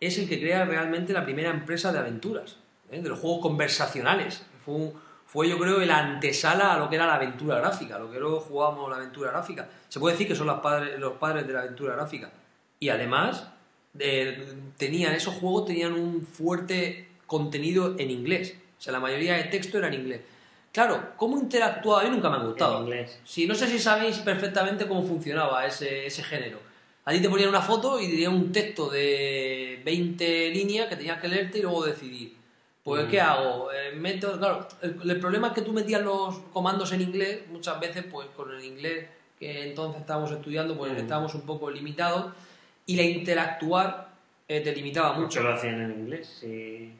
es 0.00 0.18
el 0.18 0.28
que 0.28 0.38
crea 0.38 0.66
realmente 0.66 1.14
la 1.14 1.24
primera 1.24 1.48
empresa 1.48 1.92
de 1.92 1.98
aventuras, 1.98 2.58
¿eh? 2.94 3.02
de 3.02 3.08
los 3.08 3.18
juegos 3.18 3.40
conversacionales. 3.40 4.44
Fue 4.64 4.74
un, 4.74 4.94
fue 5.26 5.48
yo 5.48 5.58
creo 5.58 5.80
el 5.80 5.90
antesala 5.90 6.74
a 6.74 6.78
lo 6.78 6.88
que 6.88 6.96
era 6.96 7.06
la 7.06 7.16
aventura 7.16 7.58
gráfica, 7.58 7.98
lo 7.98 8.10
que 8.10 8.20
luego 8.20 8.40
jugábamos 8.40 8.88
la 8.88 8.96
aventura 8.96 9.32
gráfica. 9.32 9.68
Se 9.88 9.98
puede 9.98 10.14
decir 10.14 10.28
que 10.28 10.36
son 10.36 10.46
los 10.46 10.60
padres, 10.60 10.98
los 10.98 11.14
padres 11.14 11.46
de 11.46 11.52
la 11.52 11.60
aventura 11.60 11.96
gráfica. 11.96 12.30
Y 12.78 12.88
además, 12.88 13.48
tenían, 14.76 15.14
esos 15.14 15.34
juegos 15.34 15.66
tenían 15.66 15.94
un 15.94 16.22
fuerte 16.22 17.08
contenido 17.26 17.96
en 17.98 18.10
inglés. 18.10 18.56
O 18.78 18.80
sea, 18.80 18.92
la 18.92 19.00
mayoría 19.00 19.34
de 19.34 19.44
texto 19.44 19.78
era 19.78 19.88
en 19.88 19.94
inglés. 19.94 20.20
Claro, 20.72 21.12
¿cómo 21.16 21.38
interactuaba? 21.38 22.02
A 22.02 22.04
mí 22.04 22.10
nunca 22.10 22.30
me 22.30 22.36
ha 22.36 22.40
gustado. 22.40 22.76
En 22.78 22.82
inglés. 22.84 23.20
Sí, 23.24 23.46
no 23.46 23.54
sé 23.54 23.66
si 23.66 23.78
sabéis 23.78 24.18
perfectamente 24.18 24.86
cómo 24.86 25.02
funcionaba 25.02 25.66
ese, 25.66 26.06
ese 26.06 26.22
género. 26.22 26.58
A 27.04 27.12
ti 27.12 27.20
te 27.20 27.28
ponían 27.28 27.48
una 27.48 27.60
foto 27.60 28.00
y 28.00 28.08
te 28.08 28.28
un 28.28 28.50
texto 28.50 28.88
de 28.88 29.82
20 29.84 30.50
líneas 30.50 30.88
que 30.88 30.96
tenías 30.96 31.20
que 31.20 31.28
leerte 31.28 31.58
y 31.58 31.62
luego 31.62 31.84
decidir. 31.84 32.43
Pues, 32.84 33.06
¿qué 33.08 33.18
hago? 33.20 33.72
Eh, 33.72 33.92
meto, 33.96 34.38
claro, 34.38 34.68
el, 34.82 35.10
el 35.10 35.18
problema 35.20 35.48
es 35.48 35.52
que 35.54 35.62
tú 35.62 35.72
metías 35.72 36.02
los 36.02 36.38
comandos 36.52 36.92
en 36.92 37.00
inglés, 37.00 37.40
muchas 37.50 37.80
veces, 37.80 38.04
pues 38.10 38.28
con 38.36 38.52
el 38.52 38.62
inglés 38.62 39.08
que 39.38 39.68
entonces 39.70 40.02
estábamos 40.02 40.30
estudiando, 40.30 40.76
pues 40.76 40.92
estábamos 40.92 41.34
un 41.34 41.42
poco 41.42 41.70
limitados, 41.70 42.32
y 42.86 42.96
la 42.96 43.02
interactuar 43.02 44.08
eh, 44.46 44.60
te 44.60 44.72
limitaba 44.76 45.12
Mucho 45.14 45.22
mucho. 45.22 45.42
lo 45.42 45.54
hacían 45.54 45.80
en 45.80 45.90
inglés. 45.92 46.36
Sí. 46.40 46.92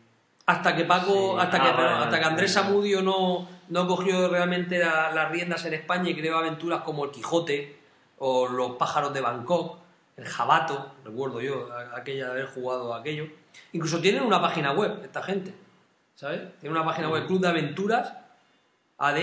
Hasta 0.46 0.74
que 0.74 0.84
Paco, 0.84 1.34
Sí. 1.38 1.40
hasta 1.46 1.60
que, 1.60 1.68
Ah, 1.68 2.02
hasta 2.04 2.18
que. 2.18 2.24
Andrés 2.24 2.52
Samudio 2.54 3.02
no, 3.02 3.46
no 3.68 3.86
cogió 3.86 4.28
realmente 4.28 4.78
la- 4.78 5.10
las 5.12 5.30
riendas 5.30 5.64
en 5.66 5.74
España 5.74 6.08
y 6.10 6.16
creó 6.16 6.38
aventuras 6.38 6.80
como 6.82 7.04
el 7.04 7.10
Quijote 7.10 7.76
o 8.18 8.48
los 8.48 8.72
pájaros 8.76 9.12
de 9.12 9.20
Bangkok, 9.20 9.76
el 10.16 10.24
Jabato, 10.26 10.92
recuerdo 11.04 11.40
yo 11.42 11.68
aquella 11.94 12.26
de 12.26 12.30
haber 12.32 12.46
jugado 12.46 12.94
aquello. 12.94 13.26
Incluso 13.72 14.00
tienen 14.00 14.22
una 14.22 14.40
página 14.40 14.72
web 14.72 15.00
esta 15.02 15.22
gente, 15.22 15.52
¿sabes? 16.14 16.40
Tienen 16.60 16.76
una 16.76 16.86
página 16.86 17.08
web 17.08 17.26
Club 17.26 17.40
de 17.40 17.48
Aventuras 17.48 18.12
AD, 18.98 19.18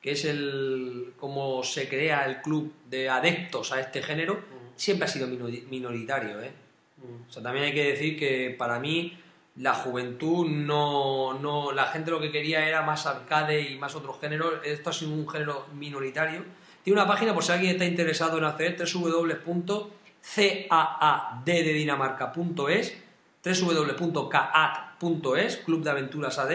que 0.00 0.10
es 0.12 0.24
el 0.24 1.14
como 1.18 1.62
se 1.62 1.88
crea 1.88 2.26
el 2.26 2.42
club 2.42 2.72
de 2.88 3.08
adeptos 3.08 3.72
a 3.72 3.80
este 3.80 4.02
género, 4.02 4.38
siempre 4.76 5.06
ha 5.06 5.08
sido 5.08 5.26
minori- 5.26 5.66
minoritario, 5.68 6.40
¿eh? 6.42 6.52
Mm. 6.98 7.28
O 7.28 7.32
sea, 7.32 7.42
también 7.42 7.64
hay 7.66 7.74
que 7.74 7.84
decir 7.92 8.18
que 8.18 8.54
para 8.58 8.78
mí 8.78 9.18
la 9.56 9.72
juventud 9.74 10.46
no, 10.48 11.38
no 11.38 11.72
la 11.72 11.86
gente 11.86 12.10
lo 12.10 12.20
que 12.20 12.30
quería 12.30 12.68
era 12.68 12.82
más 12.82 13.06
arcade 13.06 13.60
y 13.62 13.78
más 13.78 13.94
otros 13.94 14.20
géneros. 14.20 14.54
Esto 14.64 14.90
ha 14.90 14.92
sido 14.92 15.12
un 15.12 15.26
género 15.28 15.66
minoritario. 15.74 16.44
Tiene 16.84 17.00
una 17.00 17.08
página 17.08 17.32
por 17.32 17.42
si 17.42 17.52
alguien 17.52 17.72
está 17.72 17.86
interesado 17.86 18.36
en 18.38 18.44
hacer 18.44 18.76
www.caad 18.76 19.86
de 23.46 23.60
www.caat.es 24.40 25.56
Club 25.58 25.82
de 25.82 25.90
Aventuras 25.90 26.38
AD 26.38 26.52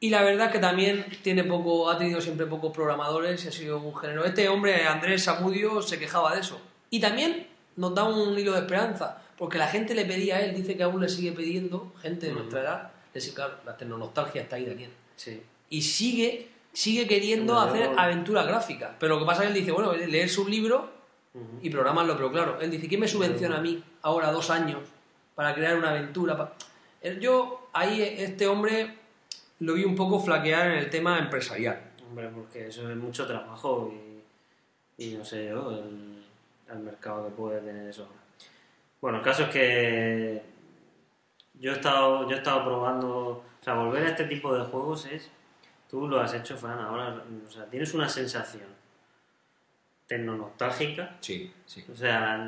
y 0.00 0.10
la 0.10 0.22
verdad 0.22 0.46
es 0.46 0.52
que 0.52 0.58
también 0.60 1.04
tiene 1.22 1.42
poco, 1.44 1.90
ha 1.90 1.98
tenido 1.98 2.20
siempre 2.20 2.46
pocos 2.46 2.72
programadores 2.72 3.44
y 3.44 3.48
ha 3.48 3.52
sido 3.52 3.78
un 3.80 3.94
género. 3.96 4.24
Este 4.24 4.48
hombre, 4.48 4.84
Andrés 4.86 5.24
Samudio, 5.24 5.82
se 5.82 5.98
quejaba 5.98 6.34
de 6.36 6.40
eso. 6.42 6.60
Y 6.88 7.00
también 7.00 7.48
nos 7.74 7.96
da 7.96 8.04
un 8.04 8.38
hilo 8.38 8.52
de 8.52 8.60
esperanza, 8.60 9.20
porque 9.36 9.58
la 9.58 9.66
gente 9.66 9.96
le 9.96 10.04
pedía 10.04 10.36
a 10.36 10.40
él, 10.40 10.54
dice 10.54 10.76
que 10.76 10.84
aún 10.84 11.00
le 11.00 11.08
sigue 11.08 11.32
pidiendo, 11.32 11.92
gente 12.00 12.26
de 12.26 12.32
nuestra 12.32 12.60
edad, 12.60 12.90
le 13.12 13.20
sigue- 13.20 13.34
claro, 13.34 13.54
la 13.66 13.76
tecnonostalgia 13.76 14.42
está 14.42 14.54
ahí, 14.54 14.66
Daniel. 14.66 14.92
Sí. 15.16 15.42
Y 15.68 15.82
sigue, 15.82 16.48
sigue 16.72 17.08
queriendo 17.08 17.58
hacer 17.58 17.90
aventuras 17.96 18.46
gráficas. 18.46 18.90
Pero 19.00 19.14
lo 19.16 19.20
que 19.20 19.26
pasa 19.26 19.42
es 19.42 19.48
que 19.50 19.54
él 19.58 19.60
dice, 19.64 19.72
bueno, 19.72 19.92
leer 19.94 20.28
sus 20.28 20.48
libros 20.48 20.82
Ujú. 21.34 21.58
y 21.60 21.70
programarlo, 21.70 22.14
pero 22.16 22.30
claro, 22.30 22.60
él 22.60 22.70
dice, 22.70 22.86
¿quién 22.86 23.00
me 23.00 23.08
subvenciona 23.08 23.56
a 23.56 23.60
mí 23.60 23.82
ahora 24.02 24.30
dos 24.30 24.48
años 24.50 24.78
para 25.38 25.54
crear 25.54 25.76
una 25.76 25.90
aventura? 25.90 26.36
pa-?". 26.36 26.52
Eh, 27.00 27.16
Yo, 27.20 27.68
ahí, 27.72 28.02
este 28.02 28.48
hombre 28.48 28.92
lo 29.60 29.74
vi 29.74 29.84
un 29.84 29.94
poco 29.94 30.18
flaquear 30.18 30.72
en 30.72 30.78
el 30.78 30.90
tema 30.90 31.16
empresarial. 31.16 31.80
Hombre, 32.08 32.28
porque 32.34 32.66
eso 32.66 32.90
es 32.90 32.96
mucho 32.96 33.24
trabajo 33.24 33.94
y, 34.98 35.04
y 35.04 35.14
no 35.14 35.24
sé 35.24 35.46
yo, 35.46 35.70
el, 35.70 36.24
el 36.68 36.78
mercado 36.80 37.24
que 37.28 37.36
puede 37.36 37.60
tener 37.60 37.88
eso. 37.88 38.08
Bueno, 39.00 39.18
el 39.18 39.24
caso 39.24 39.44
es 39.44 39.50
que 39.50 40.42
yo 41.54 41.70
he 41.70 41.74
estado, 41.76 42.28
yo 42.28 42.34
he 42.34 42.38
estado 42.38 42.64
probando, 42.64 43.28
o 43.28 43.44
sea, 43.62 43.74
volver 43.74 44.06
a 44.06 44.08
este 44.08 44.24
tipo 44.24 44.52
de 44.52 44.64
juegos 44.64 45.06
es, 45.06 45.30
tú 45.88 46.08
lo 46.08 46.18
has 46.20 46.34
hecho, 46.34 46.56
Fran, 46.56 46.80
ahora, 46.80 47.22
o 47.46 47.48
sea, 47.48 47.64
tienes 47.66 47.94
una 47.94 48.08
sensación 48.08 48.66
tecnonostálgica 50.08 51.16
Sí, 51.20 51.52
sí. 51.64 51.84
O 51.92 51.94
sea, 51.94 52.44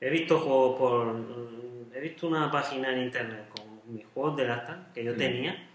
he 0.00 0.10
visto 0.10 0.38
juegos 0.40 0.78
por. 0.78 1.06
mm, 1.14 1.58
He 1.94 2.00
visto 2.00 2.28
una 2.28 2.50
página 2.50 2.92
en 2.92 3.02
internet 3.04 3.48
con 3.56 3.80
mis 3.92 4.06
juegos 4.14 4.36
de 4.36 4.44
lata 4.46 4.86
que 4.94 5.02
yo 5.02 5.16
tenía 5.16 5.66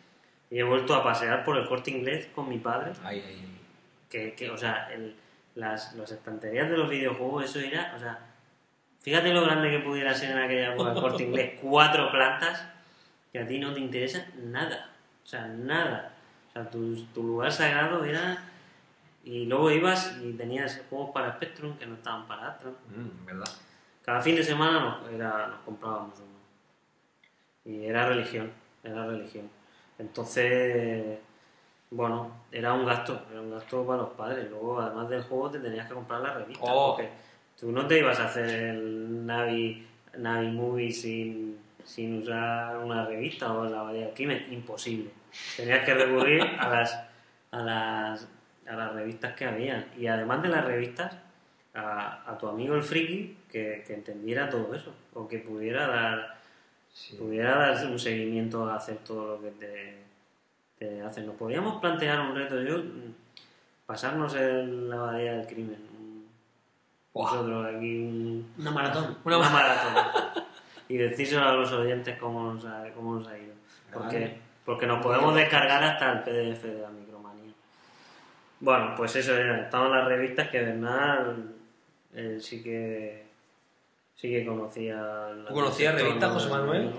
y 0.49 0.57
he 0.59 0.63
vuelto 0.63 0.95
a 0.95 1.03
pasear 1.03 1.43
por 1.43 1.57
el 1.57 1.67
corte 1.67 1.91
inglés 1.91 2.27
con 2.33 2.47
mi 2.47 2.59
padre. 2.59 2.91
Ahí, 3.03 3.19
ahí, 3.19 3.25
ahí. 3.39 3.59
Que, 4.09 4.33
que, 4.33 4.49
o 4.49 4.57
sea, 4.57 4.89
el- 4.93 5.15
las, 5.55 5.93
las 5.95 6.11
estanterías 6.11 6.69
de 6.69 6.77
los 6.77 6.89
videojuegos, 6.89 7.43
eso 7.45 7.59
era. 7.59 7.93
O 7.95 7.99
sea, 7.99 8.19
fíjate 9.01 9.33
lo 9.33 9.41
grande 9.43 9.69
que 9.69 9.79
pudiera 9.79 10.13
ser 10.13 10.31
en 10.31 10.37
aquella 10.37 10.73
época 10.73 10.91
el 10.93 11.01
corte 11.01 11.23
inglés. 11.23 11.59
Cuatro 11.61 12.09
plantas 12.11 12.65
que 13.33 13.39
a 13.39 13.47
ti 13.47 13.59
no 13.59 13.73
te 13.73 13.79
interesa 13.81 14.25
nada. 14.43 14.91
O 15.23 15.27
sea, 15.27 15.47
nada. 15.47 16.13
O 16.49 16.53
sea, 16.53 16.69
tu, 16.69 17.03
tu 17.07 17.21
lugar 17.23 17.51
sagrado 17.51 18.03
era. 18.05 18.37
Y 19.25 19.45
luego 19.45 19.71
ibas 19.71 20.17
y 20.23 20.33
tenías 20.33 20.81
juegos 20.89 21.11
para 21.11 21.33
Spectrum 21.33 21.77
que 21.77 21.85
no 21.85 21.95
estaban 21.95 22.27
para 22.27 22.47
Atlas. 22.49 22.73
Mm, 22.95 23.25
¿Verdad? 23.25 23.49
Cada 24.03 24.21
fin 24.21 24.35
de 24.35 24.43
semana 24.43 24.79
nos, 24.79 25.11
era, 25.11 25.47
nos 25.47 25.59
comprábamos 25.61 26.19
uno. 26.19 26.33
Y 27.65 27.85
era 27.85 28.07
religión, 28.07 28.51
era 28.83 29.07
religión. 29.07 29.49
Entonces, 29.97 31.19
bueno, 31.89 32.31
era 32.51 32.73
un 32.73 32.85
gasto, 32.85 33.25
era 33.31 33.39
un 33.39 33.51
gasto 33.51 33.85
para 33.85 34.01
los 34.01 34.09
padres. 34.11 34.49
Luego, 34.49 34.81
además 34.81 35.09
del 35.09 35.23
juego, 35.23 35.51
te 35.51 35.59
tenías 35.59 35.87
que 35.87 35.93
comprar 35.93 36.21
la 36.21 36.33
revista. 36.33 36.65
Oh. 36.65 36.95
Porque 36.95 37.09
tú 37.57 37.71
no 37.71 37.87
te 37.87 37.99
ibas 37.99 38.19
a 38.19 38.25
hacer 38.25 38.49
el 38.49 39.25
Navi, 39.25 39.87
Navi 40.17 40.47
Movie 40.49 40.91
sin, 40.91 41.59
sin 41.83 42.21
usar 42.21 42.77
una 42.77 43.05
revista 43.05 43.53
o 43.53 43.63
la 43.65 43.85
del 43.93 44.13
Crimen. 44.13 44.47
Imposible. 44.51 45.11
Tenías 45.55 45.85
que 45.85 45.93
recurrir 45.93 46.41
a 46.41 46.67
las, 46.67 46.99
a 47.51 47.59
las, 47.59 48.27
a 48.67 48.75
las 48.75 48.93
revistas 48.93 49.33
que 49.33 49.45
habían. 49.45 49.85
Y 49.97 50.07
además 50.07 50.41
de 50.41 50.49
las 50.49 50.65
revistas, 50.65 51.15
a, 51.73 52.23
a 52.31 52.37
tu 52.37 52.47
amigo 52.47 52.75
el 52.75 52.83
friki 52.83 53.37
que, 53.51 53.83
que 53.85 53.93
entendiera 53.93 54.49
todo 54.49 54.73
eso. 54.75 54.93
O 55.13 55.27
que 55.27 55.39
pudiera 55.39 55.87
dar 55.87 56.37
pudiera 57.17 57.57
darse 57.57 57.87
un 57.87 57.97
seguimiento 57.97 58.69
a 58.69 58.75
hacer 58.75 58.97
todo 58.97 59.35
lo 59.37 59.41
que 59.41 59.49
te, 59.51 59.97
te 60.77 61.01
hacen. 61.01 61.25
Nos 61.25 61.35
podríamos 61.35 61.81
plantear 61.81 62.19
un 62.19 62.35
reto, 62.35 62.61
yo, 62.61 62.77
mm, 62.77 63.13
pasarnos 63.87 64.35
en 64.35 64.89
la 64.89 64.97
abadía 64.97 65.33
del 65.33 65.47
crimen. 65.47 65.93
Nosotros 67.15 67.65
aquí 67.75 67.99
un- 68.03 68.53
Una 68.57 68.71
maratón. 68.71 69.17
Una 69.23 69.37
una 69.37 69.49
ma- 69.49 69.53
maratón. 69.53 70.43
y 70.89 70.97
decírselo 70.97 71.43
a 71.47 71.53
los 71.53 71.71
oyentes 71.71 72.17
cómo 72.19 72.53
nos 72.53 72.65
ha, 72.65 72.83
cómo 72.95 73.15
nos 73.15 73.27
ha 73.27 73.37
ido. 73.37 73.53
Porque, 73.93 74.19
Vale. 74.19 74.37
porque 74.65 74.87
nos 74.87 75.01
podemos 75.03 75.33
descargar 75.35 75.83
hasta 75.83 76.11
el 76.11 76.19
PDF 76.23 76.63
de 76.67 76.81
la 76.81 76.89
micromanía. 76.89 77.53
Bueno, 78.59 78.93
pues 78.95 79.15
eso 79.15 79.35
era. 79.35 79.61
Estaban 79.63 79.91
las 79.91 80.05
revistas 80.07 80.49
que 80.49 80.61
Bernal 80.61 81.53
eh, 82.15 82.37
sí 82.41 82.61
que 82.63 83.23
sí 84.15 84.29
que 84.29 84.45
conocía. 84.45 84.95
la- 84.95 85.45
¿Tú 85.47 85.53
conocías 85.53 85.93
el 85.93 85.99
sector, 85.99 86.07
revistas, 86.07 86.29
¿no? 86.29 86.33
José 86.39 86.49
Manuel? 86.49 86.91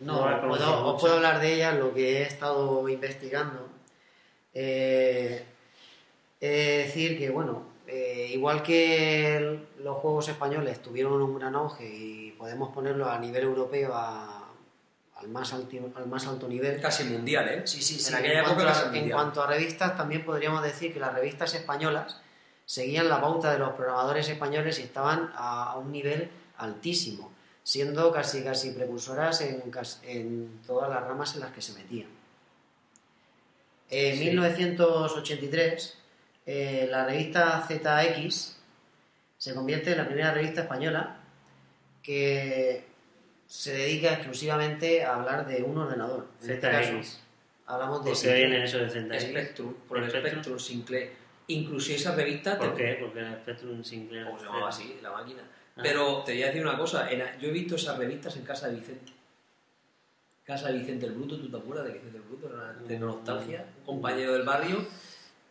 No, 0.00 0.28
No, 0.40 0.48
puedo- 0.48 0.86
os 0.94 1.00
puedo 1.00 1.14
hablar 1.16 1.40
de 1.40 1.54
ellas, 1.54 1.76
lo 1.78 1.94
que 1.94 2.18
he 2.18 2.22
estado 2.22 2.88
investigando. 2.88 3.68
Eh, 4.52 5.44
he 6.40 6.48
de 6.48 6.78
decir 6.84 7.16
que, 7.18 7.30
bueno, 7.30 7.62
eh, 7.86 8.30
igual 8.32 8.62
que 8.62 9.36
el- 9.36 9.66
los 9.82 9.96
juegos 9.98 10.28
españoles 10.28 10.80
tuvieron 10.82 11.20
un 11.22 11.38
gran 11.38 11.54
auge 11.54 11.84
y 11.86 12.30
podemos 12.32 12.72
ponerlo 12.74 13.08
a 13.08 13.18
nivel 13.18 13.44
europeo 13.44 13.92
a- 13.94 14.48
al, 15.16 15.28
más 15.28 15.52
alti- 15.54 15.80
al 15.94 16.06
más 16.06 16.26
alto 16.26 16.48
nivel. 16.48 16.80
Casi 16.80 17.04
mundial, 17.04 17.48
¿eh? 17.48 17.62
Sí, 17.66 17.80
sí, 17.80 17.98
sí. 17.98 18.12
En 18.12 18.18
aquella 18.18 18.32
En 18.34 18.38
época 18.40 18.54
cuanto, 18.56 18.72
casi 18.72 18.82
a, 18.82 18.86
en 18.88 18.94
mundial. 18.94 19.12
cuanto 19.16 19.42
a 19.42 19.46
revistas, 19.46 19.96
también 19.96 20.24
podríamos 20.24 20.62
decir 20.62 20.92
que 20.92 21.00
las 21.00 21.14
revistas 21.14 21.54
españolas 21.54 22.20
seguían 22.66 23.08
la 23.08 23.20
pauta 23.20 23.52
de 23.52 23.58
los 23.58 23.70
programadores 23.72 24.28
españoles 24.28 24.78
y 24.78 24.82
estaban 24.82 25.30
a, 25.34 25.72
a 25.72 25.76
un 25.78 25.92
nivel 25.92 26.30
altísimo, 26.56 27.32
siendo 27.62 28.10
casi 28.12 28.42
casi 28.42 28.70
precursoras 28.70 29.40
en, 29.42 30.60
todas 30.66 30.88
las 30.90 31.02
ramas 31.04 31.34
en 31.34 31.40
las 31.40 31.52
que 31.52 31.60
se 31.62 31.72
metían. 31.74 32.08
En 33.90 34.16
Sí. 34.18 34.24
1983, 34.26 35.98
eh, 36.46 36.88
la 36.90 37.04
revista 37.06 37.66
ZX 37.68 38.56
se 39.38 39.54
convierte 39.54 39.92
en 39.92 39.98
la 39.98 40.06
primera 40.06 40.32
revista 40.32 40.62
española 40.62 41.20
que 42.02 42.84
se 43.46 43.72
dedica 43.74 44.14
exclusivamente 44.14 45.04
a 45.04 45.14
hablar 45.16 45.46
de 45.46 45.62
un 45.62 45.76
ordenador. 45.78 46.28
En 46.42 46.50
este 46.50 46.70
caso, 46.70 46.92
ZX. 47.02 47.20
hablamos 47.66 48.04
de 48.04 48.10
¿Por 48.10 48.20
qué 48.20 48.26
Sinclair. 48.26 48.48
viene 48.48 48.64
eso 48.64 48.78
de 48.78 48.88
ZX? 48.90 49.22
Spectrum, 49.30 49.74
por 49.88 49.98
el 49.98 50.08
Spectrum. 50.10 50.32
Spectrum 50.32 50.58
Sinclair. 50.58 51.23
Incluso 51.48 51.92
esa 51.92 52.14
revista... 52.14 52.56
¿Por 52.58 52.74
te- 52.74 52.82
qué? 52.84 52.98
Porque 53.00 53.18
era 53.20 53.34
Spectrum 53.36 53.84
Sinclair. 53.84 54.24
¿Cómo 54.26 54.38
se 54.38 54.44
llamaba 54.46 54.68
así? 54.68 54.96
La 55.02 55.10
máquina. 55.12 55.42
Ah. 55.76 55.80
Pero 55.82 56.22
te 56.24 56.32
voy 56.32 56.42
a 56.42 56.46
decir 56.46 56.62
una 56.62 56.78
cosa. 56.78 57.10
en- 57.10 57.22
yo 57.40 57.48
he 57.48 57.52
visto 57.52 57.74
esas 57.76 57.98
revistas 57.98 58.36
en 58.36 58.44
casa 58.44 58.68
de 58.68 58.76
Vicente. 58.76 59.12
Casa 60.44 60.68
de 60.68 60.78
Vicente 60.78 61.06
el 61.06 61.12
Bruto, 61.12 61.38
¿tú 61.38 61.48
te 61.50 61.56
acuerdas 61.56 61.86
de 61.86 61.92
Vicente 61.94 62.16
el 62.18 62.22
Bruto? 62.24 62.46
Era 62.48 62.56
una- 62.56 62.72
de 62.88 62.98
nostalgia, 62.98 63.64
un 63.80 63.84
compañero 63.96 64.32
del 64.34 64.42
barrio. 64.42 64.86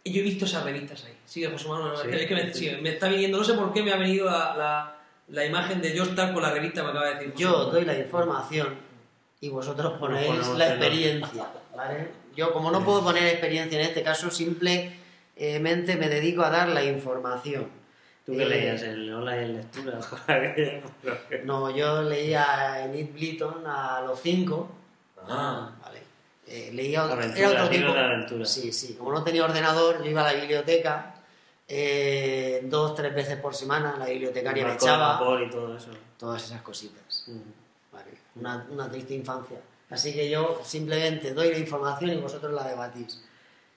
Y 0.04 0.12
yo 0.14 0.20
he 0.22 0.24
visto 0.24 0.46
esas 0.46 0.64
revistas 0.64 1.06
ahí. 1.06 1.14
Sigue 1.26 1.48
José 1.50 1.68
Manuel. 1.68 1.96
Sí, 1.98 2.08
es 2.12 2.26
que 2.28 2.36
me, 2.36 2.54
sí. 2.54 2.70
sí, 2.70 2.76
me 2.82 2.90
está 2.90 3.08
viniendo, 3.08 3.38
no 3.38 3.44
sé 3.44 3.54
por 3.54 3.72
qué 3.74 3.82
me 3.84 3.92
ha 3.94 3.96
venido 3.98 4.26
la, 4.26 4.56
la, 4.56 4.96
la 5.30 5.46
imagen 5.46 5.82
de 5.82 5.96
yo 5.96 6.04
estar 6.04 6.34
con 6.34 6.44
la 6.44 6.52
revista, 6.52 6.84
me 6.84 6.90
acaba 6.90 7.06
de 7.08 7.14
decir. 7.16 7.32
José 7.32 7.44
Yo 7.44 7.52
Manuel. 7.52 7.72
doy 7.72 7.86
la 7.86 7.98
información 8.00 8.76
y 9.40 9.50
vosotros 9.50 9.94
ponéis 10.00 10.48
la 10.58 10.66
en- 10.68 10.72
experiencia, 10.74 11.48
¿vale? 11.76 12.10
Yo, 12.36 12.52
como 12.52 12.70
no 12.72 12.84
puedo 12.84 13.04
poner 13.04 13.28
experiencia 13.28 13.80
en 13.80 13.86
este 13.88 14.04
caso, 14.04 14.30
simplemente 15.36 15.96
me 15.96 16.10
dedico 16.10 16.44
a 16.44 16.50
dar 16.50 16.70
la 16.70 16.84
información. 16.84 17.68
¿Tú 18.26 18.32
qué 18.34 18.44
Eh, 18.44 18.50
leías? 18.50 18.82
¿El 18.84 19.14
online 19.14 19.42
en 19.44 19.56
lectura? 19.58 20.00
por 20.00 20.20
aquella 20.32 20.72
época? 20.78 21.20
No, 21.44 21.70
yo 21.76 22.02
leía 22.04 22.84
Enid 22.86 23.12
Blyton 23.14 23.66
a 23.68 24.02
los 24.02 24.20
5. 24.22 24.70
Ah. 25.28 25.72
Vale. 25.82 26.00
Eh, 26.48 26.72
leía 26.74 27.04
otro, 27.06 27.16
Aventura, 27.18 27.50
era 27.52 27.64
otro 27.64 27.76
tipo. 27.76 27.94
de 27.94 28.00
aventura. 28.00 28.46
Sí, 28.46 28.72
sí. 28.72 28.94
Como 28.96 29.12
no 29.12 29.24
tenía 29.24 29.44
ordenador, 29.46 30.04
yo 30.04 30.10
iba 30.10 30.22
a 30.28 30.32
la 30.34 30.40
biblioteca 30.40 31.16
eh, 31.68 32.62
dos, 32.66 32.96
tres 32.96 33.14
veces 33.16 33.38
por 33.38 33.56
semana. 33.56 33.96
La 33.98 34.06
bibliotecaria 34.06 34.66
me 34.68 34.74
echaba. 34.74 35.20
y 35.46 35.50
todo 35.50 35.76
eso. 35.76 35.90
Todas 36.18 36.44
esas 36.46 36.62
cositas. 36.62 37.26
Vale. 37.92 38.12
Una, 38.36 38.66
una 38.70 38.90
triste 38.90 39.14
infancia. 39.16 39.58
Así 39.90 40.14
que 40.14 40.30
yo 40.30 40.62
simplemente 40.64 41.34
doy 41.34 41.52
la 41.52 41.58
información 41.58 42.12
y 42.12 42.16
vosotros 42.18 42.52
la 42.54 42.64
debatís. 42.68 43.24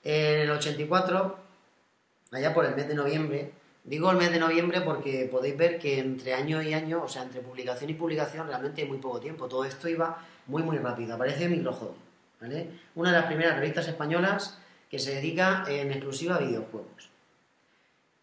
En 0.03 0.39
el 0.41 0.51
84, 0.51 1.37
allá 2.31 2.53
por 2.53 2.65
el 2.65 2.75
mes 2.75 2.87
de 2.87 2.95
noviembre, 2.95 3.51
digo 3.83 4.11
el 4.11 4.17
mes 4.17 4.31
de 4.31 4.39
noviembre 4.39 4.81
porque 4.81 5.27
podéis 5.31 5.57
ver 5.57 5.79
que 5.79 5.99
entre 5.99 6.33
año 6.33 6.61
y 6.61 6.73
año, 6.73 7.03
o 7.03 7.07
sea, 7.07 7.23
entre 7.23 7.41
publicación 7.41 7.89
y 7.89 7.93
publicación, 7.93 8.47
realmente 8.47 8.81
hay 8.81 8.87
muy 8.87 8.97
poco 8.97 9.19
tiempo. 9.19 9.47
Todo 9.47 9.63
esto 9.63 9.87
iba 9.87 10.17
muy, 10.47 10.63
muy 10.63 10.77
rápido. 10.77 11.15
Aparece 11.15 11.47
Microhobby, 11.47 11.97
¿vale? 12.41 12.69
Una 12.95 13.11
de 13.11 13.17
las 13.17 13.27
primeras 13.27 13.57
revistas 13.57 13.87
españolas 13.87 14.57
que 14.89 14.99
se 14.99 15.15
dedica 15.15 15.63
en 15.67 15.91
exclusiva 15.91 16.35
a 16.35 16.39
videojuegos. 16.39 17.09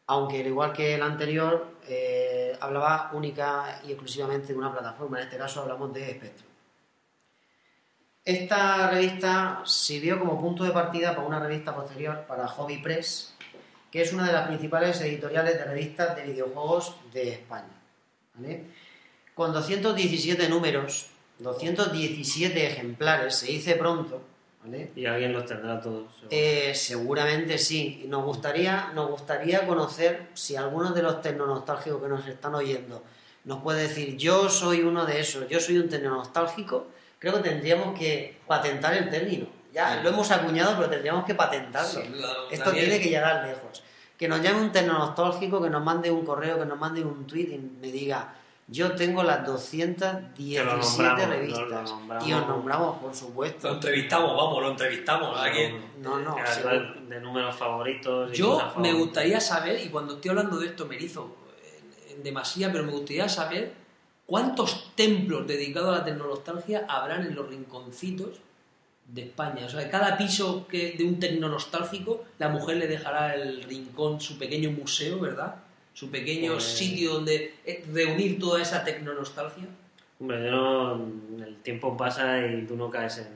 Aunque, 0.07 0.41
al 0.41 0.47
igual 0.47 0.73
que 0.73 0.95
el 0.95 1.03
anterior, 1.03 1.79
eh, 1.89 2.57
hablaba 2.61 3.11
única 3.15 3.81
y 3.87 3.93
exclusivamente 3.93 4.53
de 4.53 4.59
una 4.59 4.73
plataforma. 4.73 5.19
En 5.19 5.25
este 5.25 5.39
caso 5.39 5.63
hablamos 5.63 5.93
de 5.95 6.15
Spectrum. 6.15 6.51
Esta 8.25 8.91
revista 8.91 9.63
sirvió 9.67 10.19
como 10.19 10.41
punto 10.41 10.65
de 10.65 10.71
partida 10.71 11.15
para 11.15 11.27
una 11.27 11.41
revista 11.41 11.75
posterior, 11.75 12.25
para 12.27 12.49
Hobby 12.49 12.79
Press, 12.79 13.34
que 13.95 14.03
es 14.03 14.13
una 14.13 14.27
de 14.27 14.33
las 14.33 14.49
principales 14.49 15.01
editoriales 15.03 15.57
de 15.57 15.67
revistas 15.67 16.17
de 16.17 16.25
videojuegos 16.25 16.97
de 17.13 17.35
España. 17.35 17.81
¿vale? 18.35 18.65
Con 19.35 19.53
217 19.53 20.49
números, 20.49 21.07
217 21.39 22.67
ejemplares, 22.67 23.37
se 23.37 23.47
dice 23.47 23.77
pronto, 23.77 24.21
¿vale? 24.65 24.91
Y 24.97 25.07
alguien 25.07 25.33
los 25.33 25.47
tendrá 25.47 25.81
todos. 25.81 26.13
seguro. 26.13 26.29
Eh, 26.33 26.75
seguramente 26.75 27.57
sí. 27.57 28.01
Y 28.05 28.09
Nos 28.09 28.25
gustaría, 28.25 28.91
nos 28.97 29.11
gustaría 29.11 29.65
conocer 29.65 30.27
si 30.35 30.57
algunos 30.57 30.93
de 30.93 31.03
los 31.03 31.23
tecnonostálgicos 31.23 32.03
que 32.03 32.09
nos 32.09 32.27
están 32.27 32.57
oyendo 32.57 33.01
nos 33.45 33.63
puede 33.63 33.83
decir, 33.83 34.17
yo 34.17 34.49
soy 34.49 34.81
uno 34.81 35.07
de 35.07 35.21
esos, 35.21 35.49
yo 35.49 35.61
soy 35.61 35.79
un 35.79 35.89
tecnonostálgico, 35.89 36.89
creo 37.21 37.35
que 37.35 37.49
tendríamos 37.49 37.97
que 37.97 38.39
patentar 38.49 38.95
el 38.95 39.09
término. 39.09 39.47
Ya 39.75 40.01
lo 40.03 40.09
hemos 40.11 40.31
acuñado, 40.31 40.77
pero 40.77 40.89
tendríamos 40.89 41.25
que 41.25 41.35
patentarlo. 41.35 42.01
Esto 42.51 42.70
tiene 42.72 43.01
que 43.01 43.09
llegar 43.09 43.45
lejos. 43.47 43.83
Que 44.16 44.29
nos 44.29 44.41
llame 44.41 44.61
un 44.62 44.70
tecnonostálgico, 44.72 45.61
que 45.61 45.68
nos 45.68 45.83
mande 45.83 46.11
un 46.11 46.25
correo, 46.25 46.59
que 46.61 46.64
nos 46.64 46.79
mande 46.79 47.03
un 47.05 47.27
tweet 47.27 47.49
y 47.55 47.59
me 47.59 47.89
diga, 47.91 48.33
yo 48.68 48.93
tengo 48.95 49.22
las 49.25 49.45
217 49.45 50.64
nombramos, 50.64 50.99
lo- 51.18 51.27
revistas. 51.27 51.91
lo. 51.91 52.27
Y 52.27 52.33
os 52.33 52.47
nombramos, 52.47 52.99
por 52.99 53.09
Lo 53.11 53.14
supuesto. 53.16 53.68
entrevistamos, 53.68 54.37
vamos, 54.37 54.62
lo 54.62 54.70
entrevistamos. 54.70 55.39
Aquí. 55.41 55.75
No, 56.01 56.18
no, 56.20 56.37
seguro. 56.47 56.70
hablar 56.77 57.01
de 57.01 57.20
números 57.20 57.57
favoritos. 57.57 58.31
y 58.33 58.37
Yo 58.37 58.72
me 58.79 58.93
gustaría 58.93 59.41
saber, 59.41 59.85
y 59.85 59.89
cuando 59.89 60.14
estoy 60.14 60.31
hablando 60.31 60.59
de 60.59 60.68
esto 60.68 60.87
me 60.87 60.95
erizo 60.95 61.37
en, 62.09 62.16
en 62.18 62.22
demasía, 62.22 62.70
pero 62.70 62.85
me 62.85 62.93
gustaría 62.93 63.29
saber 63.29 63.72
cuántos 64.27 64.95
templos 64.95 65.47
dedicados 65.47 65.95
a 65.95 65.99
la 65.99 66.05
tecnonostalgia 66.05 66.87
habrán 66.89 67.27
en 67.27 67.35
los 67.35 67.49
rinconcitos 67.49 68.39
de 69.07 69.23
España. 69.23 69.67
O 69.67 69.69
sea, 69.69 69.89
cada 69.91 70.17
piso 70.17 70.67
que, 70.67 70.93
de 70.93 71.05
un 71.05 71.19
tecnonostalgico, 71.21 72.25
la 72.39 72.49
mujer 72.49 72.77
le 72.79 72.87
dejará 72.87 73.35
el 73.35 73.63
rincón, 73.65 74.21
su 74.21 74.39
pequeño 74.39 74.71
museo, 74.71 75.21
¿verdad? 75.21 75.57
Su 75.93 76.11
pequeño 76.11 76.53
Pues- 76.55 76.65
sitio 76.65 77.15
donde 77.15 77.55
eh, 77.65 77.85
reunir 77.93 78.39
toda 78.39 78.61
esa 78.61 78.83
tecnonostalgia. 78.85 79.67
Hombre, 80.19 80.45
yo 80.45 80.51
no, 80.51 81.45
el 81.45 81.57
tiempo 81.63 81.97
pasa 81.97 82.47
y 82.47 82.65
tú 82.67 82.77
no 82.77 82.91
caes 82.91 83.19
en, 83.19 83.29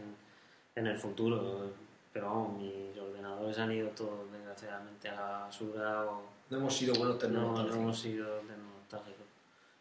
en 0.74 0.86
el 0.86 0.96
futuro. 0.96 1.70
Pero 2.12 2.26
vamos, 2.26 2.60
mis 2.62 2.98
ordenadores 2.98 3.58
han 3.58 3.72
ido 3.72 3.88
todos 3.90 4.30
desgraciadamente 4.32 5.08
a 5.08 5.14
la 5.14 5.28
basura 5.44 6.04
o 6.06 6.22
No 6.50 6.56
hemos 6.58 6.74
sido 6.74 6.94
buenos 6.94 7.22
no, 7.28 7.62
no 7.62 7.74
hemos 7.74 7.98
sido 7.98 8.26
de 8.42 8.56
nostálgicos. 8.56 9.26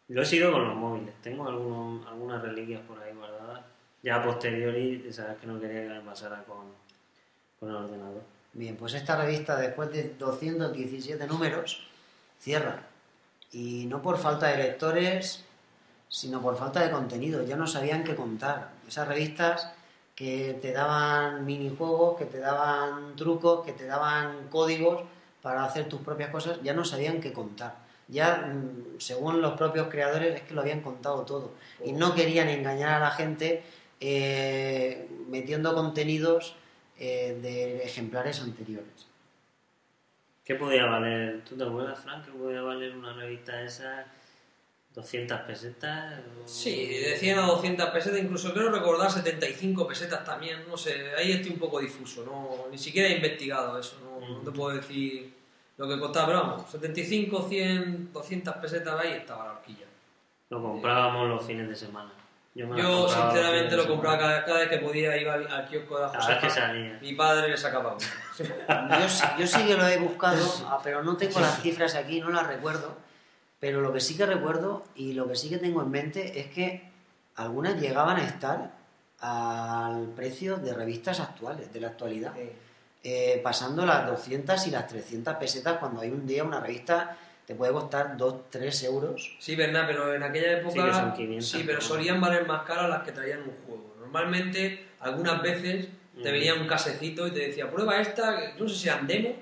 Yo 0.08 0.22
he 0.22 0.24
sido 0.24 0.52
con 0.52 0.66
los 0.66 0.76
móviles, 0.76 1.14
tengo 1.22 1.46
algunos, 1.46 2.06
algunas 2.06 2.40
reliquias 2.42 2.80
por 2.82 2.98
ahí 3.02 3.14
guardadas. 3.14 3.37
Ya 4.08 4.16
a 4.16 4.22
posteriori, 4.22 5.12
sabes 5.12 5.36
que 5.36 5.46
no 5.46 5.60
quería 5.60 5.82
que 5.82 5.90
me 5.90 6.00
pasara 6.00 6.42
con, 6.44 6.64
con 7.60 7.68
el 7.68 7.76
ordenador. 7.76 8.22
Bien, 8.54 8.74
pues 8.74 8.94
esta 8.94 9.16
revista, 9.16 9.54
después 9.54 9.92
de 9.92 10.14
217 10.18 11.26
números, 11.26 11.86
cierra. 12.40 12.84
Y 13.52 13.84
no 13.84 14.00
por 14.00 14.16
falta 14.16 14.46
de 14.46 14.56
lectores, 14.56 15.44
sino 16.08 16.40
por 16.40 16.56
falta 16.56 16.80
de 16.80 16.90
contenido. 16.90 17.44
Ya 17.44 17.56
no 17.56 17.66
sabían 17.66 18.02
qué 18.02 18.16
contar. 18.16 18.70
Esas 18.88 19.06
revistas 19.06 19.70
que 20.14 20.58
te 20.62 20.72
daban 20.72 21.44
minijuegos, 21.44 22.16
que 22.16 22.24
te 22.24 22.38
daban 22.38 23.14
trucos, 23.14 23.62
que 23.66 23.74
te 23.74 23.84
daban 23.84 24.48
códigos 24.48 25.02
para 25.42 25.64
hacer 25.64 25.86
tus 25.86 26.00
propias 26.00 26.30
cosas, 26.30 26.62
ya 26.62 26.72
no 26.72 26.86
sabían 26.86 27.20
qué 27.20 27.34
contar. 27.34 27.74
Ya, 28.08 28.36
mm, 28.54 29.00
según 29.00 29.42
los 29.42 29.52
propios 29.52 29.88
creadores, 29.88 30.36
es 30.36 30.42
que 30.44 30.54
lo 30.54 30.62
habían 30.62 30.80
contado 30.80 31.26
todo. 31.26 31.52
Y 31.84 31.92
no 31.92 32.14
querían 32.14 32.48
engañar 32.48 32.94
a 32.94 33.00
la 33.00 33.10
gente 33.10 33.62
eh, 34.00 35.08
metiendo 35.28 35.74
contenidos 35.74 36.54
eh, 36.98 37.38
de 37.42 37.84
ejemplares 37.84 38.40
anteriores. 38.40 39.06
¿Qué 40.44 40.54
podía 40.54 40.86
valer? 40.86 41.42
¿Tú 41.44 41.56
te 41.56 41.64
acuerdas, 41.64 41.98
Frank, 42.00 42.24
que 42.24 42.30
podía 42.32 42.62
valer 42.62 42.96
una 42.96 43.12
revista 43.12 43.60
esa? 43.62 44.06
¿200 44.94 45.46
pesetas? 45.46 46.20
o- 46.42 46.48
Sí, 46.48 46.86
de 46.88 47.16
100 47.16 47.38
a 47.38 47.42
200 47.46 47.90
pesetas, 47.90 48.18
incluso 48.20 48.52
creo 48.54 48.70
recordar 48.70 49.10
75 49.10 49.86
pesetas 49.86 50.24
también, 50.24 50.66
no 50.68 50.76
sé, 50.76 51.14
ahí 51.16 51.32
estoy 51.32 51.52
un 51.52 51.58
poco 51.58 51.78
difuso, 51.78 52.24
no, 52.24 52.68
ni 52.70 52.78
siquiera 52.78 53.08
he 53.08 53.16
investigado 53.16 53.78
eso, 53.78 53.96
no, 54.02 54.26
no 54.26 54.38
te 54.40 54.50
puedo 54.50 54.74
decir 54.74 55.32
lo 55.76 55.86
que 55.86 56.00
costaba, 56.00 56.26
pero 56.26 56.40
vamos, 56.40 56.70
75, 56.70 57.46
100, 57.48 58.12
200 58.12 58.56
pesetas 58.56 58.98
ahí 58.98 59.12
estaba 59.12 59.44
la 59.44 59.52
horquilla. 59.52 59.86
Lo 60.50 60.62
comprábamos 60.62 61.28
los 61.28 61.44
fines 61.46 61.68
de 61.68 61.76
semana. 61.76 62.10
Yo, 62.58 63.06
me 63.06 63.08
sinceramente 63.12 63.76
lo 63.76 63.86
compraba 63.86 64.18
cada, 64.18 64.44
cada 64.44 64.58
vez 64.60 64.68
que 64.68 64.78
podía, 64.78 65.16
iba 65.16 65.34
al, 65.34 65.46
al 65.46 65.66
kiosco 65.68 65.96
de 65.96 66.02
la 66.06 66.10
que 66.12 66.18
Josefa, 66.18 66.50
salía. 66.50 66.98
mi 67.00 67.12
padre 67.14 67.48
le 67.48 67.56
sacaba 67.56 67.94
uno. 67.94 68.98
Yo, 69.00 69.08
sí- 69.08 69.24
yo 69.38 69.46
sí 69.46 69.64
que 69.64 69.76
lo 69.76 69.86
he 69.86 69.96
buscado, 69.98 70.44
ah, 70.66 70.80
pero 70.82 71.02
no 71.02 71.16
tengo 71.16 71.38
las 71.40 71.60
cifras 71.62 71.94
aquí, 71.94 72.20
no 72.20 72.30
las 72.30 72.46
recuerdo. 72.46 72.96
Pero 73.60 73.80
lo 73.80 73.92
que 73.92 74.00
sí 74.00 74.16
que 74.16 74.26
recuerdo 74.26 74.84
y 74.94 75.12
lo 75.14 75.28
que 75.28 75.36
sí 75.36 75.48
que 75.48 75.58
tengo 75.58 75.82
en 75.82 75.90
mente 75.90 76.38
es 76.40 76.46
que 76.48 76.90
algunas 77.36 77.80
llegaban 77.80 78.16
a 78.16 78.24
estar 78.24 78.70
al 79.20 80.06
precio 80.16 80.56
de 80.56 80.74
revistas 80.74 81.20
actuales, 81.20 81.72
de 81.72 81.80
la 81.80 81.88
actualidad. 81.88 82.32
Eh, 83.04 83.40
pasando 83.42 83.86
las 83.86 84.06
200 84.06 84.66
y 84.66 84.70
las 84.70 84.86
300 84.86 85.36
pesetas 85.36 85.78
cuando 85.78 86.00
hay 86.00 86.10
un 86.10 86.26
día 86.26 86.42
una 86.44 86.60
revista 86.60 87.16
te 87.48 87.54
puede 87.54 87.72
costar 87.72 88.16
2, 88.18 88.50
3 88.50 88.82
euros. 88.84 89.36
Sí, 89.40 89.56
verdad, 89.56 89.84
pero 89.86 90.12
en 90.14 90.22
aquella 90.22 90.58
época. 90.58 90.92
Sí, 90.92 91.00
son 91.00 91.12
500, 91.14 91.48
sí, 91.48 91.62
pero 91.66 91.80
solían 91.80 92.20
valer 92.20 92.46
más 92.46 92.62
caras 92.64 92.90
las 92.90 93.02
que 93.04 93.12
traían 93.12 93.40
un 93.40 93.54
juego. 93.66 93.96
Normalmente, 94.00 94.84
algunas 95.00 95.40
veces 95.40 95.88
te 96.22 96.28
Mm. 96.28 96.32
venía 96.32 96.54
un 96.56 96.66
casecito 96.66 97.26
y 97.26 97.30
te 97.30 97.38
decía, 97.40 97.70
prueba 97.70 97.98
esta, 98.02 98.52
no 98.58 98.68
sé 98.68 98.74
si 98.76 98.88
eran 98.88 99.06
demos, 99.06 99.32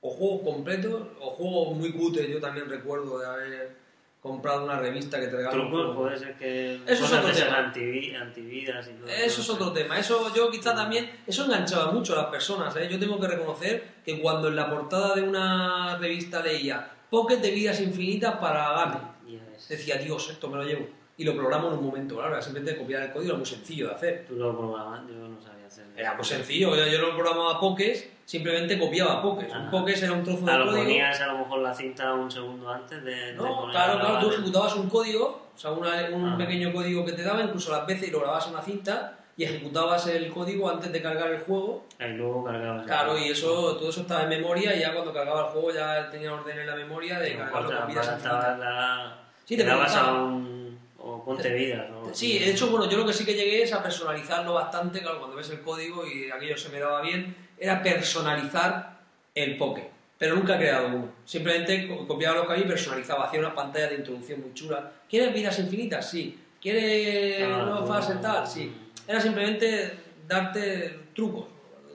o 0.00 0.10
juegos 0.10 0.40
completos, 0.42 1.02
o 1.20 1.30
juegos 1.32 1.76
muy 1.76 1.92
cutres. 1.92 2.28
Yo 2.28 2.40
también 2.40 2.66
recuerdo 2.68 3.18
de 3.18 3.26
haber 3.26 3.76
comprado 4.22 4.64
una 4.64 4.78
revista 4.78 5.20
que 5.20 5.26
te 5.26 5.36
regalaba 5.36 5.62
un 5.64 5.68
Trucos, 5.70 5.96
puede 5.96 6.18
ser 6.18 6.34
que. 6.36 6.76
Eso 6.86 7.04
es 7.04 7.12
otro 7.12 7.30
tema. 7.30 7.58
antivi- 7.72 8.16
antividas 8.16 8.88
y 8.88 8.92
todo 8.92 9.08
Eso 9.10 9.40
es 9.42 9.50
otro 9.50 9.70
tema. 9.74 9.98
Eso 9.98 10.32
yo 10.34 10.50
quizá 10.50 10.74
también, 10.74 11.10
eso 11.26 11.44
enganchaba 11.44 11.92
mucho 11.92 12.14
a 12.14 12.22
las 12.22 12.26
personas. 12.30 12.74
¿eh? 12.76 12.88
Yo 12.90 12.98
tengo 12.98 13.20
que 13.20 13.28
reconocer 13.28 13.84
que 14.02 14.18
cuando 14.22 14.48
en 14.48 14.56
la 14.56 14.70
portada 14.70 15.14
de 15.14 15.20
una 15.22 15.98
revista 15.98 16.42
leía 16.42 16.90
Pocket 17.14 17.36
de 17.40 17.50
vidas 17.52 17.80
infinitas 17.80 18.34
para 18.38 18.72
Game, 18.72 18.98
Ya 19.28 19.38
ves. 19.50 19.68
decía, 19.68 19.96
Dios, 19.98 20.28
esto 20.30 20.48
me 20.48 20.56
lo 20.56 20.64
llevo. 20.64 20.86
Y 21.16 21.22
lo 21.22 21.32
programo 21.36 21.68
en 21.68 21.74
un 21.74 21.84
momento, 21.86 22.16
claro, 22.16 22.42
simplemente 22.42 22.76
copiar 22.76 23.02
el 23.04 23.12
código, 23.12 23.30
era 23.30 23.36
muy 23.38 23.46
sencillo 23.46 23.86
de 23.88 23.94
hacer. 23.94 24.24
Tú 24.26 24.34
lo 24.34 24.56
programas, 24.58 25.02
yo 25.08 25.14
no 25.14 25.40
sabía 25.40 25.66
hacer. 25.68 25.86
Era 25.96 26.14
muy 26.14 26.24
sencillo, 26.24 26.74
yo, 26.74 26.86
yo 26.88 26.98
lo 26.98 27.14
programaba 27.14 27.60
Pokés, 27.60 28.10
simplemente 28.24 28.76
copiaba 28.80 29.22
Pokés. 29.22 29.52
Un. 29.54 29.70
Pokés 29.70 30.02
era 30.02 30.12
un 30.12 30.24
trozo 30.24 30.44
de 30.44 30.50
Ah, 30.50 30.58
lo 30.58 30.64
código. 30.66 30.82
ponías 30.82 31.20
a 31.20 31.26
lo 31.28 31.38
mejor 31.38 31.58
la 31.60 31.72
cinta 31.72 32.12
un 32.14 32.28
segundo 32.28 32.68
antes 32.68 33.04
de. 33.04 33.14
de 33.14 33.32
No, 33.34 33.44
poner 33.60 33.70
claro, 33.70 34.00
claro, 34.00 34.18
tú 34.18 34.30
ejecutabas 34.32 34.74
un 34.74 34.88
código, 34.90 35.50
o 35.54 35.56
sea, 35.58 35.70
una- 35.70 36.08
un 36.12 36.30
Ah. 36.30 36.36
pequeño 36.36 36.72
código 36.72 37.04
que 37.04 37.12
te 37.12 37.22
daba, 37.22 37.42
incluso 37.42 37.70
las 37.70 37.86
veces 37.86 38.08
y 38.08 38.10
lo 38.10 38.18
grababas 38.18 38.46
en 38.48 38.54
una 38.54 38.62
cinta 38.62 39.18
y 39.36 39.44
ejecutabas 39.44 40.06
el 40.06 40.30
código 40.32 40.68
antes 40.70 40.92
de 40.92 41.02
cargar 41.02 41.30
el 41.32 41.40
juego. 41.40 41.84
Y 41.98 42.04
luego 42.12 42.44
cargabas. 42.44 42.86
Claro, 42.86 43.18
y 43.18 43.28
eso, 43.30 43.76
todo 43.76 43.90
eso 43.90 44.02
estaba 44.02 44.22
en 44.24 44.28
memoria 44.28 44.74
y 44.76 44.80
ya 44.80 44.92
cuando 44.92 45.12
cargaba 45.12 45.40
el 45.46 45.52
juego 45.52 45.72
ya 45.72 46.08
tenía 46.10 46.32
orden 46.32 46.58
en 46.58 46.66
la 46.66 46.76
memoria 46.76 47.18
de 47.18 47.36
cargarlo 47.36 47.76
con 47.78 47.88
vidas 47.88 48.22
la. 48.24 49.18
Sí, 49.44 49.56
te 49.56 49.62
te 49.64 49.68
dabas 49.68 49.94
a 49.96 50.12
un. 50.12 50.78
O 50.98 51.22
ponte 51.22 51.52
vidas, 51.52 51.90
¿no? 51.90 52.14
Sí, 52.14 52.38
de 52.38 52.50
hecho, 52.50 52.68
bueno, 52.68 52.88
yo 52.88 52.96
lo 52.96 53.04
que 53.06 53.12
sí 53.12 53.26
que 53.26 53.34
llegué 53.34 53.62
es 53.62 53.72
a 53.74 53.82
personalizarlo 53.82 54.54
bastante, 54.54 55.00
claro, 55.02 55.18
cuando 55.18 55.36
ves 55.36 55.50
el 55.50 55.60
código 55.60 56.06
y 56.06 56.30
aquello 56.30 56.56
se 56.56 56.70
me 56.70 56.78
daba 56.80 57.02
bien, 57.02 57.36
era 57.58 57.82
personalizar 57.82 59.00
el 59.34 59.56
Poké. 59.58 59.90
pero 60.16 60.34
nunca 60.36 60.54
ha 60.54 60.58
creado 60.58 60.86
uno. 60.86 61.08
Simplemente 61.26 61.88
co- 61.88 62.06
copiaba 62.06 62.36
lo 62.36 62.46
que 62.46 62.52
había 62.54 62.64
y 62.64 62.68
personalizaba, 62.68 63.26
hacía 63.26 63.40
una 63.40 63.54
pantalla 63.54 63.88
de 63.88 63.96
introducción 63.96 64.40
muy 64.40 64.54
chula. 64.54 64.92
¿Quieres 65.10 65.34
vidas 65.34 65.58
infinitas? 65.58 66.08
Sí. 66.08 66.38
¿Quieres 66.62 67.42
Ah, 67.42 67.64
nuevas 67.66 67.86
fases 67.88 68.20
tal? 68.22 68.46
Sí. 68.46 68.74
Era 69.06 69.20
simplemente 69.20 69.98
darte 70.26 71.08
trucos, 71.14 71.46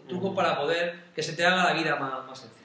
trucos 0.07 0.36
para 0.36 0.57
poder 0.60 1.05
que 1.16 1.24
se 1.24 1.34
te 1.34 1.45
haga 1.45 1.66
la 1.66 1.74
vida 1.74 1.95
más, 1.95 2.26
más 2.28 2.39
sencilla. 2.39 2.60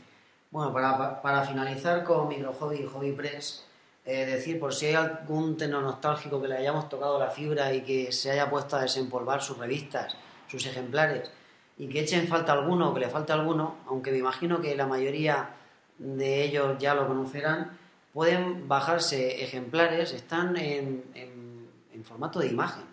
Bueno, 0.50 0.72
para, 0.72 1.20
para 1.22 1.42
finalizar 1.42 2.04
con 2.04 2.28
Micro 2.28 2.52
Hobby 2.52 2.76
y 2.80 2.86
Hobby 2.86 3.12
Press, 3.12 3.64
eh, 4.04 4.26
decir 4.26 4.60
por 4.60 4.74
si 4.74 4.86
hay 4.86 4.94
algún 4.94 5.56
teno 5.56 5.80
nostálgico 5.80 6.40
que 6.40 6.48
le 6.48 6.56
hayamos 6.58 6.88
tocado 6.88 7.18
la 7.18 7.30
fibra 7.30 7.72
y 7.72 7.80
que 7.82 8.12
se 8.12 8.30
haya 8.30 8.50
puesto 8.50 8.76
a 8.76 8.82
desempolvar 8.82 9.42
sus 9.42 9.56
revistas, 9.58 10.14
sus 10.46 10.66
ejemplares, 10.66 11.30
y 11.78 11.88
que 11.88 12.00
echen 12.00 12.28
falta 12.28 12.52
alguno 12.52 12.90
o 12.90 12.94
que 12.94 13.00
le 13.00 13.08
falte 13.08 13.32
alguno, 13.32 13.76
aunque 13.88 14.12
me 14.12 14.18
imagino 14.18 14.60
que 14.60 14.76
la 14.76 14.86
mayoría 14.86 15.48
de 15.98 16.44
ellos 16.44 16.76
ya 16.78 16.94
lo 16.94 17.06
conocerán, 17.08 17.76
pueden 18.12 18.68
bajarse 18.68 19.42
ejemplares, 19.42 20.12
están 20.12 20.56
en, 20.56 21.02
en- 21.14 21.68
en 21.92 22.04
formato 22.04 22.38
de 22.38 22.46
imagen, 22.48 22.84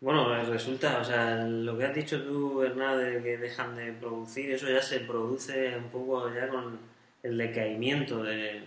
Bueno, 0.01 0.35
eh, 0.35 0.43
resulta, 0.45 0.99
o 1.01 1.05
sea, 1.05 1.37
lo 1.45 1.77
que 1.79 1.85
has 1.85 1.95
dicho 1.95 2.21
tú, 2.23 2.63
Hernán, 2.63 2.99
de 2.99 3.23
que 3.23 3.39
dejan 3.39 3.77
de 3.77 3.93
producir, 3.93 4.51
eso 4.51 4.69
ya 4.69 4.83
se 4.83 5.01
produce 5.01 5.77
un 5.77 5.89
poco 5.91 6.33
ya 6.33 6.49
con 6.49 6.79
el 7.23 7.37
decaimiento 7.39 8.23
de- 8.23 8.65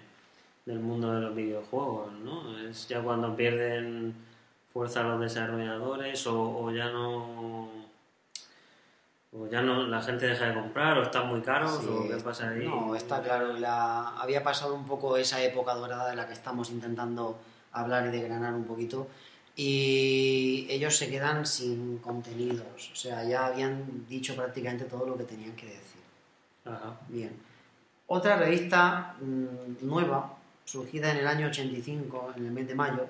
del 0.65 0.79
mundo 0.79 1.11
de 1.13 1.21
los 1.21 1.35
videojuegos, 1.35 2.13
¿no? 2.13 2.57
Es 2.67 2.87
ya 2.87 3.01
cuando 3.01 3.35
pierden 3.35 4.13
fuerza 4.73 5.03
los 5.03 5.21
desarrolladores 5.21 6.25
o, 6.27 6.65
o 6.65 6.71
ya 6.71 6.89
no. 6.89 7.83
O 9.35 9.47
ya 9.47 9.61
no, 9.61 9.87
la 9.87 9.99
gente 10.01 10.27
deja 10.27 10.45
de 10.45 10.53
comprar, 10.53 10.97
o 10.99 11.03
están 11.03 11.27
muy 11.27 11.41
caros, 11.41 11.79
Sí, 11.81 11.87
o 11.89 12.07
qué 12.07 12.21
pasa 12.23 12.49
ahí. 12.49 12.67
No, 12.67 12.95
está 12.95 13.21
claro. 13.21 13.53
La... 13.53 14.09
Había 14.09 14.43
pasado 14.43 14.75
un 14.75 14.85
poco 14.85 15.17
esa 15.17 15.41
época 15.41 15.73
dorada 15.73 16.09
de 16.09 16.15
la 16.15 16.27
que 16.27 16.33
estamos 16.33 16.69
intentando 16.69 17.39
hablar 17.71 18.05
y 18.05 18.11
desgranar 18.11 18.53
un 18.53 18.65
poquito. 18.65 19.07
Y 19.55 20.67
ellos 20.69 20.95
se 20.95 21.09
quedan 21.09 21.47
sin 21.47 21.97
contenidos. 21.97 22.91
O 22.91 22.95
sea, 22.95 23.23
ya 23.23 23.47
habían 23.47 24.07
dicho 24.07 24.35
prácticamente 24.35 24.85
todo 24.85 25.07
lo 25.07 25.17
que 25.17 25.23
tenían 25.23 25.55
que 25.55 25.65
decir. 25.65 26.01
Ajá. 26.65 26.99
Bien. 27.07 27.35
Otra 28.07 28.35
revista 28.37 29.15
mm, 29.19 29.87
nueva, 29.87 30.37
surgida 30.63 31.11
en 31.11 31.17
el 31.17 31.27
año 31.27 31.47
85, 31.47 32.33
en 32.37 32.45
el 32.45 32.51
mes 32.51 32.67
de 32.67 32.75
mayo, 32.75 33.07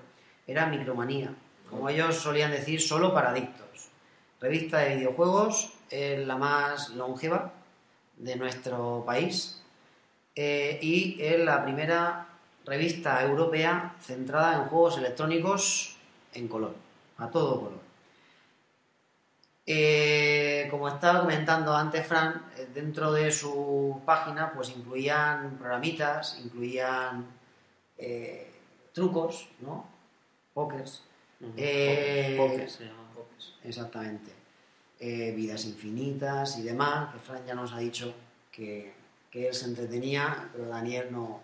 era 0.47 0.68
Micromanía. 0.68 1.34
Como 1.70 1.89
ellos 1.89 2.16
solían 2.16 2.51
decir, 2.51 2.82
solo 2.82 3.14
para 3.14 3.32
adictos. 3.32 3.89
Revista 4.39 4.80
de 4.80 4.97
videojuegos, 4.97 5.74
es 5.93 6.26
la 6.26 6.38
más 6.38 6.89
longeva 6.89 7.53
de 8.18 8.36
nuestro 8.36 9.03
país 9.05 9.61
eh, 10.36 10.80
y 10.82 11.22
es 11.22 11.39
la 11.39 11.64
primera 11.64 12.28
revista 12.66 13.24
europea 13.24 13.95
centrada 14.01 14.55
en 14.55 14.64
juegos 14.70 14.97
electrónicos 14.97 15.97
en 16.34 16.47
color, 16.47 16.74
a 17.18 17.30
todo 17.30 17.59
color. 17.59 17.84
Eh, 19.66 20.68
como 20.72 20.89
estaba 20.89 21.22
comentando 21.22 21.76
antes 21.76 22.05
Fran, 22.05 22.51
eh, 22.57 22.68
dentro 22.74 23.11
de 23.14 23.32
su 23.32 24.01
página 24.05 24.51
pues 24.53 24.70
incluían 24.70 25.57
programitas, 25.57 26.39
incluían 26.43 27.28
trucos, 28.93 29.47
¿no? 29.61 29.88
Pokers, 30.53 31.03
Ujú. 31.43 31.53
Eh, 31.57 32.35
Poker 32.37 32.69
se 32.69 32.85
llama. 32.85 32.99
exactamente. 33.63 34.31
Eh, 34.99 35.33
vidas 35.35 35.65
infinitas 35.65 36.57
y 36.59 36.63
demás, 36.63 37.13
que 37.13 37.19
Fran 37.19 37.45
ya 37.45 37.55
nos 37.55 37.73
ha 37.73 37.79
dicho 37.79 38.13
que, 38.51 38.93
que 39.29 39.49
él 39.49 39.53
se 39.53 39.65
entretenía, 39.65 40.49
pero 40.53 40.69
Daniel 40.69 41.07
no... 41.11 41.41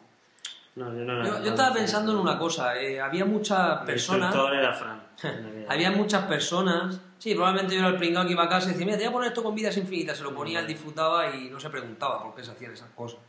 No, 0.75 0.95
yo, 0.95 1.03
no 1.03 1.25
Yo, 1.25 1.43
yo 1.43 1.49
estaba 1.49 1.73
pensando 1.73 2.13
en 2.13 2.19
una 2.19 2.37
cosa, 2.37 2.79
eh, 2.79 3.01
había 3.01 3.25
muchas 3.25 3.81
El 3.81 3.85
personas... 3.85 4.27
instructor 4.27 4.55
era 4.55 4.73
Fran. 4.73 5.01
Había 5.67 5.91
muchas 5.91 6.25
personas. 6.25 6.99
Sí, 7.17 7.35
probablemente 7.35 7.73
yo 7.73 7.81
era 7.81 7.89
el 7.89 7.97
pringado 7.97 8.25
que 8.25 8.31
iba 8.31 8.45
a 8.45 8.49
casa 8.49 8.69
y 8.69 8.71
decía, 8.71 8.85
mira, 8.85 8.97
te 8.97 9.03
voy 9.03 9.09
a 9.09 9.13
poner 9.13 9.27
esto 9.27 9.43
con 9.43 9.53
vidas 9.53 9.75
infinitas. 9.75 10.17
Se 10.17 10.23
lo 10.23 10.33
ponía, 10.33 10.61
él 10.61 10.67
disfrutaba 10.67 11.35
y 11.35 11.49
no 11.49 11.59
se 11.59 11.69
preguntaba 11.69 12.23
por 12.23 12.33
qué 12.33 12.43
se 12.45 12.51
hacían 12.51 12.71
esas 12.71 12.89
cosas. 12.91 13.19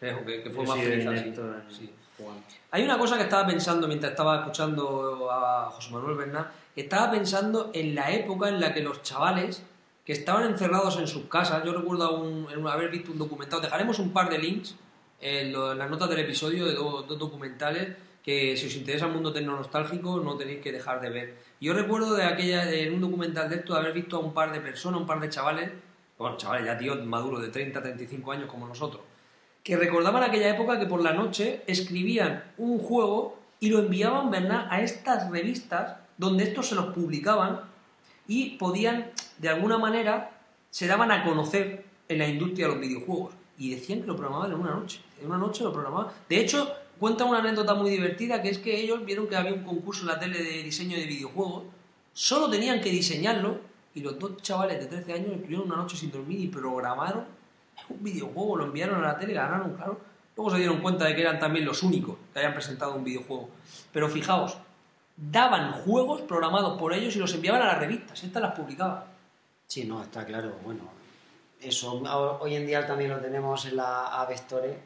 Creo 0.00 0.24
que, 0.24 0.42
que 0.42 0.50
fue 0.50 0.64
Yo 0.64 0.68
más 0.74 0.78
he 0.80 1.00
sido 1.00 1.12
feliz 1.12 1.38
así. 1.38 1.76
Sí. 1.76 1.94
Hay 2.70 2.82
una 2.84 2.98
cosa 2.98 3.16
que 3.16 3.22
estaba 3.24 3.46
pensando 3.46 3.86
mientras 3.88 4.12
estaba 4.12 4.40
escuchando 4.40 5.28
a 5.30 5.70
José 5.70 5.90
Manuel 5.92 6.16
Bernal, 6.16 6.50
estaba 6.76 7.10
pensando 7.10 7.70
en 7.74 7.94
la 7.94 8.10
época 8.12 8.48
en 8.48 8.60
la 8.60 8.72
que 8.74 8.82
los 8.82 9.02
chavales 9.02 9.62
que 10.04 10.12
estaban 10.12 10.44
encerrados 10.44 10.98
en 10.98 11.06
sus 11.06 11.24
casas, 11.26 11.62
yo 11.64 11.72
recuerdo 11.72 12.18
un- 12.20 12.46
haber 12.68 12.90
visto 12.90 13.12
un 13.12 13.18
documental, 13.18 13.60
dejaremos 13.60 13.98
un 13.98 14.12
par 14.12 14.28
de 14.30 14.38
links 14.38 14.74
en, 15.20 15.52
lo- 15.52 15.72
en 15.72 15.78
las 15.78 15.90
notas 15.90 16.08
del 16.10 16.20
episodio 16.20 16.66
de 16.66 16.74
do- 16.74 17.02
dos 17.02 17.18
documentales 17.18 17.96
que 18.22 18.56
si 18.56 18.66
os 18.66 18.74
interesa 18.76 19.06
el 19.06 19.12
mundo 19.12 19.32
tecnonostálgico 19.32 20.18
no 20.20 20.36
tenéis 20.36 20.60
que 20.60 20.72
dejar 20.72 21.00
de 21.00 21.10
ver. 21.10 21.36
Yo 21.60 21.72
recuerdo 21.72 22.14
de 22.14 22.24
aquella, 22.24 22.70
en 22.70 22.94
un 22.94 23.00
documental 23.00 23.48
de 23.48 23.56
esto, 23.56 23.74
haber 23.74 23.92
visto 23.92 24.16
a 24.16 24.20
un 24.20 24.32
par 24.34 24.52
de 24.52 24.60
personas, 24.60 25.00
un 25.00 25.06
par 25.06 25.18
de 25.20 25.28
chavales, 25.30 25.70
bueno, 26.18 26.36
chavales 26.36 26.66
ya 26.66 26.76
tíos 26.78 27.02
maduros 27.04 27.40
de 27.40 27.48
30, 27.48 27.80
35 27.82 28.32
años 28.32 28.50
como 28.50 28.66
nosotros, 28.66 29.02
que 29.62 29.76
recordaban 29.76 30.22
aquella 30.22 30.50
época 30.50 30.78
que 30.78 30.86
por 30.86 31.02
la 31.02 31.12
noche 31.12 31.62
escribían 31.66 32.44
un 32.56 32.78
juego 32.78 33.38
y 33.60 33.70
lo 33.70 33.80
enviaban 33.80 34.30
¿verdad? 34.30 34.66
a 34.70 34.80
estas 34.80 35.30
revistas 35.30 35.96
donde 36.16 36.44
estos 36.44 36.68
se 36.68 36.74
los 36.74 36.86
publicaban 36.94 37.60
y 38.26 38.56
podían, 38.56 39.10
de 39.38 39.48
alguna 39.48 39.78
manera, 39.78 40.30
se 40.70 40.86
daban 40.86 41.10
a 41.10 41.24
conocer 41.24 41.84
en 42.08 42.18
la 42.18 42.28
industria 42.28 42.66
de 42.66 42.74
los 42.74 42.80
videojuegos. 42.80 43.34
Y 43.58 43.74
decían 43.74 44.02
que 44.02 44.06
lo 44.06 44.16
programaban 44.16 44.52
en 44.52 44.60
una 44.60 44.70
noche. 44.70 45.00
En 45.20 45.26
una 45.26 45.38
noche 45.38 45.64
lo 45.64 45.72
programaban. 45.72 46.12
De 46.28 46.38
hecho, 46.38 46.72
cuenta 46.98 47.24
una 47.24 47.38
anécdota 47.38 47.74
muy 47.74 47.90
divertida 47.90 48.42
que 48.42 48.50
es 48.50 48.58
que 48.58 48.80
ellos 48.80 49.04
vieron 49.04 49.26
que 49.26 49.36
había 49.36 49.52
un 49.52 49.64
concurso 49.64 50.02
en 50.02 50.08
la 50.08 50.20
tele 50.20 50.42
de 50.42 50.62
diseño 50.62 50.96
de 50.96 51.06
videojuegos, 51.06 51.64
solo 52.12 52.48
tenían 52.50 52.80
que 52.80 52.90
diseñarlo 52.90 53.58
y 53.94 54.00
los 54.00 54.18
dos 54.18 54.36
chavales 54.42 54.78
de 54.78 54.86
13 54.86 55.12
años 55.12 55.32
estuvieron 55.32 55.66
una 55.66 55.76
noche 55.76 55.96
sin 55.96 56.10
dormir 56.10 56.40
y 56.40 56.48
programaron 56.48 57.24
un 57.90 58.02
videojuego, 58.02 58.56
lo 58.56 58.64
enviaron 58.64 59.02
a 59.04 59.08
la 59.08 59.18
tele, 59.18 59.32
ganaron, 59.34 59.74
claro. 59.74 60.00
Luego 60.36 60.50
se 60.52 60.58
dieron 60.58 60.80
cuenta 60.80 61.04
de 61.04 61.14
que 61.14 61.20
eran 61.22 61.38
también 61.40 61.64
los 61.64 61.82
únicos 61.82 62.16
que 62.32 62.38
habían 62.38 62.54
presentado 62.54 62.94
un 62.94 63.02
videojuego. 63.04 63.48
Pero 63.92 64.08
fijaos, 64.08 64.56
daban 65.16 65.72
juegos 65.72 66.20
programados 66.22 66.78
por 66.78 66.92
ellos 66.92 67.16
y 67.16 67.18
los 67.18 67.34
enviaban 67.34 67.62
a 67.62 67.66
las 67.66 67.78
revistas, 67.78 68.22
estas 68.22 68.40
las 68.42 68.52
publicaban. 68.54 69.02
Sí, 69.66 69.84
no, 69.84 70.02
está 70.02 70.24
claro. 70.24 70.54
Bueno, 70.64 70.82
eso 71.60 71.92
ho- 71.94 72.38
hoy 72.40 72.54
en 72.54 72.66
día 72.66 72.86
también 72.86 73.10
lo 73.10 73.18
tenemos 73.18 73.64
en 73.66 73.76
la 73.76 74.20
App 74.20 74.30
Store, 74.30 74.78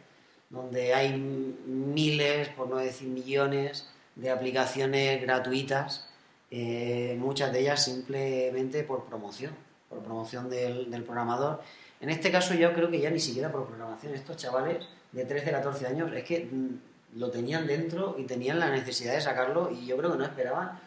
donde 0.48 0.94
hay 0.94 1.12
miles, 1.18 2.48
por 2.48 2.68
no 2.68 2.76
decir 2.76 3.08
millones, 3.08 3.88
de 4.16 4.30
aplicaciones 4.30 5.20
gratuitas, 5.22 6.08
eh, 6.50 7.16
muchas 7.18 7.52
de 7.52 7.60
ellas 7.60 7.82
simplemente 7.84 8.84
por 8.84 9.04
promoción, 9.04 9.52
por 9.88 10.00
promoción 10.00 10.48
del 10.50 11.02
programador. 11.04 11.62
En 12.02 12.10
este 12.10 12.30
caso 12.30 12.52
yo 12.54 12.72
creo 12.74 12.90
que 12.90 13.00
ya 13.00 13.08
ni 13.10 13.18
siquiera 13.20 13.50
por 13.50 13.66
programación. 13.66 14.12
Estos 14.14 14.36
chavales 14.36 14.84
de 15.12 15.24
13, 15.24 15.50
14 15.50 15.86
años 15.86 16.12
es 16.12 16.24
que 16.24 16.44
mm, 16.50 17.18
lo 17.18 17.30
tenían 17.30 17.66
dentro 17.66 18.16
y 18.18 18.24
tenían 18.24 18.58
la 18.58 18.68
necesidad 18.70 19.14
de 19.14 19.20
sacarlo 19.20 19.70
y 19.70 19.86
yo 19.86 19.96
creo 19.96 20.12
que 20.12 20.18
no 20.18 20.24
esperaban 20.24 20.78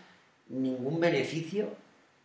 ningún 0.49 0.99
beneficio 0.99 1.69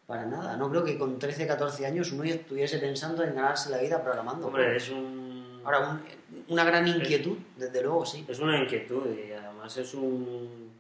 para 0.07 0.27
nada. 0.27 0.57
No 0.57 0.69
creo 0.71 0.85
que 0.85 0.99
con 0.99 1.19
13, 1.19 1.47
14 1.47 1.87
años 1.87 2.11
uno 2.13 2.25
estuviese 2.25 2.79
pensando 2.79 3.23
en 3.25 3.35
ganarse 3.35 3.71
la 3.71 3.79
vida 3.79 4.03
programando. 4.03 4.49
Hombre, 4.49 4.77
es 4.77 4.91
un. 4.91 5.61
Ahora, 5.65 5.91
un- 5.91 6.01
una 6.49 6.65
gran 6.65 6.87
inquietud, 6.89 7.37
desde 7.57 7.83
luego, 7.83 8.05
sí. 8.05 8.25
Es 8.29 8.39
una 8.41 8.61
inquietud 8.61 9.07
y 9.15 9.31
además 9.33 9.77
es 9.77 9.95
un, 9.95 10.71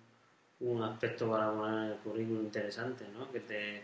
un 0.61 0.83
aspecto 0.83 1.31
para 1.31 1.53
poner 1.53 1.85
en 1.85 1.91
el 1.93 1.97
currículum 1.99 2.43
interesante, 2.45 3.05
¿no? 3.17 3.31
Que 3.31 3.41
te, 3.41 3.83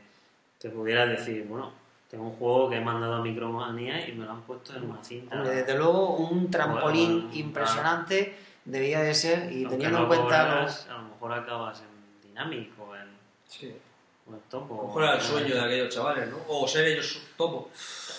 te 0.59 0.71
pudieras 0.71 1.09
decir, 1.11 1.45
bueno, 1.47 1.71
tengo 2.11 2.25
un 2.25 2.37
juego 2.37 2.71
que 2.71 2.77
he 2.77 2.81
mandado 2.81 3.15
a 3.17 3.21
Micromanía 3.23 4.09
y 4.09 4.13
me 4.13 4.25
lo 4.25 4.33
han 4.33 4.43
puesto 4.43 4.77
en 4.77 4.89
una 4.91 5.03
cinta. 5.03 5.35
Hombre, 5.37 5.51
desde 5.57 5.77
luego, 5.77 6.17
un 6.17 6.51
trampolín 6.51 7.23
Bueno, 7.23 7.35
impresionante 7.35 8.39
debía 8.65 9.01
de 9.01 9.15
ser, 9.15 9.51
y 9.53 9.63
Aunque 9.65 9.71
teniendo 9.71 9.99
en 10.01 10.07
cuenta 10.07 10.27
cobras, 10.49 10.87
A 10.91 10.93
lo 10.99 11.03
mejor 11.09 11.33
acabas 11.33 11.81
en 11.81 12.29
dinámico, 12.29 12.95
en, 12.97 13.09
Sí. 13.49 13.75
o 14.29 14.35
en 14.35 14.41
topo. 14.49 14.75
A 14.75 14.77
lo 14.83 14.87
mejor 14.89 15.03
era 15.05 15.15
el 15.15 15.21
sueño 15.21 15.55
de 15.55 15.61
aquellos 15.61 15.95
chavales, 15.95 16.29
¿no? 16.31 16.37
O 16.49 16.67
ser 16.69 16.85
ellos 16.87 17.21
topo. 17.37 17.71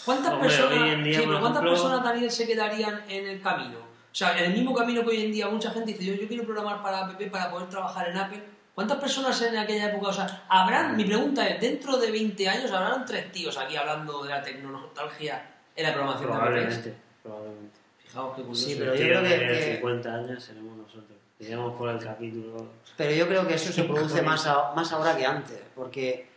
¿Cuántas 0.06 0.34
Hombre, 0.34 0.48
personas, 0.50 0.82
hoy 0.82 0.90
en 0.90 1.04
día, 1.04 1.20
sí, 1.20 1.26
pero 1.26 1.40
¿cuántas 1.40 1.62
ejemplo- 1.64 1.72
personas 1.84 2.04
Daniel 2.04 2.32
se 2.32 2.48
quedarían 2.48 3.04
en 3.10 3.28
el 3.28 3.42
camino? 3.42 3.78
O 3.80 4.16
sea, 4.18 4.38
en 4.38 4.46
el 4.46 4.54
mismo 4.54 4.74
camino 4.74 5.04
que 5.04 5.10
hoy 5.10 5.26
en 5.26 5.32
día 5.32 5.48
mucha 5.50 5.70
gente 5.72 5.92
dice, 5.94 6.06
yo, 6.06 6.14
yo 6.16 6.28
quiero 6.28 6.44
programar 6.46 6.82
para 6.82 7.06
App 7.06 7.22
para 7.30 7.52
poder 7.52 7.70
trabajar 7.70 8.10
en 8.10 8.18
Apple. 8.18 8.44
¿Cuántas 8.78 9.00
personas 9.00 9.42
en 9.42 9.58
aquella 9.58 9.90
época, 9.90 10.10
o 10.10 10.14
sea, 10.14 10.44
habrán, 10.48 10.96
mi 10.96 11.04
pregunta 11.04 11.48
es, 11.48 11.60
dentro 11.60 11.98
de 11.98 12.12
20 12.12 12.48
años 12.48 12.72
habrán 12.72 13.04
tres 13.08 13.32
tíos 13.32 13.58
aquí 13.58 13.76
hablando 13.76 14.22
de 14.22 14.30
la 14.30 14.44
tecnonostalgia 14.44 15.50
en 15.76 15.84
la 15.84 15.94
programación 15.96 16.30
de 16.30 16.36
apps? 16.36 16.44
Probablemente, 16.46 16.94
probablemente. 17.24 17.80
Fijaos 17.98 18.36
qué 18.36 18.42
curioso. 18.44 18.68
Sí, 18.68 18.76
pero 18.78 18.94
yo 18.94 19.02
creo 19.02 19.22
que- 19.24 19.30
de 19.30 19.48
que- 19.48 19.74
50 19.78 20.14
años 20.14 20.44
seremos 20.44 20.78
nosotros. 20.78 21.18
Iremos 21.40 21.74
por 21.76 21.90
el 21.90 21.98
capítulo. 21.98 22.68
Pero 22.96 23.12
yo 23.14 23.28
creo 23.28 23.48
que 23.48 23.56
eso 23.56 23.74
se 23.74 23.84
produce 23.84 24.22
más, 24.22 24.46
a- 24.46 24.74
más 24.76 24.92
ahora 24.94 25.18
que 25.18 25.26
antes, 25.26 25.60
porque 25.74 26.28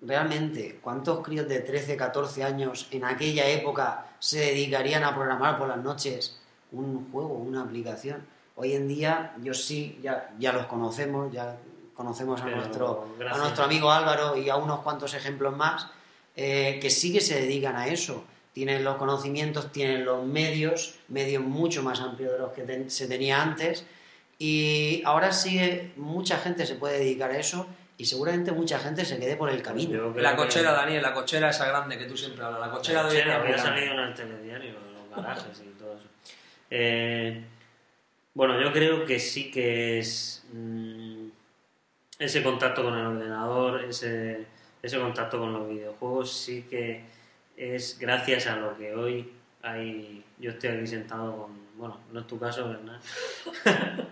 realmente, 0.00 0.78
¿cuántos 0.80 1.18
críos 1.26 1.48
de 1.48 1.58
13, 1.58 1.96
14 1.96 2.44
años 2.44 2.86
en 2.92 3.04
aquella 3.04 3.48
época 3.48 4.06
se 4.20 4.38
dedicarían 4.38 5.02
a 5.02 5.12
programar 5.12 5.58
por 5.58 5.66
las 5.66 5.78
noches 5.78 6.40
un 6.70 7.10
juego, 7.10 7.34
una 7.34 7.62
aplicación? 7.62 8.24
Hoy 8.54 8.74
en 8.74 8.86
día, 8.86 9.34
yo 9.42 9.54
sí, 9.54 9.98
ya, 10.00 10.30
ya 10.38 10.52
los 10.52 10.66
conocemos, 10.66 11.32
ya 11.32 11.56
conocemos 12.00 12.40
a 12.40 12.44
Pero 12.44 12.56
nuestro, 12.56 13.08
a 13.30 13.36
nuestro 13.36 13.64
amigo 13.64 13.90
Álvaro 13.92 14.34
y 14.36 14.48
a 14.48 14.56
unos 14.56 14.80
cuantos 14.80 15.12
ejemplos 15.12 15.54
más, 15.54 15.86
eh, 16.34 16.78
que 16.80 16.88
sí 16.88 17.12
que 17.12 17.20
se 17.20 17.38
dedican 17.42 17.76
a 17.76 17.88
eso. 17.88 18.24
Tienen 18.54 18.82
los 18.84 18.96
conocimientos, 18.96 19.70
tienen 19.70 20.04
los 20.06 20.24
medios, 20.24 20.94
medios 21.08 21.42
mucho 21.44 21.82
más 21.82 22.00
amplios 22.00 22.32
de 22.32 22.38
los 22.38 22.52
que 22.52 22.62
ten- 22.62 22.90
se 22.90 23.06
tenía 23.06 23.42
antes, 23.42 23.84
y 24.38 25.02
ahora 25.04 25.30
sí 25.32 25.58
eh, 25.58 25.92
mucha 25.96 26.38
gente 26.38 26.64
se 26.64 26.76
puede 26.76 26.98
dedicar 26.98 27.30
a 27.32 27.38
eso 27.38 27.66
y 27.98 28.06
seguramente 28.06 28.50
mucha 28.52 28.78
gente 28.78 29.04
se 29.04 29.18
quede 29.18 29.36
por 29.36 29.50
el 29.50 29.60
camino. 29.62 30.10
La 30.16 30.34
cochera, 30.36 30.72
Daniel, 30.72 31.02
la 31.02 31.12
cochera 31.12 31.50
esa 31.50 31.66
grande 31.68 31.98
que 31.98 32.06
tú 32.06 32.16
siempre 32.16 32.42
hablas. 32.42 32.60
La 32.60 32.70
cochera 32.70 33.02
La 33.02 33.08
de 33.10 33.14
hoy 33.16 33.22
en 33.22 33.40
cochera, 33.42 33.58
salido 33.58 33.92
en 33.92 33.98
el 34.00 34.14
telediario, 34.14 34.70
en 34.70 34.94
los 34.94 35.10
garajes 35.14 35.60
y 35.60 35.78
todo 35.78 35.92
eso. 35.98 36.06
Eh, 36.70 37.44
bueno, 38.32 38.58
yo 38.62 38.72
creo 38.72 39.04
que 39.04 39.18
sí 39.20 39.50
que 39.50 39.98
es 39.98 40.42
mm, 40.52 41.19
ese 42.20 42.42
contacto 42.42 42.84
con 42.84 42.96
el 42.96 43.06
ordenador, 43.06 43.82
ese, 43.82 44.46
contacto 45.00 45.38
con 45.38 45.54
los 45.54 45.68
videojuegos, 45.68 46.30
sí 46.30 46.66
que 46.68 47.00
es 47.56 47.98
gracias 47.98 48.46
a 48.46 48.56
lo 48.56 48.76
que 48.76 48.94
hoy 48.94 49.32
hay. 49.62 50.22
Yo 50.38 50.50
estoy 50.50 50.70
aquí 50.70 50.86
sentado 50.86 51.36
con. 51.36 51.70
Bueno, 51.76 51.98
no 52.12 52.20
es 52.20 52.26
tu 52.26 52.38
caso, 52.38 52.68
¿verdad? 52.68 53.00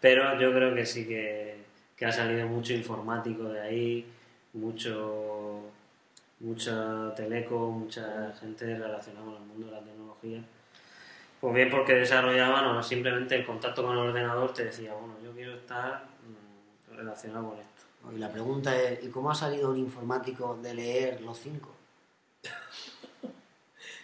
Pero 0.00 0.38
yo 0.40 0.52
creo 0.52 0.74
que 0.74 0.84
sí 0.84 1.06
que, 1.06 1.62
ha 2.04 2.12
salido 2.12 2.46
mucho 2.46 2.74
informático 2.74 3.44
de 3.44 3.60
ahí, 3.60 4.06
mucho 4.52 5.62
mucha 6.40 7.14
teleco, 7.14 7.70
mucha 7.70 8.34
gente 8.38 8.76
relacionada 8.76 9.24
con 9.24 9.34
el 9.36 9.40
mundo 9.40 9.66
de 9.66 9.72
la 9.72 9.80
tecnología. 9.80 10.42
Pues 11.40 11.54
bien 11.54 11.70
porque 11.70 11.94
desarrollaban 11.94 12.66
o 12.66 12.82
simplemente 12.82 13.36
el 13.36 13.46
contacto 13.46 13.82
con 13.82 13.92
el 13.92 13.98
ordenador 13.98 14.52
te 14.52 14.66
decía, 14.66 14.92
bueno, 14.92 15.14
yo 15.24 15.32
quiero 15.32 15.54
estar 15.54 16.13
relacionado 16.96 17.50
con 17.50 17.58
esto. 17.58 18.14
Y 18.14 18.18
la 18.18 18.30
pregunta 18.30 18.76
es, 18.76 19.02
¿y 19.04 19.08
cómo 19.08 19.30
ha 19.30 19.34
salido 19.34 19.70
un 19.70 19.78
informático 19.78 20.56
de 20.62 20.74
leer 20.74 21.20
los 21.22 21.38
cinco? 21.38 21.74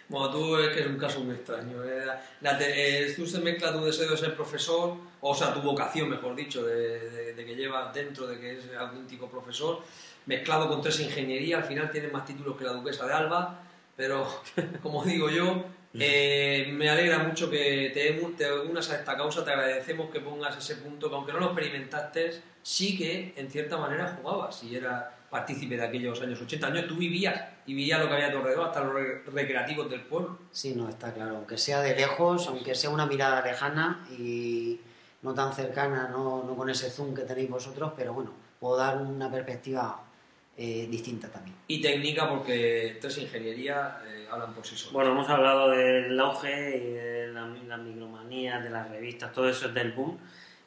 Bueno, 0.09 0.29
tú 0.29 0.57
es 0.57 0.73
que 0.75 0.81
es 0.81 0.87
un 0.87 0.97
caso 0.97 1.21
muy 1.21 1.35
extraño. 1.35 1.81
¿eh? 1.85 2.03
La- 2.41 2.57
te- 2.57 3.05
eh, 3.07 3.13
tú 3.15 3.25
se 3.25 3.39
mezcla 3.39 3.71
tu 3.71 3.79
deseo 3.85 4.11
de 4.11 4.17
ser 4.17 4.35
profesor, 4.35 4.97
o 5.21 5.33
sea, 5.33 5.53
tu 5.53 5.61
vocación, 5.61 6.09
mejor 6.09 6.35
dicho, 6.35 6.65
de, 6.65 7.09
de- 7.09 7.33
de 7.33 7.45
que 7.45 7.55
llevas 7.55 7.93
dentro 7.93 8.27
de 8.27 8.37
que 8.37 8.57
es 8.57 8.65
auténtico 8.77 9.29
profesor, 9.29 9.79
mezclado 10.25 10.67
con 10.67 10.81
tres 10.81 10.99
ingenierías. 10.99 11.61
Al 11.61 11.67
final 11.69 11.91
tienes 11.91 12.11
más 12.11 12.25
títulos 12.25 12.57
que 12.57 12.65
la 12.65 12.73
duquesa 12.73 13.05
de 13.07 13.13
Alba, 13.13 13.61
pero 13.95 14.27
como 14.83 15.01
digo 15.05 15.29
yo, 15.29 15.63
eh, 15.93 16.69
me 16.73 16.89
alegra 16.89 17.19
mucho 17.19 17.49
que 17.49 17.91
te, 17.93 18.13
te 18.37 18.53
unas 18.59 18.89
a 18.91 18.95
esta 18.99 19.17
causa. 19.17 19.43
Te 19.43 19.51
agradecemos 19.51 20.09
que 20.09 20.19
pongas 20.19 20.57
ese 20.57 20.75
punto, 20.77 21.09
que 21.09 21.15
aunque 21.15 21.33
no 21.33 21.39
lo 21.39 21.45
experimentaste, 21.47 22.41
sí 22.63 22.97
que 22.97 23.33
en 23.35 23.49
cierta 23.49 23.77
manera 23.77 24.17
jugabas 24.21 24.63
y 24.63 24.75
eras 24.75 25.05
partícipe 25.29 25.77
de 25.77 25.83
aquellos 25.85 26.21
años 26.21 26.41
80 26.41 26.67
años. 26.67 26.87
Tú 26.87 26.95
vivías 26.95 27.41
y 27.65 27.73
vivías 27.73 27.99
lo 27.99 28.07
que 28.07 28.13
había 28.15 28.27
a 28.27 28.31
tu 28.31 28.37
alrededor, 28.39 28.67
hasta 28.67 28.83
los 28.83 28.93
re- 28.93 29.21
recreativos 29.23 29.89
del 29.89 30.01
pueblo. 30.01 30.37
Sí, 30.51 30.73
no, 30.75 30.89
está 30.89 31.13
claro. 31.13 31.37
Aunque 31.37 31.57
sea 31.57 31.81
de 31.81 31.95
lejos, 31.95 32.47
aunque 32.47 32.75
sea 32.75 32.89
una 32.89 33.05
mirada 33.05 33.41
lejana 33.41 34.05
y 34.17 34.79
no 35.21 35.33
tan 35.33 35.53
cercana, 35.53 36.09
no, 36.11 36.43
no 36.43 36.55
con 36.55 36.69
ese 36.69 36.89
zoom 36.89 37.13
que 37.13 37.21
tenéis 37.21 37.49
vosotros, 37.49 37.93
pero 37.95 38.13
bueno, 38.13 38.31
puedo 38.59 38.75
dar 38.77 38.97
una 38.97 39.29
perspectiva 39.31 40.01
eh, 40.63 40.87
distinta 40.89 41.27
también. 41.29 41.55
Y 41.67 41.81
técnica, 41.81 42.29
porque 42.29 42.97
tres 43.01 43.17
ingenierías 43.17 43.93
eh, 44.05 44.27
hablan 44.29 44.53
por 44.53 44.63
sí 44.65 44.75
solas. 44.75 44.93
Bueno, 44.93 45.11
hemos 45.11 45.27
hablado 45.29 45.69
del 45.71 46.19
auge 46.19 46.77
y 46.77 46.91
de 46.91 47.27
la- 47.33 47.47
las 47.47 47.79
micromanías, 47.79 48.63
de 48.63 48.69
las 48.69 48.87
revistas, 48.89 49.33
todo 49.33 49.49
eso 49.49 49.67
es 49.69 49.73
del 49.73 49.91
boom. 49.93 50.17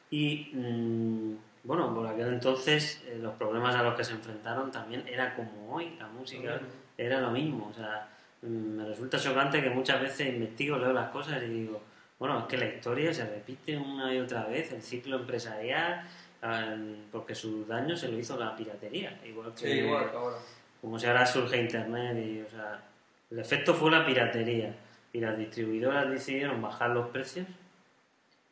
Y 0.09 0.49
mm, 0.53 1.35
bueno, 1.63 1.93
por 1.95 2.05
aquel 2.07 2.27
entonces 2.27 3.01
eh, 3.07 3.17
los 3.21 3.33
problemas 3.35 3.73
a 3.75 3.83
los 3.83 3.95
que 3.95 4.03
se 4.03 4.13
enfrentaron 4.13 4.71
también 4.71 5.03
era 5.07 5.33
como 5.35 5.73
hoy, 5.73 5.95
la 5.97 6.07
música 6.07 6.59
era 6.97 7.21
lo 7.21 7.31
mismo. 7.31 7.69
O 7.71 7.73
sea, 7.73 8.09
mm, 8.41 8.47
me 8.47 8.85
resulta 8.85 9.17
chocante 9.17 9.61
que 9.61 9.69
muchas 9.69 10.01
veces 10.01 10.27
investigo, 10.27 10.77
leo 10.77 10.91
las 10.93 11.09
cosas 11.11 11.41
y 11.43 11.47
digo, 11.47 11.81
bueno, 12.19 12.39
es 12.39 12.45
que 12.45 12.57
la 12.57 12.65
historia 12.65 13.13
se 13.13 13.25
repite 13.25 13.77
una 13.77 14.13
y 14.13 14.19
otra 14.19 14.45
vez, 14.45 14.71
el 14.71 14.81
ciclo 14.81 15.17
empresarial, 15.17 16.07
porque 17.11 17.35
su 17.35 17.65
daño 17.65 17.95
se 17.95 18.09
lo 18.09 18.17
hizo 18.19 18.37
la 18.37 18.55
piratería, 18.55 19.19
igual 19.25 19.53
que, 19.53 19.59
Sí, 19.59 19.67
igual 19.79 20.09
que 20.09 20.17
ahora. 20.17 20.37
como 20.81 20.99
si 20.99 21.05
ahora 21.07 21.25
surge 21.25 21.61
internet 21.61 22.17
y, 22.17 22.41
o 22.41 22.49
sea, 22.49 22.81
el 23.31 23.39
efecto 23.39 23.73
fue 23.73 23.91
la 23.91 24.05
piratería 24.05 24.75
y 25.13 25.19
las 25.19 25.37
distribuidoras 25.37 26.09
decidieron 26.09 26.61
bajar 26.61 26.91
los 26.91 27.09
precios 27.09 27.47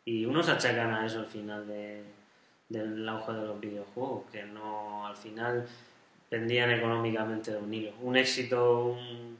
y 0.06 0.26
unos 0.26 0.50
achacan 0.50 0.94
a 0.94 1.06
eso 1.06 1.20
al 1.20 1.26
final 1.28 1.66
de, 1.68 2.04
del 2.70 3.08
auge 3.08 3.32
de 3.34 3.46
los 3.46 3.60
videojuegos, 3.60 4.24
que 4.32 4.44
no 4.44 5.06
al 5.08 5.16
final 5.16 5.66
pendían 6.30 6.72
económicamente 6.72 7.52
de 7.52 7.58
un 7.58 7.74
hilo. 7.74 7.92
Un 8.02 8.16
éxito 8.18 8.86
un, 8.86 9.38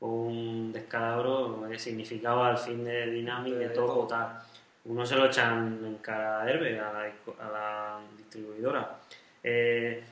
o 0.00 0.08
un 0.08 0.72
descalabro 0.72 1.68
significaba 1.76 2.50
el 2.52 2.56
fin 2.58 2.84
de 2.84 3.10
Dynamic 3.10 3.52
de 3.54 3.68
De 3.68 3.74
todo 3.74 3.86
todo. 3.86 4.06
tal. 4.06 4.38
Unos 4.84 5.08
se 5.08 5.16
lo 5.16 5.26
echan 5.26 5.80
en 5.84 5.96
cara 5.96 6.40
a 6.42 6.50
Herbe, 6.50 6.80
a 6.80 6.92
la, 6.92 7.02
a 7.46 7.50
la 7.50 8.00
distribuidora. 8.16 8.98
Eh, 9.42 10.02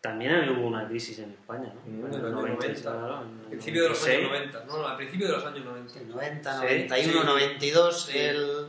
también 0.00 0.48
hubo 0.50 0.66
una 0.66 0.86
crisis 0.88 1.18
en 1.20 1.30
España, 1.30 1.72
¿no? 1.74 1.80
Mm, 1.86 2.06
En 2.06 2.14
en 2.14 2.22
los 2.22 2.22
los 2.22 2.32
90, 2.32 2.66
90. 2.66 2.80
claro, 2.82 3.06
en 3.06 3.12
Al 3.12 3.42
el 3.42 3.48
principio 3.50 3.82
de 3.82 3.88
los 3.90 3.98
96. 4.00 4.18
años 4.18 4.30
90, 4.52 4.64
no, 4.66 4.86
al 4.88 4.96
principio 4.96 5.26
de 5.26 5.32
los 5.32 5.44
años 5.44 5.64
90. 5.64 5.98
El 6.00 6.08
90, 6.08 6.52
Sí, 6.52 6.58
91, 6.62 7.20
sí. 7.20 7.26
92, 7.26 8.02
Sí. 8.06 8.18
el- 8.18 8.66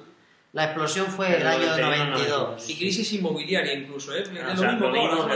la 0.54 0.66
explosión 0.66 1.08
fue 1.08 1.28
el, 1.36 1.42
El 1.42 1.48
año 1.48 1.66
91, 1.78 2.06
92. 2.12 2.70
Y 2.70 2.78
crisis 2.78 3.14
inmobiliaria 3.14 3.74
incluso, 3.74 4.16
¿eh? 4.16 4.24
Ah, 4.44 4.54
es 4.54 4.60
lo 4.60 4.72
mismo. 4.72 5.28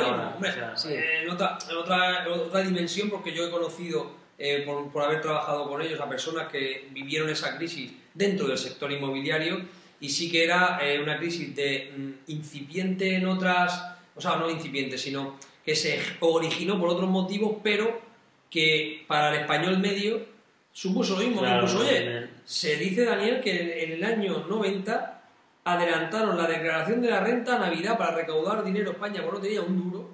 Eh, 0.89 1.21
en, 1.23 1.29
otra, 1.31 1.57
en, 1.69 1.77
otra, 1.77 2.25
en 2.25 2.31
otra 2.31 2.59
dimensión, 2.61 3.09
porque 3.09 3.33
yo 3.33 3.47
he 3.47 3.49
conocido, 3.49 4.11
eh, 4.37 4.61
por, 4.63 4.91
por 4.91 5.01
haber 5.03 5.21
trabajado 5.21 5.67
con 5.67 5.81
ellos, 5.81 5.99
a 5.99 6.07
personas 6.07 6.47
que 6.51 6.87
vivieron 6.91 7.29
esa 7.29 7.57
crisis 7.57 7.91
dentro 8.13 8.47
del 8.47 8.59
sector 8.59 8.91
inmobiliario 8.91 9.61
y 9.99 10.09
sí 10.09 10.31
que 10.31 10.43
era 10.43 10.79
eh, 10.81 11.01
una 11.01 11.17
crisis 11.17 11.55
de 11.55 11.91
mm, 11.95 12.31
incipiente 12.31 13.15
en 13.15 13.27
otras, 13.27 13.95
o 14.15 14.21
sea, 14.21 14.35
no 14.35 14.49
incipiente, 14.49 14.97
sino 14.97 15.37
que 15.65 15.75
se 15.75 15.99
originó 16.19 16.79
por 16.79 16.89
otros 16.89 17.09
motivos, 17.09 17.57
pero 17.63 18.01
que 18.49 19.03
para 19.07 19.33
el 19.33 19.41
español 19.41 19.79
medio 19.79 20.25
supuso 20.71 21.15
lo 21.15 21.23
mismo. 21.25 21.41
Claro, 21.41 21.63
Incluso, 21.65 21.79
oye, 21.79 22.29
se 22.45 22.77
dice, 22.77 23.05
Daniel, 23.05 23.41
que 23.41 23.83
en, 23.83 23.89
en 23.89 23.91
el 23.97 24.03
año 24.03 24.45
90 24.47 25.21
adelantaron 25.63 26.37
la 26.37 26.47
declaración 26.47 27.01
de 27.01 27.09
la 27.09 27.19
renta 27.19 27.55
a 27.55 27.59
Navidad 27.59 27.97
para 27.97 28.15
recaudar 28.15 28.63
dinero 28.63 28.91
a 28.91 28.93
España, 28.93 29.21
porque 29.23 29.37
no 29.37 29.43
tenía 29.43 29.61
un 29.61 29.83
duro, 29.83 30.09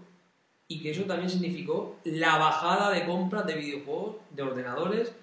y 0.68 0.82
que 0.82 0.92
eso 0.92 1.04
también 1.04 1.30
significó 1.30 1.98
la 2.06 2.38
bajada 2.38 2.90
de 2.90 3.06
compras 3.06 3.46
de 3.46 3.54
videojuegos, 3.56 4.16
de 4.32 4.42
ordenadores, 4.42 5.14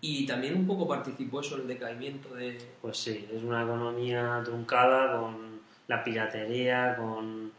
y 0.00 0.26
también 0.26 0.54
un 0.56 0.66
poco 0.66 0.86
participó 0.86 1.40
eso 1.40 1.56
el 1.56 1.66
decaimiento 1.66 2.34
de... 2.34 2.58
Pues 2.82 2.96
sí, 2.98 3.28
es 3.34 3.42
una 3.42 3.62
economía 3.62 4.40
truncada 4.44 5.18
con 5.18 5.60
la 5.88 6.02
piratería, 6.04 6.96
con, 6.96 7.52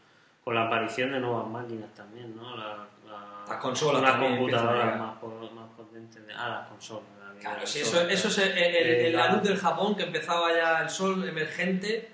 con 0.43 0.55
la 0.55 0.63
aparición 0.67 1.11
de 1.11 1.19
nuevas 1.19 1.47
máquinas 1.47 1.93
también, 1.95 2.35
¿no? 2.35 2.55
La, 2.55 2.87
la- 3.07 3.45
Las 3.47 3.57
consolas 3.57 4.03
a 4.03 4.19
computadoras 4.19 4.99
más, 4.99 5.15
más 5.53 5.69
potentes. 5.75 6.25
de- 6.25 6.33
ah, 6.33 6.49
las 6.61 6.67
consolas. 6.69 7.03
la 7.33 7.39
Claro, 7.39 7.65
sí, 7.67 7.79
eso, 7.79 8.01
eso 8.07 8.27
es 8.29 8.35
claro. 8.35 8.51
el- 8.51 8.57
el- 8.57 8.75
Eh, 8.87 9.07
el- 9.07 9.15
la 9.15 9.31
luz 9.33 9.43
del 9.43 9.57
Japón, 9.57 9.95
que 9.95 10.03
empezaba 10.03 10.53
ya 10.55 10.81
el 10.83 10.89
sol 10.89 11.27
emergente, 11.27 12.11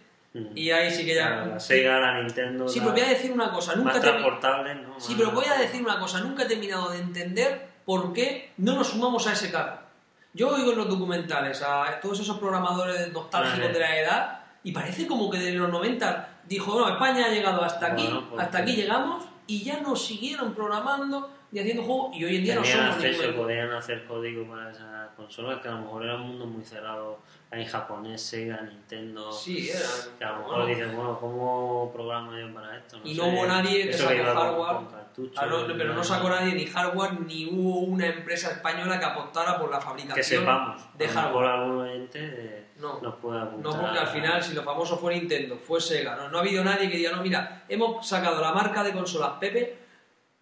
y 0.56 0.72
ahí 0.72 0.90
sí 0.90 1.06
que 1.06 1.16
ya... 1.16 1.28
Claro, 1.28 1.46
la 1.52 1.60
Sega, 1.60 2.00
la 2.00 2.22
Nintendo. 2.22 2.68
Sí, 2.68 2.80
pero 2.80 2.92
voy 2.94 3.02
a 3.02 3.10
decir 3.10 3.32
una 3.34 3.52
cosa, 3.52 3.76
nunca 3.76 3.92
más 3.94 4.02
transportables, 4.02 4.78
¿no? 4.78 4.98
Sí, 5.00 5.14
pero 5.18 5.32
voy 5.32 5.46
a 5.46 5.58
decir 5.60 5.82
una 5.82 6.00
cosa, 6.00 6.22
nunca 6.22 6.44
he 6.44 6.48
terminado 6.48 6.90
de 6.90 7.00
entender 7.00 7.68
por 7.86 8.14
qué 8.14 8.52
no 8.58 8.76
nos 8.76 8.88
sumamos 8.90 9.28
a 9.28 9.34
ese 9.34 9.52
carro. 9.52 9.81
Yo 10.34 10.50
oigo 10.50 10.72
en 10.72 10.78
los 10.78 10.88
documentales 10.90 11.62
a 11.62 12.00
todos 12.02 12.20
esos 12.20 12.38
programadores 12.38 13.12
nostálgicos 13.12 13.74
de 13.74 13.80
la 13.80 13.98
edad 13.98 14.40
y 14.64 14.72
parece 14.72 15.06
como 15.08 15.30
que 15.30 15.38
de 15.38 15.52
los 15.54 15.70
90 15.70 16.28
dijo, 16.48 16.80
no, 16.80 16.88
España 16.88 17.26
ha 17.26 17.30
llegado 17.30 17.62
hasta 17.64 17.88
aquí, 17.88 18.04
Bueno, 18.04 18.30
pues- 18.30 18.42
hasta 18.42 18.60
aquí 18.60 18.74
llegamos 18.74 19.26
y 19.48 19.64
ya 19.64 19.82
nos 19.82 20.06
siguieron 20.06 20.54
programando 20.54 21.30
y 21.52 21.60
haciendo 21.60 21.84
juegos 21.84 22.16
y 22.16 22.24
hoy 22.26 22.38
en 22.38 22.44
día 22.44 22.56
no 22.56 22.64
somos 22.64 22.96
acceso, 22.96 23.24
ningún- 23.24 23.44
podían 23.44 23.72
hacer 23.72 24.06
código 24.06 24.48
para 24.48 24.72
esas 24.72 25.10
consolas 25.16 25.60
que 25.62 25.68
a 25.68 25.72
lo 25.72 25.80
mejor 25.80 26.04
era 26.06 26.16
un 26.16 26.22
mundo 26.28 26.46
muy 26.46 26.64
cerrado. 26.64 27.20
Hay 27.54 27.66
japonés, 27.66 28.22
Sega, 28.22 28.62
Nintendo. 28.62 29.30
Sí, 29.30 29.70
era- 29.70 29.80
Que 30.18 30.24
a 30.24 30.30
lo 30.32 30.38
mejor 30.38 30.54
bueno. 30.56 30.66
dices, 30.68 30.96
bueno, 30.96 31.20
¿cómo 31.20 31.92
programa 31.94 32.40
yo 32.40 32.54
para 32.54 32.78
esto? 32.78 33.00
Y 33.04 33.14
no 33.16 33.26
hubo 33.28 33.46
nadie 33.46 33.90
que 33.92 33.98
con- 33.98 34.08
hardware. 34.08 34.76
con. 34.76 35.02
Ah, 35.36 35.46
no, 35.46 35.68
pero 35.78 35.94
no 35.94 36.02
sacó 36.06 36.30
nadie 36.30 36.54
ni 36.56 36.66
hardware 36.66 37.20
ni 37.20 37.46
hubo 37.48 37.80
una 37.82 38.08
empresa 38.08 38.52
española 38.52 38.98
que 38.98 39.06
apostara 39.06 39.60
por 39.60 39.70
la 39.70 39.82
fabricación 39.82 40.16
que 40.16 40.24
sepamos. 40.24 40.82
de 40.98 41.08
hardware. 41.10 41.48
algún 41.50 41.80
oyente 41.82 42.20
eh, 42.22 42.66
No. 42.78 43.02
nos 43.02 43.16
puede 43.16 43.42
apuntar. 43.42 43.74
No, 43.74 43.82
porque 43.82 44.00
al 44.00 44.08
final, 44.08 44.42
si 44.42 44.54
lo 44.54 44.64
famoso 44.64 44.98
fue 44.98 45.14
Nintendo, 45.16 45.58
fue 45.58 45.82
Sega, 45.82 46.16
no, 46.16 46.30
no 46.30 46.38
ha 46.38 46.42
habido 46.42 46.64
nadie 46.64 46.90
que 46.90 46.96
diga, 46.96 47.12
no, 47.12 47.22
mira, 47.22 47.64
hemos 47.68 48.08
sacado 48.08 48.40
la 48.40 48.54
marca 48.54 48.82
de 48.86 48.94
consolas 48.94 49.32
Pepe, 49.42 49.81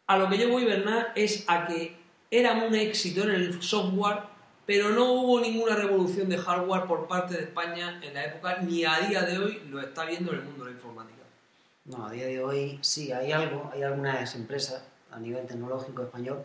a 0.10 0.18
lo 0.18 0.28
que 0.28 0.40
yo 0.40 0.50
voy, 0.50 0.66
Bernard, 0.66 1.10
es 1.14 1.46
a 1.48 1.68
que 1.68 1.96
era 2.32 2.54
un 2.54 2.74
éxito 2.74 3.24
en 3.24 3.30
el 3.30 3.62
software, 3.62 4.22
pero 4.66 4.90
no 4.90 5.14
hubo 5.14 5.40
ninguna 5.40 5.76
revolución 5.76 6.28
de 6.30 6.38
hardware 6.40 6.86
por 6.86 7.08
parte 7.08 7.36
de 7.36 7.44
España 7.44 8.00
en 8.04 8.16
la 8.16 8.26
época, 8.26 8.58
ni 8.64 8.84
a 8.86 9.00
día 9.08 9.22
de 9.22 9.38
hoy 9.38 9.62
lo 9.70 9.80
está 9.80 10.06
viendo 10.06 10.32
en 10.34 10.40
el 10.40 10.46
mundo 10.46 10.66
de 10.66 10.72
la 10.72 10.78
informática. 10.78 11.22
No, 11.86 12.08
a 12.08 12.12
día 12.12 12.26
de 12.26 12.44
hoy 12.44 12.80
sí, 12.82 13.12
hay 13.12 13.32
algo, 13.32 13.70
hay 13.72 13.84
algunas 13.84 14.34
empresas 14.36 14.84
a 15.12 15.20
nivel 15.20 15.46
tecnológico 15.46 16.02
español, 16.02 16.44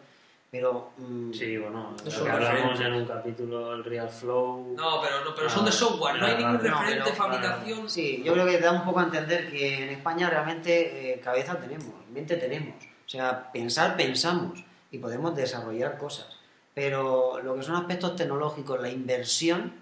pero 0.50 0.90
mm, 0.98 1.32
Sí, 1.32 1.56
bueno, 1.56 1.94
No 1.98 2.04
lo 2.04 2.10
son 2.10 2.24
que 2.26 2.30
hablamos 2.32 2.80
en 2.80 2.92
un 2.92 3.04
capítulo, 3.06 3.72
el 3.74 3.82
Real 3.84 4.10
Flow. 4.10 4.74
No, 4.76 5.00
pero, 5.00 5.24
no, 5.24 5.34
pero 5.34 5.48
son 5.48 5.64
de 5.64 5.70
Ah, 5.70 5.72
software, 5.72 6.16
no 6.20 6.26
hay 6.26 6.32
ah, 6.34 6.36
ningún 6.36 6.52
no, 6.56 6.58
referente 6.60 6.92
pero- 6.96 7.04
de 7.06 7.12
fabricación. 7.12 7.88
sí, 7.88 8.22
yo 8.24 8.34
creo 8.34 8.44
que 8.46 8.58
da 8.58 8.72
un 8.72 8.84
poco 8.84 9.00
a 9.00 9.04
entender 9.04 9.50
que 9.50 9.84
en 9.84 9.88
España 9.88 10.28
realmente 10.28 11.14
eh, 11.14 11.20
cabeza 11.20 11.58
tenemos, 11.58 11.88
mente 12.12 12.36
tenemos, 12.36 12.74
o 13.06 13.08
sea, 13.08 13.52
pensar 13.52 13.96
pensamos 13.96 14.64
y 14.90 14.98
podemos 14.98 15.34
desarrollar 15.34 15.98
cosas, 15.98 16.26
pero 16.74 17.40
lo 17.42 17.54
que 17.54 17.62
son 17.62 17.76
aspectos 17.76 18.16
tecnológicos, 18.16 18.80
la 18.80 18.90
inversión, 18.90 19.72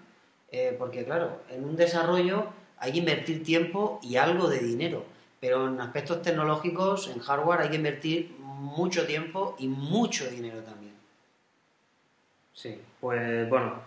eh, 0.51 0.75
porque 0.77 1.05
claro, 1.05 1.41
en 1.49 1.63
un 1.63 1.75
desarrollo 1.75 2.47
hay 2.77 2.91
que 2.91 2.99
invertir 2.99 3.43
tiempo 3.43 3.99
y 4.03 4.17
algo 4.17 4.49
de 4.49 4.59
dinero, 4.59 5.05
pero 5.39 5.67
en 5.67 5.79
aspectos 5.79 6.21
tecnológicos, 6.21 7.09
en 7.09 7.19
hardware 7.19 7.61
hay 7.61 7.69
que 7.69 7.77
invertir 7.77 8.35
mucho 8.39 9.05
tiempo 9.05 9.55
y 9.59 9.67
mucho 9.67 10.29
dinero 10.29 10.59
también. 10.61 10.93
Sí, 12.53 12.79
pues 12.99 13.49
bueno, 13.49 13.81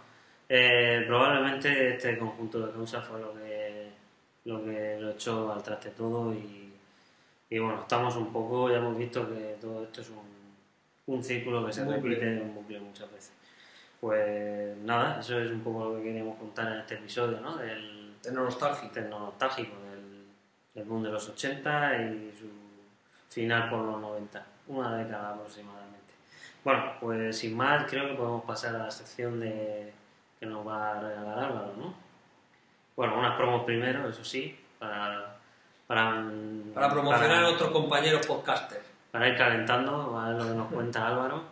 eh, 0.49 1.05
probablemente 1.07 1.95
este 1.95 2.19
conjunto 2.19 2.67
de 2.67 2.73
causas 2.73 3.07
fue 3.07 3.21
lo 3.21 3.33
que 3.35 3.67
lo 4.47 4.65
que 4.65 4.97
lo 5.01 5.11
echó 5.11 5.53
al 5.53 5.63
traste 5.63 5.91
todo 5.91 6.33
y, 6.33 6.66
y 7.49 7.59
bueno, 7.59 7.81
estamos 7.81 8.17
un 8.17 8.33
poco, 8.33 8.71
ya 8.71 8.79
hemos 8.79 8.97
visto 8.99 9.29
que 9.29 9.57
todo 9.61 9.85
esto 9.85 10.01
es 10.01 10.11
un, 10.11 11.15
un 11.15 11.23
círculo 11.23 11.65
que 11.67 11.73
se 11.73 11.85
repite 11.85 12.33
en 12.33 12.43
un 12.43 12.55
bucle 12.55 12.81
muchas 12.81 13.11
veces. 13.11 13.33
Pues 14.01 14.77
nada, 14.79 15.21
eso 15.21 15.39
es 15.39 15.51
un 15.51 15.61
poco 15.61 15.85
lo 15.85 15.97
que 15.97 16.05
queríamos 16.05 16.37
contar 16.39 16.73
en 16.73 16.81
este 16.81 16.95
episodio, 16.95 17.41
¿no? 17.41 17.57
Del 17.57 18.15
Tecnonostalgia. 18.21 18.91
tecno-nostálgico 18.91 19.75
del, 19.91 20.27
del 20.75 20.85
boom 20.85 21.05
de 21.05 21.11
los 21.11 21.29
80 21.29 22.03
y 22.03 22.33
su 22.39 22.47
final 23.33 23.71
por 23.71 23.81
los 23.81 24.01
90, 24.01 24.47
una 24.69 24.97
década 24.97 25.31
aproximadamente. 25.31 26.15
Bueno, 26.65 26.95
pues 27.01 27.39
sin 27.39 27.57
más, 27.57 27.89
creo 27.89 28.09
que 28.09 28.15
podemos 28.15 28.45
pasar 28.45 28.75
a 28.75 28.79
la 28.79 28.91
sección 28.91 29.39
de 29.39 29.93
que 30.41 30.47
nos 30.47 30.67
va 30.67 30.93
a 30.93 31.01
regalar 31.01 31.39
Álvaro, 31.39 31.75
¿no? 31.79 31.95
Bueno, 32.97 33.19
unas 33.19 33.37
promos 33.37 33.65
primero, 33.65 34.09
eso 34.09 34.25
sí, 34.25 34.59
para, 34.79 35.36
para, 35.87 36.25
Para 36.75 36.91
promocionar 36.91 37.29
para- 37.29 37.39
a 37.39 37.43
nuestros 37.43 37.71
compañeros 37.71 38.27
podcasters. 38.27 38.85
para 39.11 39.29
ir 39.29 39.37
calentando, 39.37 40.19
a 40.19 40.29
ver 40.29 40.37
lo 40.43 40.49
que 40.49 40.55
nos 40.55 40.73
cuenta 40.73 41.07
Álvaro. 41.07 41.43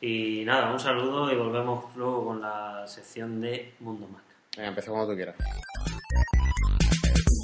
Y 0.00 0.44
nada, 0.44 0.70
un 0.70 0.78
saludo 0.78 1.32
y 1.32 1.36
volvemos 1.36 1.84
luego 1.96 2.26
con 2.26 2.40
la 2.40 2.86
sección 2.86 3.40
de 3.40 3.74
Mundo 3.80 4.06
Mac. 4.08 4.22
Venga, 4.56 4.68
empieza 4.68 4.90
cuando 4.90 5.10
tú 5.10 5.16
quieras. 5.16 5.36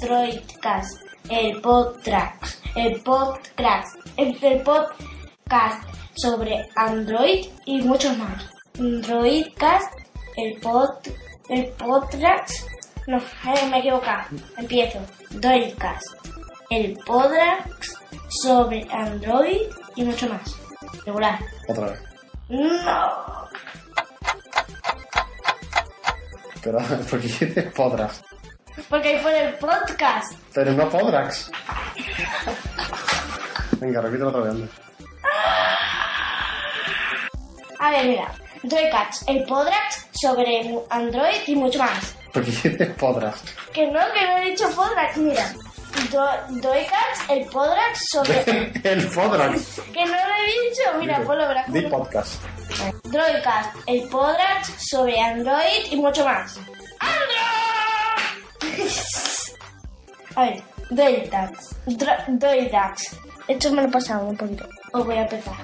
Droidcast, 0.01 1.01
el 1.29 1.61
podcast, 1.61 2.43
el 2.75 3.01
podcast, 3.01 3.97
el, 4.17 4.37
el 4.43 4.61
podcast 4.61 5.83
sobre 6.15 6.69
Android 6.75 7.45
y 7.65 7.81
muchos 7.81 8.15
más. 8.17 8.49
Droidcast, 8.75 9.93
el 10.37 10.59
pod, 10.59 10.89
el 11.49 11.67
podcast, 11.71 12.67
no, 13.07 13.17
eh, 13.17 13.67
me 13.69 13.77
he 13.77 13.79
equivocado, 13.79 14.23
empiezo. 14.57 14.99
Droidcast, 15.29 16.05
el 16.69 16.97
podcast 17.05 17.67
sobre 18.29 18.87
Android 18.91 19.61
y 19.95 20.03
mucho 20.03 20.27
más. 20.27 20.55
Regular. 21.05 21.39
Otra 21.67 21.87
vez. 21.87 21.99
No. 22.49 23.47
Pero, 26.63 26.79
¿por 27.09 27.19
qué 27.19 27.27
dices 27.27 27.73
podrás? 27.73 28.23
Porque 28.89 29.09
ahí 29.09 29.23
pone 29.23 29.43
el 29.45 29.53
podcast. 29.55 30.33
Pero 30.53 30.71
no 30.73 30.89
podrás. 30.89 31.51
Venga, 33.79 34.01
repítelo 34.01 34.29
otra 34.29 34.41
vez. 34.41 34.51
anda. 34.51 34.67
A 37.79 37.91
ver, 37.91 38.07
mira. 38.07 38.31
Droidcast, 38.63 39.29
el 39.29 39.43
podcast 39.43 40.07
sobre 40.15 40.79
Android 40.89 41.41
y 41.45 41.55
mucho 41.55 41.77
más. 41.77 42.15
¿Por 42.35 42.43
qué 42.43 42.51
dices 42.69 42.89
podrás? 42.95 43.41
Que 43.73 43.87
no, 43.87 43.99
que 44.13 44.25
no 44.27 44.37
he 44.37 44.49
dicho 44.51 44.69
podcast, 44.75 45.17
mira. 45.17 45.53
Do- 46.11 46.29
el 47.29 47.45
podcast 47.45 48.01
sobre... 48.11 48.43
El 48.83 49.07
podrás. 49.07 49.79
que 49.93 50.05
no 50.05 50.11
lo 50.11 50.35
he 50.35 50.69
dicho, 50.69 50.83
mira, 50.99 51.21
ponlo, 51.21 51.47
verás. 51.47 51.71
Di 51.71 51.81
podcast. 51.83 52.43
Droidcast, 53.05 53.75
el 53.87 54.01
podcast 54.09 54.77
sobre 54.77 55.17
Android 55.19 55.85
y 55.91 55.95
mucho 55.95 56.25
más. 56.25 56.57
¡Android! 56.99 58.89
A 60.35 60.41
ver, 60.43 60.61
Droidcast. 60.89 61.73
Dro-. 61.85 63.17
Esto 63.47 63.71
me 63.71 63.81
lo 63.83 63.87
he 63.87 63.91
pasado 63.91 64.25
un 64.25 64.35
poquito. 64.35 64.67
Os 64.91 65.05
voy 65.05 65.15
a 65.15 65.21
empezar. 65.21 65.55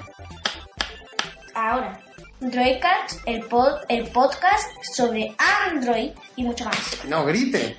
Ahora. 1.54 2.00
Droidcast, 2.42 3.20
el, 3.26 3.44
pod, 3.44 3.82
el 3.88 4.08
podcast 4.08 4.68
sobre 4.96 5.32
Android 5.70 6.10
y 6.34 6.42
mucho 6.42 6.64
más. 6.64 7.04
No, 7.06 7.24
grite. 7.24 7.76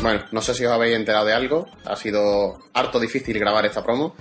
Bueno, 0.00 0.24
no 0.32 0.40
sé 0.40 0.54
si 0.54 0.64
os 0.64 0.72
habéis 0.72 0.96
enterado 0.96 1.26
de 1.26 1.34
algo. 1.34 1.66
Ha 1.84 1.94
sido 1.94 2.58
harto 2.72 2.98
difícil 2.98 3.38
grabar 3.38 3.66
esta 3.66 3.84
promo. 3.84 4.14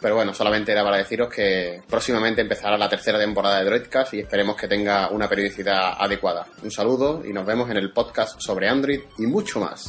Pero 0.00 0.14
bueno, 0.14 0.32
solamente 0.32 0.72
era 0.72 0.82
para 0.82 0.96
deciros 0.96 1.28
que 1.28 1.82
próximamente 1.86 2.40
empezará 2.40 2.78
la 2.78 2.88
tercera 2.88 3.18
temporada 3.18 3.58
de 3.58 3.66
Droidcast 3.66 4.14
y 4.14 4.20
esperemos 4.20 4.56
que 4.56 4.66
tenga 4.66 5.10
una 5.10 5.28
periodicidad 5.28 5.92
adecuada. 5.98 6.46
Un 6.62 6.70
saludo 6.70 7.22
y 7.24 7.34
nos 7.34 7.44
vemos 7.44 7.68
en 7.70 7.76
el 7.76 7.92
podcast 7.92 8.40
sobre 8.40 8.68
Android 8.68 9.00
y 9.18 9.26
mucho 9.26 9.60
más 9.60 9.84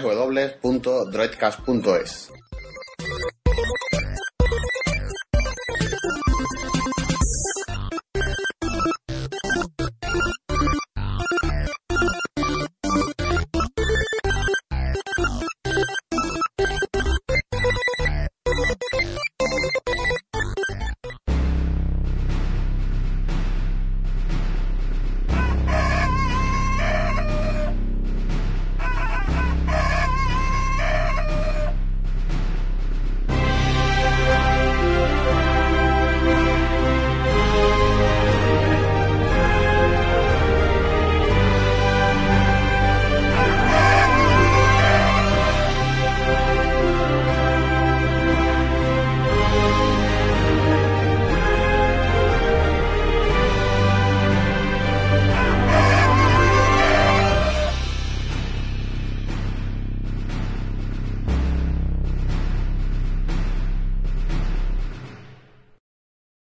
www.droidcast.es. 0.00 2.32